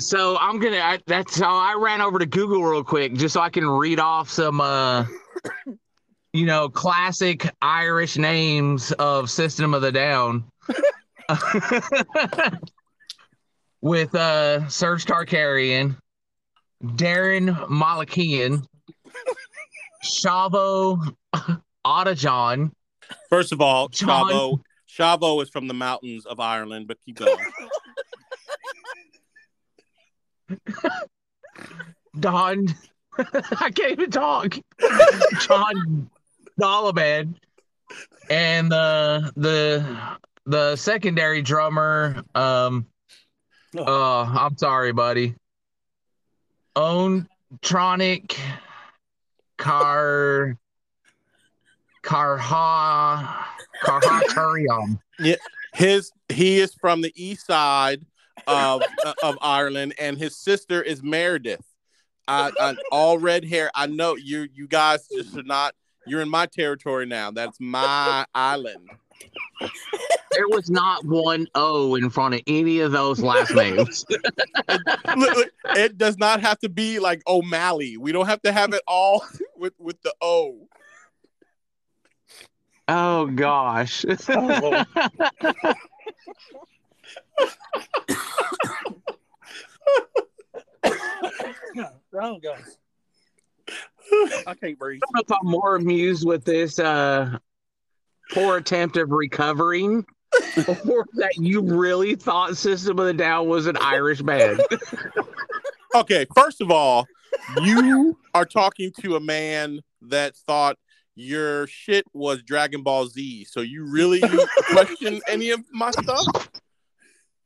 [0.00, 0.78] So I'm gonna.
[0.78, 3.98] I, that's how I ran over to Google real quick, just so I can read
[3.98, 5.04] off some, uh,
[6.32, 10.44] you know, classic Irish names of System of the Down.
[13.80, 15.96] With uh Serj Tarkarian,
[16.82, 18.64] Daron Malakian,
[20.04, 21.14] Shavo
[21.84, 22.72] Otajon,
[23.30, 27.36] First of all, John- Chavo Chavo is from the mountains of Ireland, but keep going.
[32.18, 32.66] Don
[33.18, 34.54] I can't even talk.
[35.40, 36.08] John
[36.60, 37.34] Dollaban
[38.30, 39.98] and the the
[40.46, 42.86] the secondary drummer um
[43.76, 45.34] uh I'm sorry buddy.
[46.76, 47.28] Own
[47.60, 48.36] Tronic
[52.08, 53.44] Car Carha
[53.84, 54.98] Carhaturium.
[55.74, 58.00] His he is from the east side
[58.46, 61.64] of uh, of Ireland, and his sister is Meredith.
[62.26, 63.70] I, I all red hair.
[63.74, 64.48] I know you.
[64.54, 65.74] You guys just are not.
[66.06, 67.30] You're in my territory now.
[67.30, 68.88] That's my island.
[70.30, 74.06] There was not one O in front of any of those last names.
[74.68, 77.98] Look, look, it does not have to be like O'Malley.
[77.98, 79.24] We don't have to have it all
[79.56, 80.68] with with the O.
[82.88, 84.04] Oh gosh.
[92.20, 92.64] Oh God.
[94.46, 95.02] I can't breathe.
[95.02, 97.36] I don't know if I'm more amused with this uh,
[98.32, 100.06] poor attempt of recovering,
[100.86, 104.62] or that you really thought System of the Down was an Irish band.
[105.94, 107.06] Okay, first of all,
[107.62, 110.78] you are talking to a man that thought
[111.20, 113.44] your shit was Dragon Ball Z.
[113.44, 114.20] So you really
[114.70, 116.50] question any of my stuff?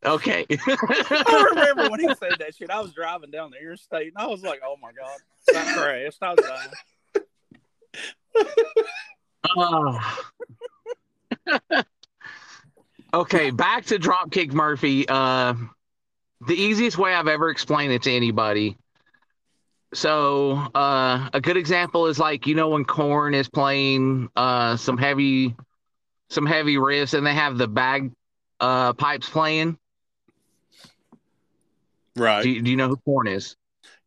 [0.05, 0.45] Okay.
[0.67, 2.71] I remember when he said that shit.
[2.71, 5.19] I was driving down the interstate and I was like, "Oh my god,
[5.53, 6.71] that crashed!" I was dying.
[9.57, 10.01] Oh.
[13.15, 15.09] okay, back to Dropkick Murphy.
[15.09, 15.55] Uh,
[16.47, 18.77] the easiest way I've ever explained it to anybody.
[19.95, 24.97] So, uh, a good example is like you know when Korn is playing uh, some
[24.97, 25.55] heavy,
[26.31, 28.13] some heavy riffs, and they have the bag
[28.59, 29.77] uh, pipes playing.
[32.17, 32.43] Right.
[32.43, 33.57] Do do you know who Korn is?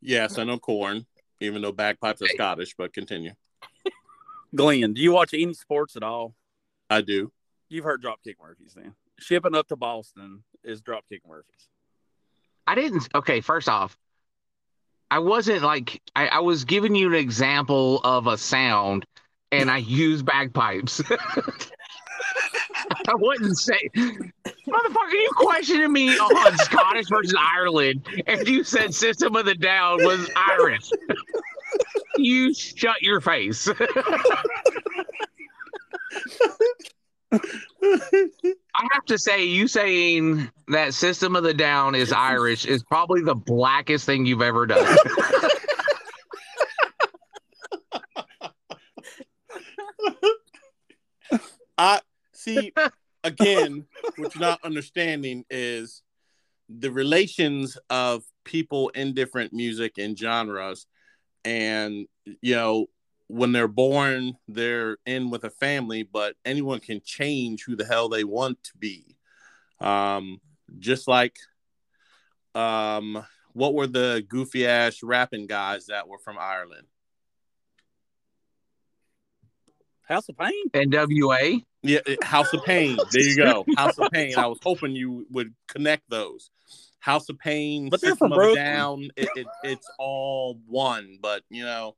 [0.02, 1.06] Yes, I know Korn,
[1.40, 3.32] even though bagpipes are Scottish, but continue.
[4.56, 6.34] Glenn, do you watch any sports at all?
[6.90, 7.32] I do.
[7.70, 8.94] You've heard Dropkick Murphys then.
[9.20, 11.70] Shipping up to Boston is Dropkick Murphys.
[12.68, 13.08] I didn't.
[13.16, 13.98] Okay, first off,
[15.12, 19.06] I wasn't like I, I was giving you an example of a sound,
[19.52, 21.02] and I used bagpipes.
[23.08, 29.36] I wouldn't say, motherfucker, you questioning me on Scottish versus Ireland, and you said System
[29.36, 30.90] of the Down was Irish.
[32.18, 33.70] you shut your face.
[38.78, 43.22] I have to say, you saying that System of the Down is Irish is probably
[43.22, 44.98] the blackest thing you've ever done.
[51.78, 52.00] I
[52.34, 52.74] see
[53.26, 53.86] again,
[54.18, 56.04] what you're not understanding is
[56.70, 60.86] the relations of people in different music and genres.
[61.44, 62.08] And,
[62.42, 62.88] you know,
[63.28, 68.10] when they're born, they're in with a family, but anyone can change who the hell
[68.10, 69.18] they want to be.
[69.80, 70.40] Um,
[70.80, 71.36] just like
[72.54, 73.24] um
[73.54, 76.88] what were the goofy ass rapping guys that were from Ireland?
[80.08, 80.70] House of Pain.
[80.74, 81.64] NWA.
[81.82, 82.98] Yeah, House of Pain.
[83.12, 83.66] There you go.
[83.78, 84.38] House of Pain.
[84.38, 86.52] I was hoping you would connect those.
[87.00, 88.56] House of Pain, But they're from Brooklyn.
[88.56, 89.10] Down.
[89.16, 91.96] It, it, it's all one, but you know,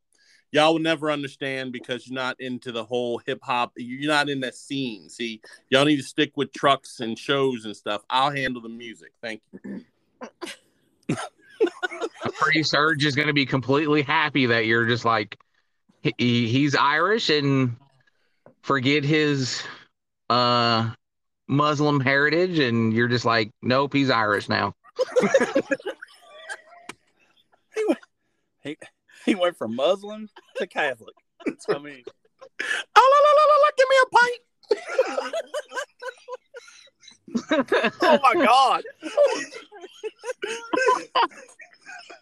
[0.57, 3.73] y'all will never understand because you're not into the whole hip hop.
[3.77, 5.07] You're not in that scene.
[5.07, 5.39] See,
[5.69, 8.01] y'all need to stick with trucks and shows and stuff.
[8.09, 9.11] I'll handle the music.
[9.21, 9.85] Thank you.
[11.09, 15.37] I'm pretty Serj is going to be completely happy that you're just like
[16.01, 17.75] he, he's Irish and
[18.63, 19.61] forget his
[20.27, 20.89] uh
[21.47, 24.73] Muslim heritage, and you're just like, nope, he's Irish now.
[28.67, 28.75] He
[29.27, 31.13] he went from Muslim to Catholic.
[31.45, 32.03] I mean,
[32.95, 34.41] Oh, la, la, la, la, give me a pint.
[38.01, 38.81] oh my God!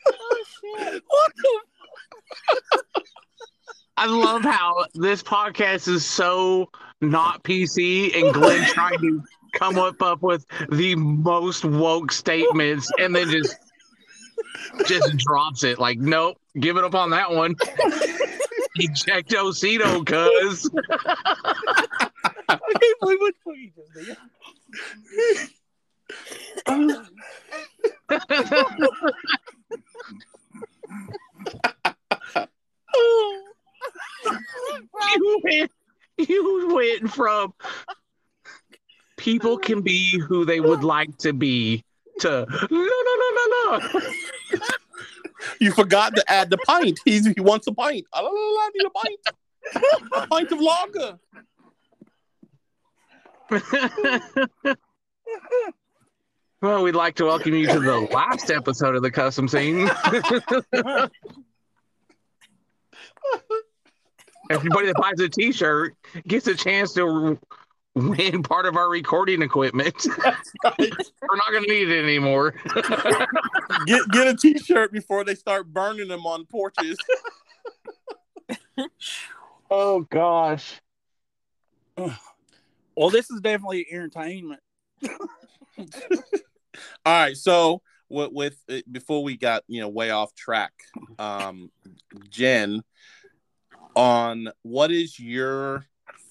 [0.07, 1.03] Oh shit.
[1.07, 1.61] What the?
[3.97, 6.69] I love how this podcast is so
[7.01, 9.21] not PC, and Glenn trying to
[9.53, 13.55] come up up with the most woke statements, and then just
[14.85, 17.55] just drops it like, nope, give it up on that one.
[18.77, 20.69] Ejectocito, cuz.
[22.49, 24.17] I can't believe what you just did.
[35.15, 35.71] you went,
[36.17, 37.53] you went from
[39.17, 41.83] people can be who they would like to be
[42.19, 42.87] to no no
[43.21, 43.79] no no no.
[45.59, 46.99] You forgot to add the pint.
[47.05, 48.05] He's, he wants a pint.
[48.13, 49.19] I, I need a pint.
[50.15, 51.19] a pint of lager.
[56.61, 59.89] well, we'd like to welcome you to the last episode of the custom scene.
[64.49, 65.95] Everybody that buys a T-shirt
[66.27, 67.39] gets a chance to
[67.97, 69.95] win part of our recording equipment.
[70.17, 72.53] We're not going to need it anymore.
[73.85, 76.97] Get get a T-shirt before they start burning them on porches.
[79.69, 80.81] oh gosh.
[82.97, 84.61] Well, this is definitely entertainment.
[85.03, 85.85] All
[87.05, 90.71] right, so with, with uh, before we got you know way off track,
[91.19, 91.69] um,
[92.29, 92.83] Jenn,
[93.93, 95.85] on what is your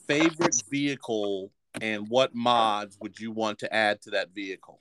[0.07, 1.51] favorite vehicle
[1.81, 4.81] and what mods would you want to add to that vehicle?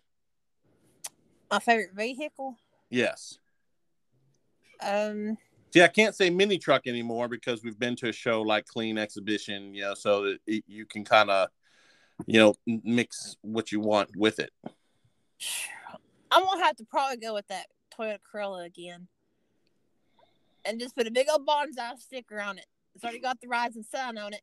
[1.51, 2.57] My favorite vehicle.
[2.89, 3.39] Yes.
[4.81, 5.37] Um,
[5.73, 8.99] See, I can't say mini truck anymore because we've been to a show like Klean
[8.99, 11.49] Exhibition, you know, so that it, you can kind of,
[12.27, 14.51] you know, mix what you want with it.
[16.29, 17.65] I'm gonna have to probably go with that
[17.97, 19.07] Toyota Corolla again,
[20.63, 22.65] and just put a big old bonsai sticker on it.
[22.93, 24.41] It's already got the rising sun on it.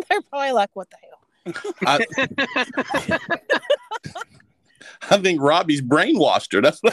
[0.08, 1.18] They're probably like, "What the hell?"
[1.86, 2.06] I,
[5.10, 6.60] I think Robbie's brainwashed her.
[6.60, 6.92] That's what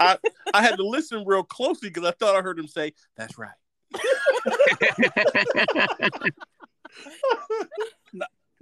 [0.00, 0.18] I
[0.54, 3.50] I had to listen real closely because I thought I heard him say, "That's right."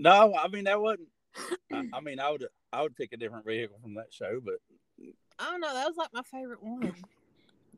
[0.01, 1.09] No, I mean that wasn't.
[1.71, 4.55] I, I mean, I would I would pick a different vehicle from that show, but
[5.39, 5.75] I don't know.
[5.75, 6.95] That was like my favorite one.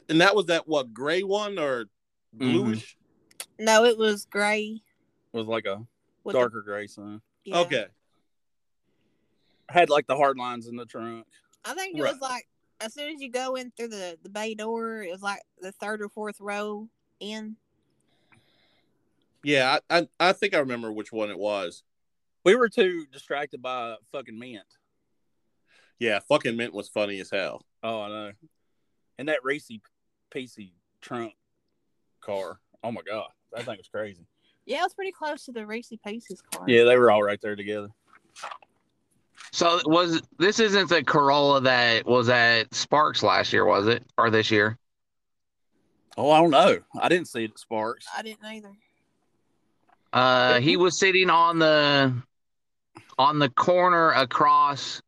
[0.09, 1.87] And that was that what gray one or
[2.33, 2.79] bluish?
[2.79, 3.02] Mm-hmm.
[3.63, 4.83] No, it was gray.
[5.33, 5.87] it was like a
[6.25, 7.23] With the- darker gray sun.
[7.45, 7.59] yeah.
[7.61, 7.87] Okay.
[9.69, 11.27] Had like the hard lines in the trunk.
[11.65, 12.13] I think it Right.
[12.13, 12.49] was like
[12.81, 15.71] as soon as you go in through the the bay door, it was like the
[15.73, 16.89] third or fourth row
[17.21, 17.57] in.
[19.45, 21.85] Yeah, I, I I think I remember which one it was.
[22.45, 24.67] We were too distracted by fucking mint.
[26.01, 27.65] Yeah, fucking mint was funny as hell.
[27.85, 28.33] Oh, I know.
[29.19, 29.81] And that racy
[30.35, 31.35] PC trunk
[32.21, 32.59] car.
[32.83, 34.25] Oh my god, that thing was crazy.
[34.67, 36.65] Yeah, it was pretty close to the Racy Paces car.
[36.69, 37.89] Yeah, they were all right there together.
[39.51, 44.05] So was this isn't the Corolla that was at Sparks last year, was it?
[44.17, 44.79] Or this year?
[46.17, 46.79] Oh, I don't know.
[47.01, 48.07] I didn't see it at Sparks.
[48.17, 48.73] I didn't either.
[50.13, 52.15] Uh he was sitting on the
[53.19, 55.03] on the corner across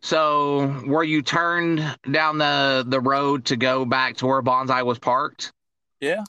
[0.00, 4.98] so where you turned down the the road to go back to where Bonsai was
[4.98, 5.52] parked,
[6.00, 6.24] Yeah.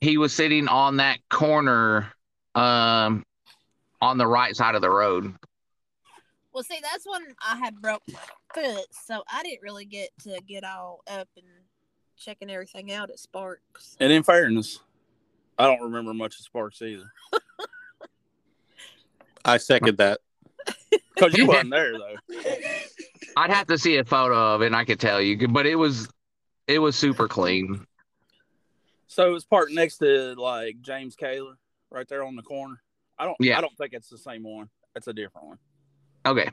[0.00, 2.12] He was sitting on that corner
[2.54, 3.24] um
[4.02, 5.34] on the right side of the road.
[6.52, 8.18] Well, see, that's when I had broke my
[8.54, 11.46] foot, so I didn't really get to get all up and
[12.16, 13.96] checking everything out at Sparks.
[14.00, 14.80] And in fairness,
[15.58, 17.10] I don't remember much of Sparks either.
[19.44, 20.20] I second that.
[21.14, 22.16] Because you wasn't there though.
[23.36, 25.74] I'd have to see a photo of it and I could tell you, but it
[25.74, 26.08] was
[26.66, 27.86] it was super clean.
[29.20, 31.58] So it was parked next to like James Kaler,
[31.90, 32.80] right there on the corner.
[33.18, 33.58] I don't Yeah.
[33.58, 34.70] I don't think it's the same one.
[34.94, 35.58] That's a different one.
[36.24, 36.50] Okay.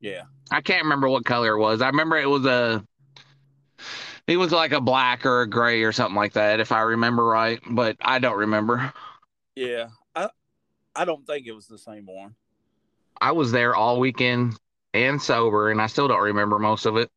[0.00, 0.22] Yeah.
[0.50, 1.80] I can't remember what color it was.
[1.80, 2.84] I remember it was a
[4.26, 7.24] it was like a black or a gray or something like that, if I remember
[7.24, 7.60] right.
[7.70, 8.92] But I don't remember.
[9.54, 9.90] Yeah.
[10.16, 10.30] I
[10.96, 12.34] I don't think it was the same one.
[13.20, 14.58] I was there all weekend
[14.94, 17.08] and sober, and I still don't remember most of it.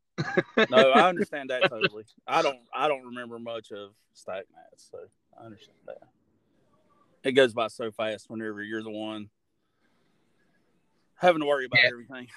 [0.69, 2.03] No, I understand that totally.
[2.27, 4.99] I don't I don't remember much of Static Nats, so
[5.40, 5.98] I understand that.
[7.23, 9.30] It goes by so fast whenever you're the one
[11.15, 11.90] having to worry about Yeah.
[11.90, 12.27] everything.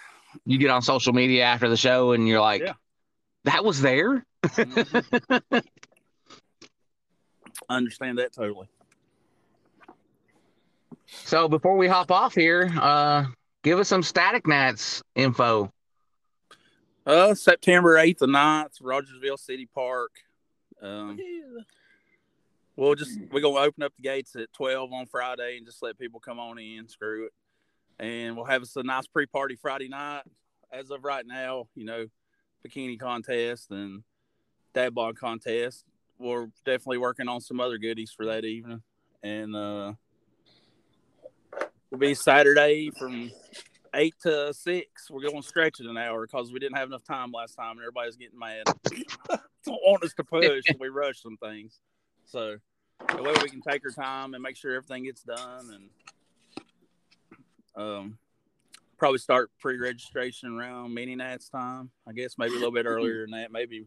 [0.45, 2.75] You get on social media after the show, and you're like, Yeah.
[3.45, 5.53] "That was there." Mhm.
[7.69, 8.69] I understand that totally.
[11.07, 13.27] So before we hop off here, uh,
[13.63, 15.73] give us some Static Nats info.
[17.07, 20.11] Uh September eighth and 9th, Rogersville City Park.
[20.83, 21.19] Um.
[22.77, 25.99] We'll just we're gonna open up the gates at twelve on Friday and just let
[25.99, 26.89] people come on in.
[26.89, 27.33] Screw it,
[27.99, 30.25] and we'll have us a nice pre-party Friday night.
[30.71, 32.07] As of right now, you know,
[32.67, 34.03] bikini contest and
[34.75, 35.85] dad bod contest.
[36.19, 38.83] We're definitely working on some other goodies for that evening,
[39.23, 39.95] and uh,
[41.91, 43.31] will be Saturday from
[43.97, 45.11] eight to six.
[45.11, 47.73] We're going to stretch it an hour because we didn't have enough time last time,
[47.73, 48.65] and everybody's getting mad.
[49.65, 51.81] Don't want us to push, and we rush some things.
[52.27, 52.57] So
[53.09, 55.89] that way we can take our time and make sure everything gets done,
[57.77, 58.19] and um,
[58.97, 61.91] probably start pre-registration around mini nats time.
[62.07, 63.51] I guess maybe a little bit earlier than that.
[63.51, 63.87] Maybe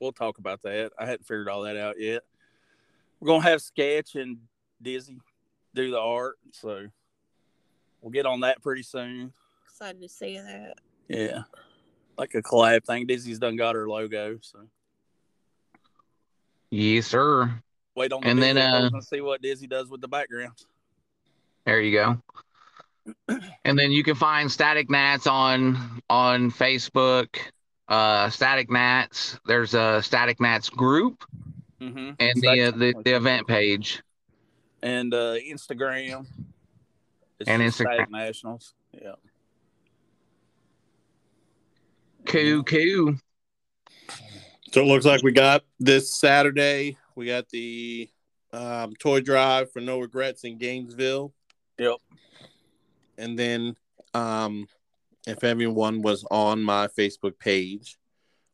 [0.00, 0.92] we'll talk about that.
[0.98, 2.22] I hadn't figured all that out yet.
[3.20, 4.38] We're gonna have sketch and
[4.80, 5.20] Dizzy
[5.74, 6.88] do the art, so
[8.02, 9.32] we'll get on that pretty soon.
[9.66, 10.74] Excited to see that.
[11.08, 11.42] Yeah,
[12.18, 13.06] like a collab thing.
[13.06, 14.58] Disney's done got her logo, so
[16.70, 17.52] Yes, sir.
[17.94, 20.54] wait on the And then, uh, post and see what Dizzy does with the background.
[21.66, 22.22] There you go.
[23.64, 27.36] And then you can find Static Nats on on Facebook.
[27.88, 29.38] Uh, Static Nats.
[29.44, 31.24] There's a Static Nats group
[31.80, 32.10] Mm-hmm.
[32.20, 34.00] and the uh, the, the event page.
[34.82, 36.26] and uh, Instagram.
[37.42, 38.10] It's And just Instagram.
[38.10, 38.74] Nationals.
[38.92, 39.14] Yeah.
[42.24, 43.16] Coo coo.
[44.72, 46.96] So it looks like we got this Saturday.
[47.16, 48.08] We got the
[48.52, 51.34] um, toy drive for No Regrets in Gainesville.
[51.78, 51.96] Yep.
[53.18, 53.76] And then,
[54.14, 54.68] um,
[55.26, 57.98] if everyone was on my Facebook page,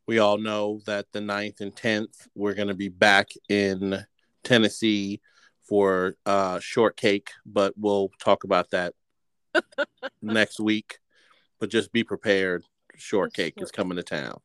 [0.07, 4.03] we all know that the 9th and 10th, we're going to be back in
[4.45, 5.21] Tennessee
[5.69, 8.95] for uh, Shortcake, but we'll talk about that
[10.23, 10.99] next week.
[11.61, 12.65] But just be prepared.
[12.97, 14.41] Shortcake is coming to town.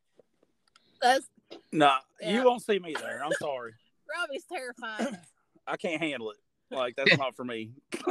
[1.02, 1.26] That's
[1.72, 2.34] Nah, Yeah.
[2.34, 3.24] you won't see me there.
[3.24, 3.74] I'm sorry.
[4.20, 5.20] Robbie's terrified.
[5.68, 6.38] I can't handle it.
[6.72, 7.72] Like that's not for me.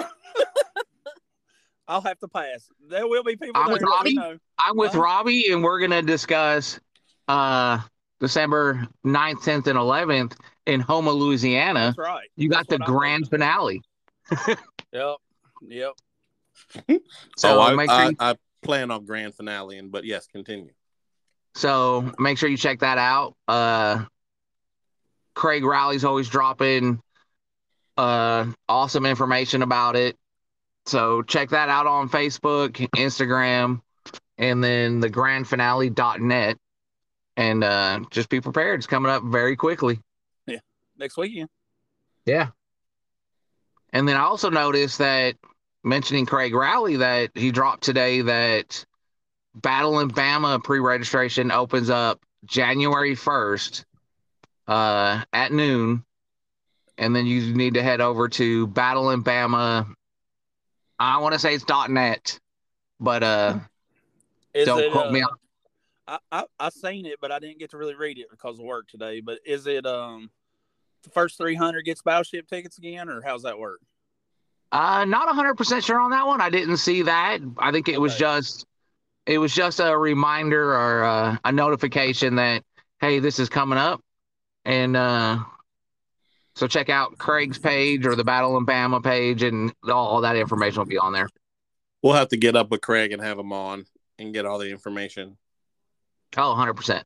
[1.88, 2.68] I'll have to pass.
[2.88, 3.74] There will be people I'm there.
[3.74, 4.14] with Robbie.
[4.14, 4.38] know.
[4.58, 5.00] I'm with Huh?
[5.00, 6.78] Robbie, and we're gonna discuss
[7.28, 7.78] uh
[8.20, 10.36] December 9th, 10th, and 11th
[10.66, 11.94] in Houma, Louisiana.
[11.96, 12.28] That's right.
[12.36, 13.82] You got That's the grand finale.
[14.92, 15.16] Yep.
[15.68, 15.92] Yep.
[17.38, 20.26] So oh, I, make sure I, you- I plan on grand finale, and but yes,
[20.26, 20.72] continue.
[21.54, 23.34] So make sure you check that out.
[23.48, 24.04] Uh,
[25.34, 27.00] Craig Rowley's always dropping
[27.96, 30.16] uh, awesome information about it.
[30.86, 33.80] So check that out on Facebook, Instagram,
[34.38, 36.58] and then the grandfinale.net.
[37.36, 38.80] And uh, just be prepared.
[38.80, 40.00] It's coming up very quickly.
[41.02, 41.48] Next weekend.
[42.26, 42.50] Yeah.
[43.92, 45.34] And then I also noticed that
[45.82, 48.86] mentioning Craig Rowley that he dropped today that
[49.52, 53.84] Battle in Bama pre-registration opens up January 1st
[54.68, 56.04] uh, at noon.
[56.96, 59.92] And then you need to head over to Battle in Bama.
[61.00, 62.38] I want to say it's .net,
[63.00, 63.58] but uh,
[64.54, 65.36] Is don't it, quote me uh, on
[66.06, 68.64] I, I I seen it, but I didn't get to really read it because of
[68.64, 69.20] work today.
[69.20, 70.30] But is it um
[71.02, 73.80] the first three hundred gets battleship tickets again, or how's that work?
[74.70, 76.40] Uh, not hundred percent sure on that one.
[76.40, 77.38] I didn't see that.
[77.58, 78.20] I think it was Okay.
[78.20, 78.66] just,
[79.26, 82.62] it was just a reminder or uh, a notification that
[83.00, 84.00] hey, this is coming up,
[84.64, 85.38] and uh,
[86.54, 90.36] so check out Craig's page or the Battle in Bama page, and all, all that
[90.36, 91.28] information will be on there.
[92.02, 93.84] We'll have to get up with Craig and have him on
[94.18, 95.36] and get all the information.
[96.36, 97.02] Oh, 100%.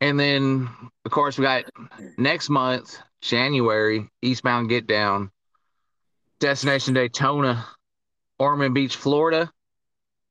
[0.00, 0.68] And then,
[1.04, 1.64] of course, we got
[2.16, 5.30] next month, January, Eastbound Get Down,
[6.38, 7.66] Destination Daytona,
[8.38, 9.50] Ormond Beach, Florida.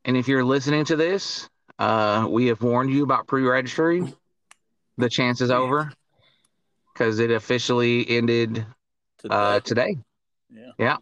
[0.05, 1.47] And if you're listening to this,
[1.77, 4.13] uh, we have warned you about pre registering.
[4.97, 5.91] The chance is over
[6.93, 8.65] because it officially ended
[9.29, 9.97] uh, today.
[10.49, 10.71] Yeah.
[10.77, 10.97] Yeah.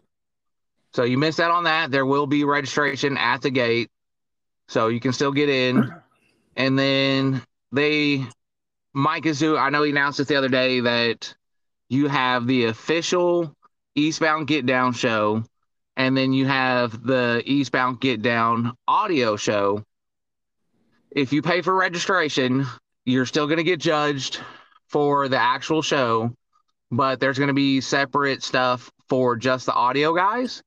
[0.92, 1.90] So you missed out on that.
[1.90, 3.90] There will be registration at the gate.
[4.68, 5.92] So you can still get in.
[6.56, 7.40] And then
[7.72, 8.26] they,
[8.92, 11.34] Mike Azu, I know he announced it the other day that
[11.88, 13.54] you have the official
[13.94, 15.44] Eastbound Get Down show.
[15.96, 19.82] And then you have the Eastbound Get Down audio show.
[21.10, 22.66] If you pay for registration,
[23.04, 24.40] you're still going to get judged
[24.86, 26.32] for the actual show,
[26.90, 30.62] but there's going to be separate stuff for just the audio guys.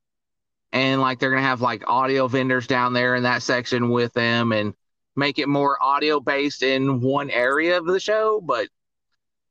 [0.74, 4.14] And like they're going to have like audio vendors down there in that section with
[4.14, 4.74] them and
[5.16, 8.42] make it more audio based in one area of the show.
[8.42, 8.68] But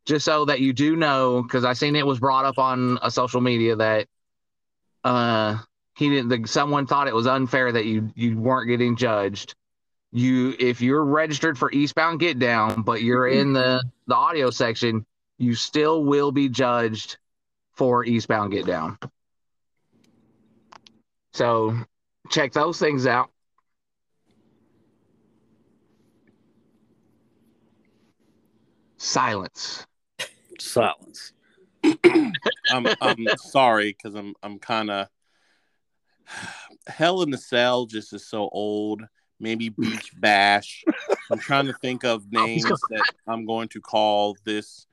[0.04, 3.10] just so that you do know, because I seen it was brought up on a
[3.10, 4.08] social media that
[5.04, 5.58] uh
[5.96, 9.54] he didn't the, someone thought it was unfair that you you weren't getting judged
[10.12, 15.04] you if you're registered for eastbound get down but you're in the the audio section
[15.38, 17.18] you still will be judged
[17.72, 18.98] for eastbound get down
[21.32, 21.76] so
[22.30, 23.30] check those things out
[29.02, 29.86] Silence.
[30.58, 31.32] Silence.
[32.04, 35.08] I'm I'm sorry because I'm I'm kind of
[36.86, 39.02] Hell in the Cell just is so old.
[39.40, 40.84] Maybe Beach Bash.
[41.30, 44.86] I'm trying to think of names that I'm going to call this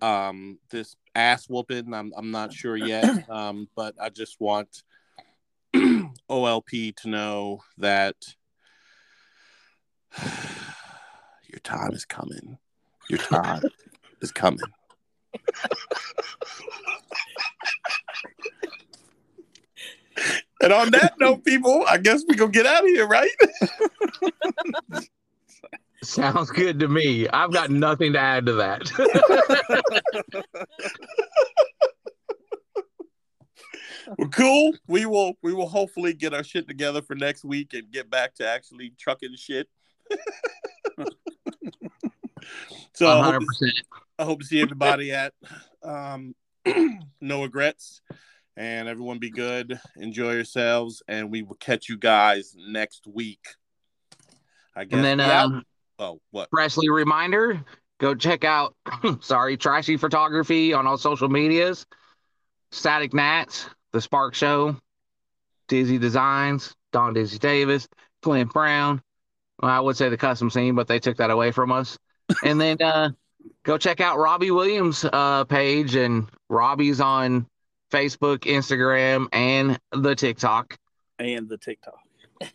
[0.00, 1.92] um this ass whooping.
[1.92, 3.08] I'm I'm not sure yet.
[3.28, 4.84] Um, but I just want
[5.74, 8.14] OLP to know that
[11.48, 12.58] your time is coming.
[13.08, 13.62] Your time
[14.20, 14.60] is coming.
[20.60, 23.30] And on that note, people, I guess we gonna get out of here, right?
[26.02, 27.28] Sounds good to me.
[27.28, 28.82] I've got nothing to add to that.
[34.18, 34.72] well, cool.
[34.86, 38.34] We will we will hopefully get our shit together for next week and get back
[38.36, 39.68] to actually trucking shit.
[42.94, 43.58] so I hope, 100%.
[43.58, 43.72] to,
[44.18, 45.32] I hope to see everybody at
[45.82, 46.34] um,
[47.20, 48.00] No Regrets.
[48.56, 49.78] And everyone be good.
[49.96, 51.02] Enjoy yourselves.
[51.06, 53.46] And we will catch you guys next week.
[54.74, 54.96] I guess.
[54.96, 55.44] And then, Yeah.
[55.44, 55.64] um,
[56.00, 56.50] oh, what?
[56.50, 57.64] Presley reminder
[57.98, 58.74] go check out,
[59.20, 61.86] sorry, Trashy Photography on all social medias,
[62.70, 64.76] Static Nats, The Spark Show,
[65.68, 67.88] Dizzy Designs, Don Dizzy Davis,
[68.22, 69.02] Clint Brown.
[69.60, 71.98] Well, I would say the custom scene, but they took that away from us.
[72.44, 73.10] And then uh,
[73.62, 77.46] go check out Robbie Williams' uh, page, and Robbie's on
[77.90, 80.76] Facebook, Instagram, and the TikTok.
[81.18, 81.98] And the TikTok.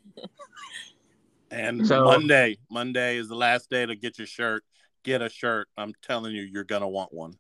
[1.52, 4.64] And So- Monday, Monday is the last day to get your shirt.
[5.04, 5.68] Get a shirt.
[5.78, 7.36] I'm telling you, you're gonna want one.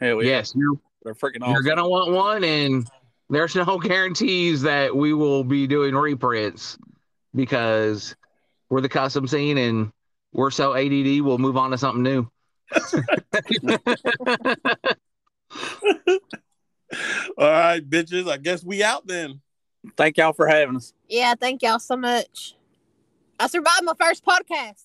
[0.00, 0.30] Hell yeah.
[0.32, 2.86] Yes, you're They're freaking You're gonna want one, and
[3.30, 6.76] there's no guarantees that we will be doing reprints
[7.34, 8.14] because
[8.68, 9.92] we're the custom scene and
[10.32, 11.20] we're so ADD.
[11.22, 12.28] We'll move on to something new.
[17.38, 18.28] All right, bitches.
[18.28, 19.40] I guess we out then.
[19.96, 20.92] Thank y'all for having us.
[21.08, 22.54] Yeah, thank y'all so much.
[23.38, 24.84] I survived my first podcast.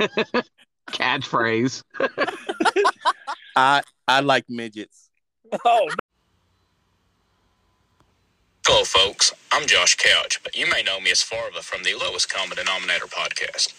[0.90, 1.82] Catchphrase.
[3.56, 5.10] I I like midgets.
[5.64, 5.88] Oh,
[8.66, 9.30] Hello, folks.
[9.52, 13.04] I'm Josh Couch, but you may know me as Farva from the Lowest Common Denominator
[13.04, 13.74] podcast.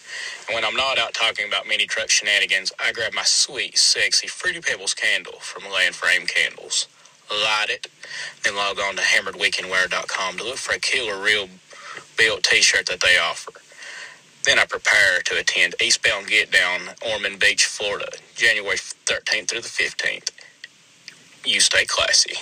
[0.46, 4.28] And when I'm not out talking about mini truck shenanigans, I grab my sweet, sexy
[4.28, 6.86] Fruity Pebbles candle from Layin Frame Kandles,
[7.28, 7.88] light it,
[8.44, 11.48] then log on to hammerdweekendwear.com to look for a killer real
[12.16, 13.50] built t-shirt that they offer.
[14.44, 19.68] Then I prepare to attend Eastbound Get Down, Ormond Beach, Florida, January 13th through the
[19.68, 20.30] 15th.
[21.44, 22.36] You stay classy.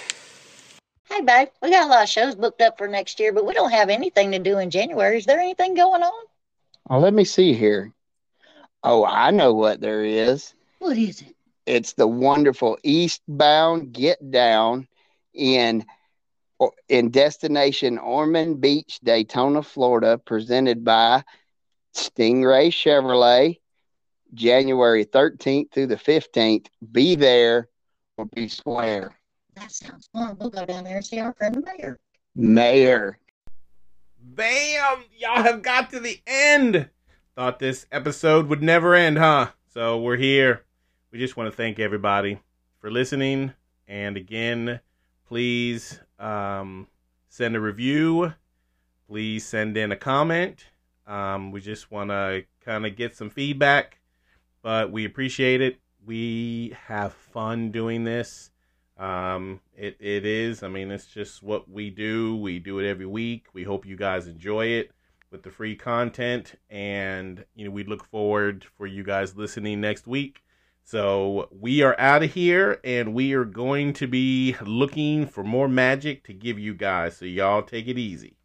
[1.08, 3.54] Hey, babe, we got a lot of shows booked up for next year, but we
[3.54, 5.18] don't have anything to do in January.
[5.18, 6.26] Is there anything going on?
[6.88, 7.92] Oh, let me see here.
[8.82, 10.54] Oh, I know what there is.
[10.78, 11.34] What is it?
[11.66, 14.86] It's the wonderful Eastbound Get Down
[15.32, 15.86] in
[16.60, 21.24] oh, in destination Ormond Beach, Daytona, Florida, presented by
[21.94, 23.60] Stingray Chevrolet,
[24.34, 26.66] January 13th through the 15th.
[26.92, 27.68] Be there
[28.18, 29.16] or be square.
[29.56, 30.36] That sounds fun.
[30.38, 31.98] We'll go down there and see our friend the mayor.
[32.34, 33.18] Mayor.
[34.20, 35.04] Bam!
[35.16, 36.88] Y'all have got to the end.
[37.36, 39.50] Thought this episode would never end, huh?
[39.68, 40.64] So we're here.
[41.10, 42.40] We just want to thank everybody
[42.80, 43.52] for listening.
[43.86, 44.80] And again,
[45.28, 46.88] please um,
[47.28, 48.32] send a review.
[49.06, 50.64] Please send in a comment.
[51.06, 53.98] Um, we just want to kind of get some feedback,
[54.62, 55.78] but we appreciate it.
[56.04, 58.50] We have fun doing this.
[58.96, 60.62] Um, it, it is.
[60.62, 62.36] I mean, it's just what we do.
[62.36, 63.46] We do it every week.
[63.52, 64.92] We hope you guys enjoy it
[65.30, 66.54] with the free content.
[66.70, 70.44] And, you know, we look forward for you guys listening next week.
[70.84, 75.68] So we are out of here and we are going to be looking for more
[75.68, 77.16] magic to give you guys.
[77.16, 78.36] So y'all take it easy.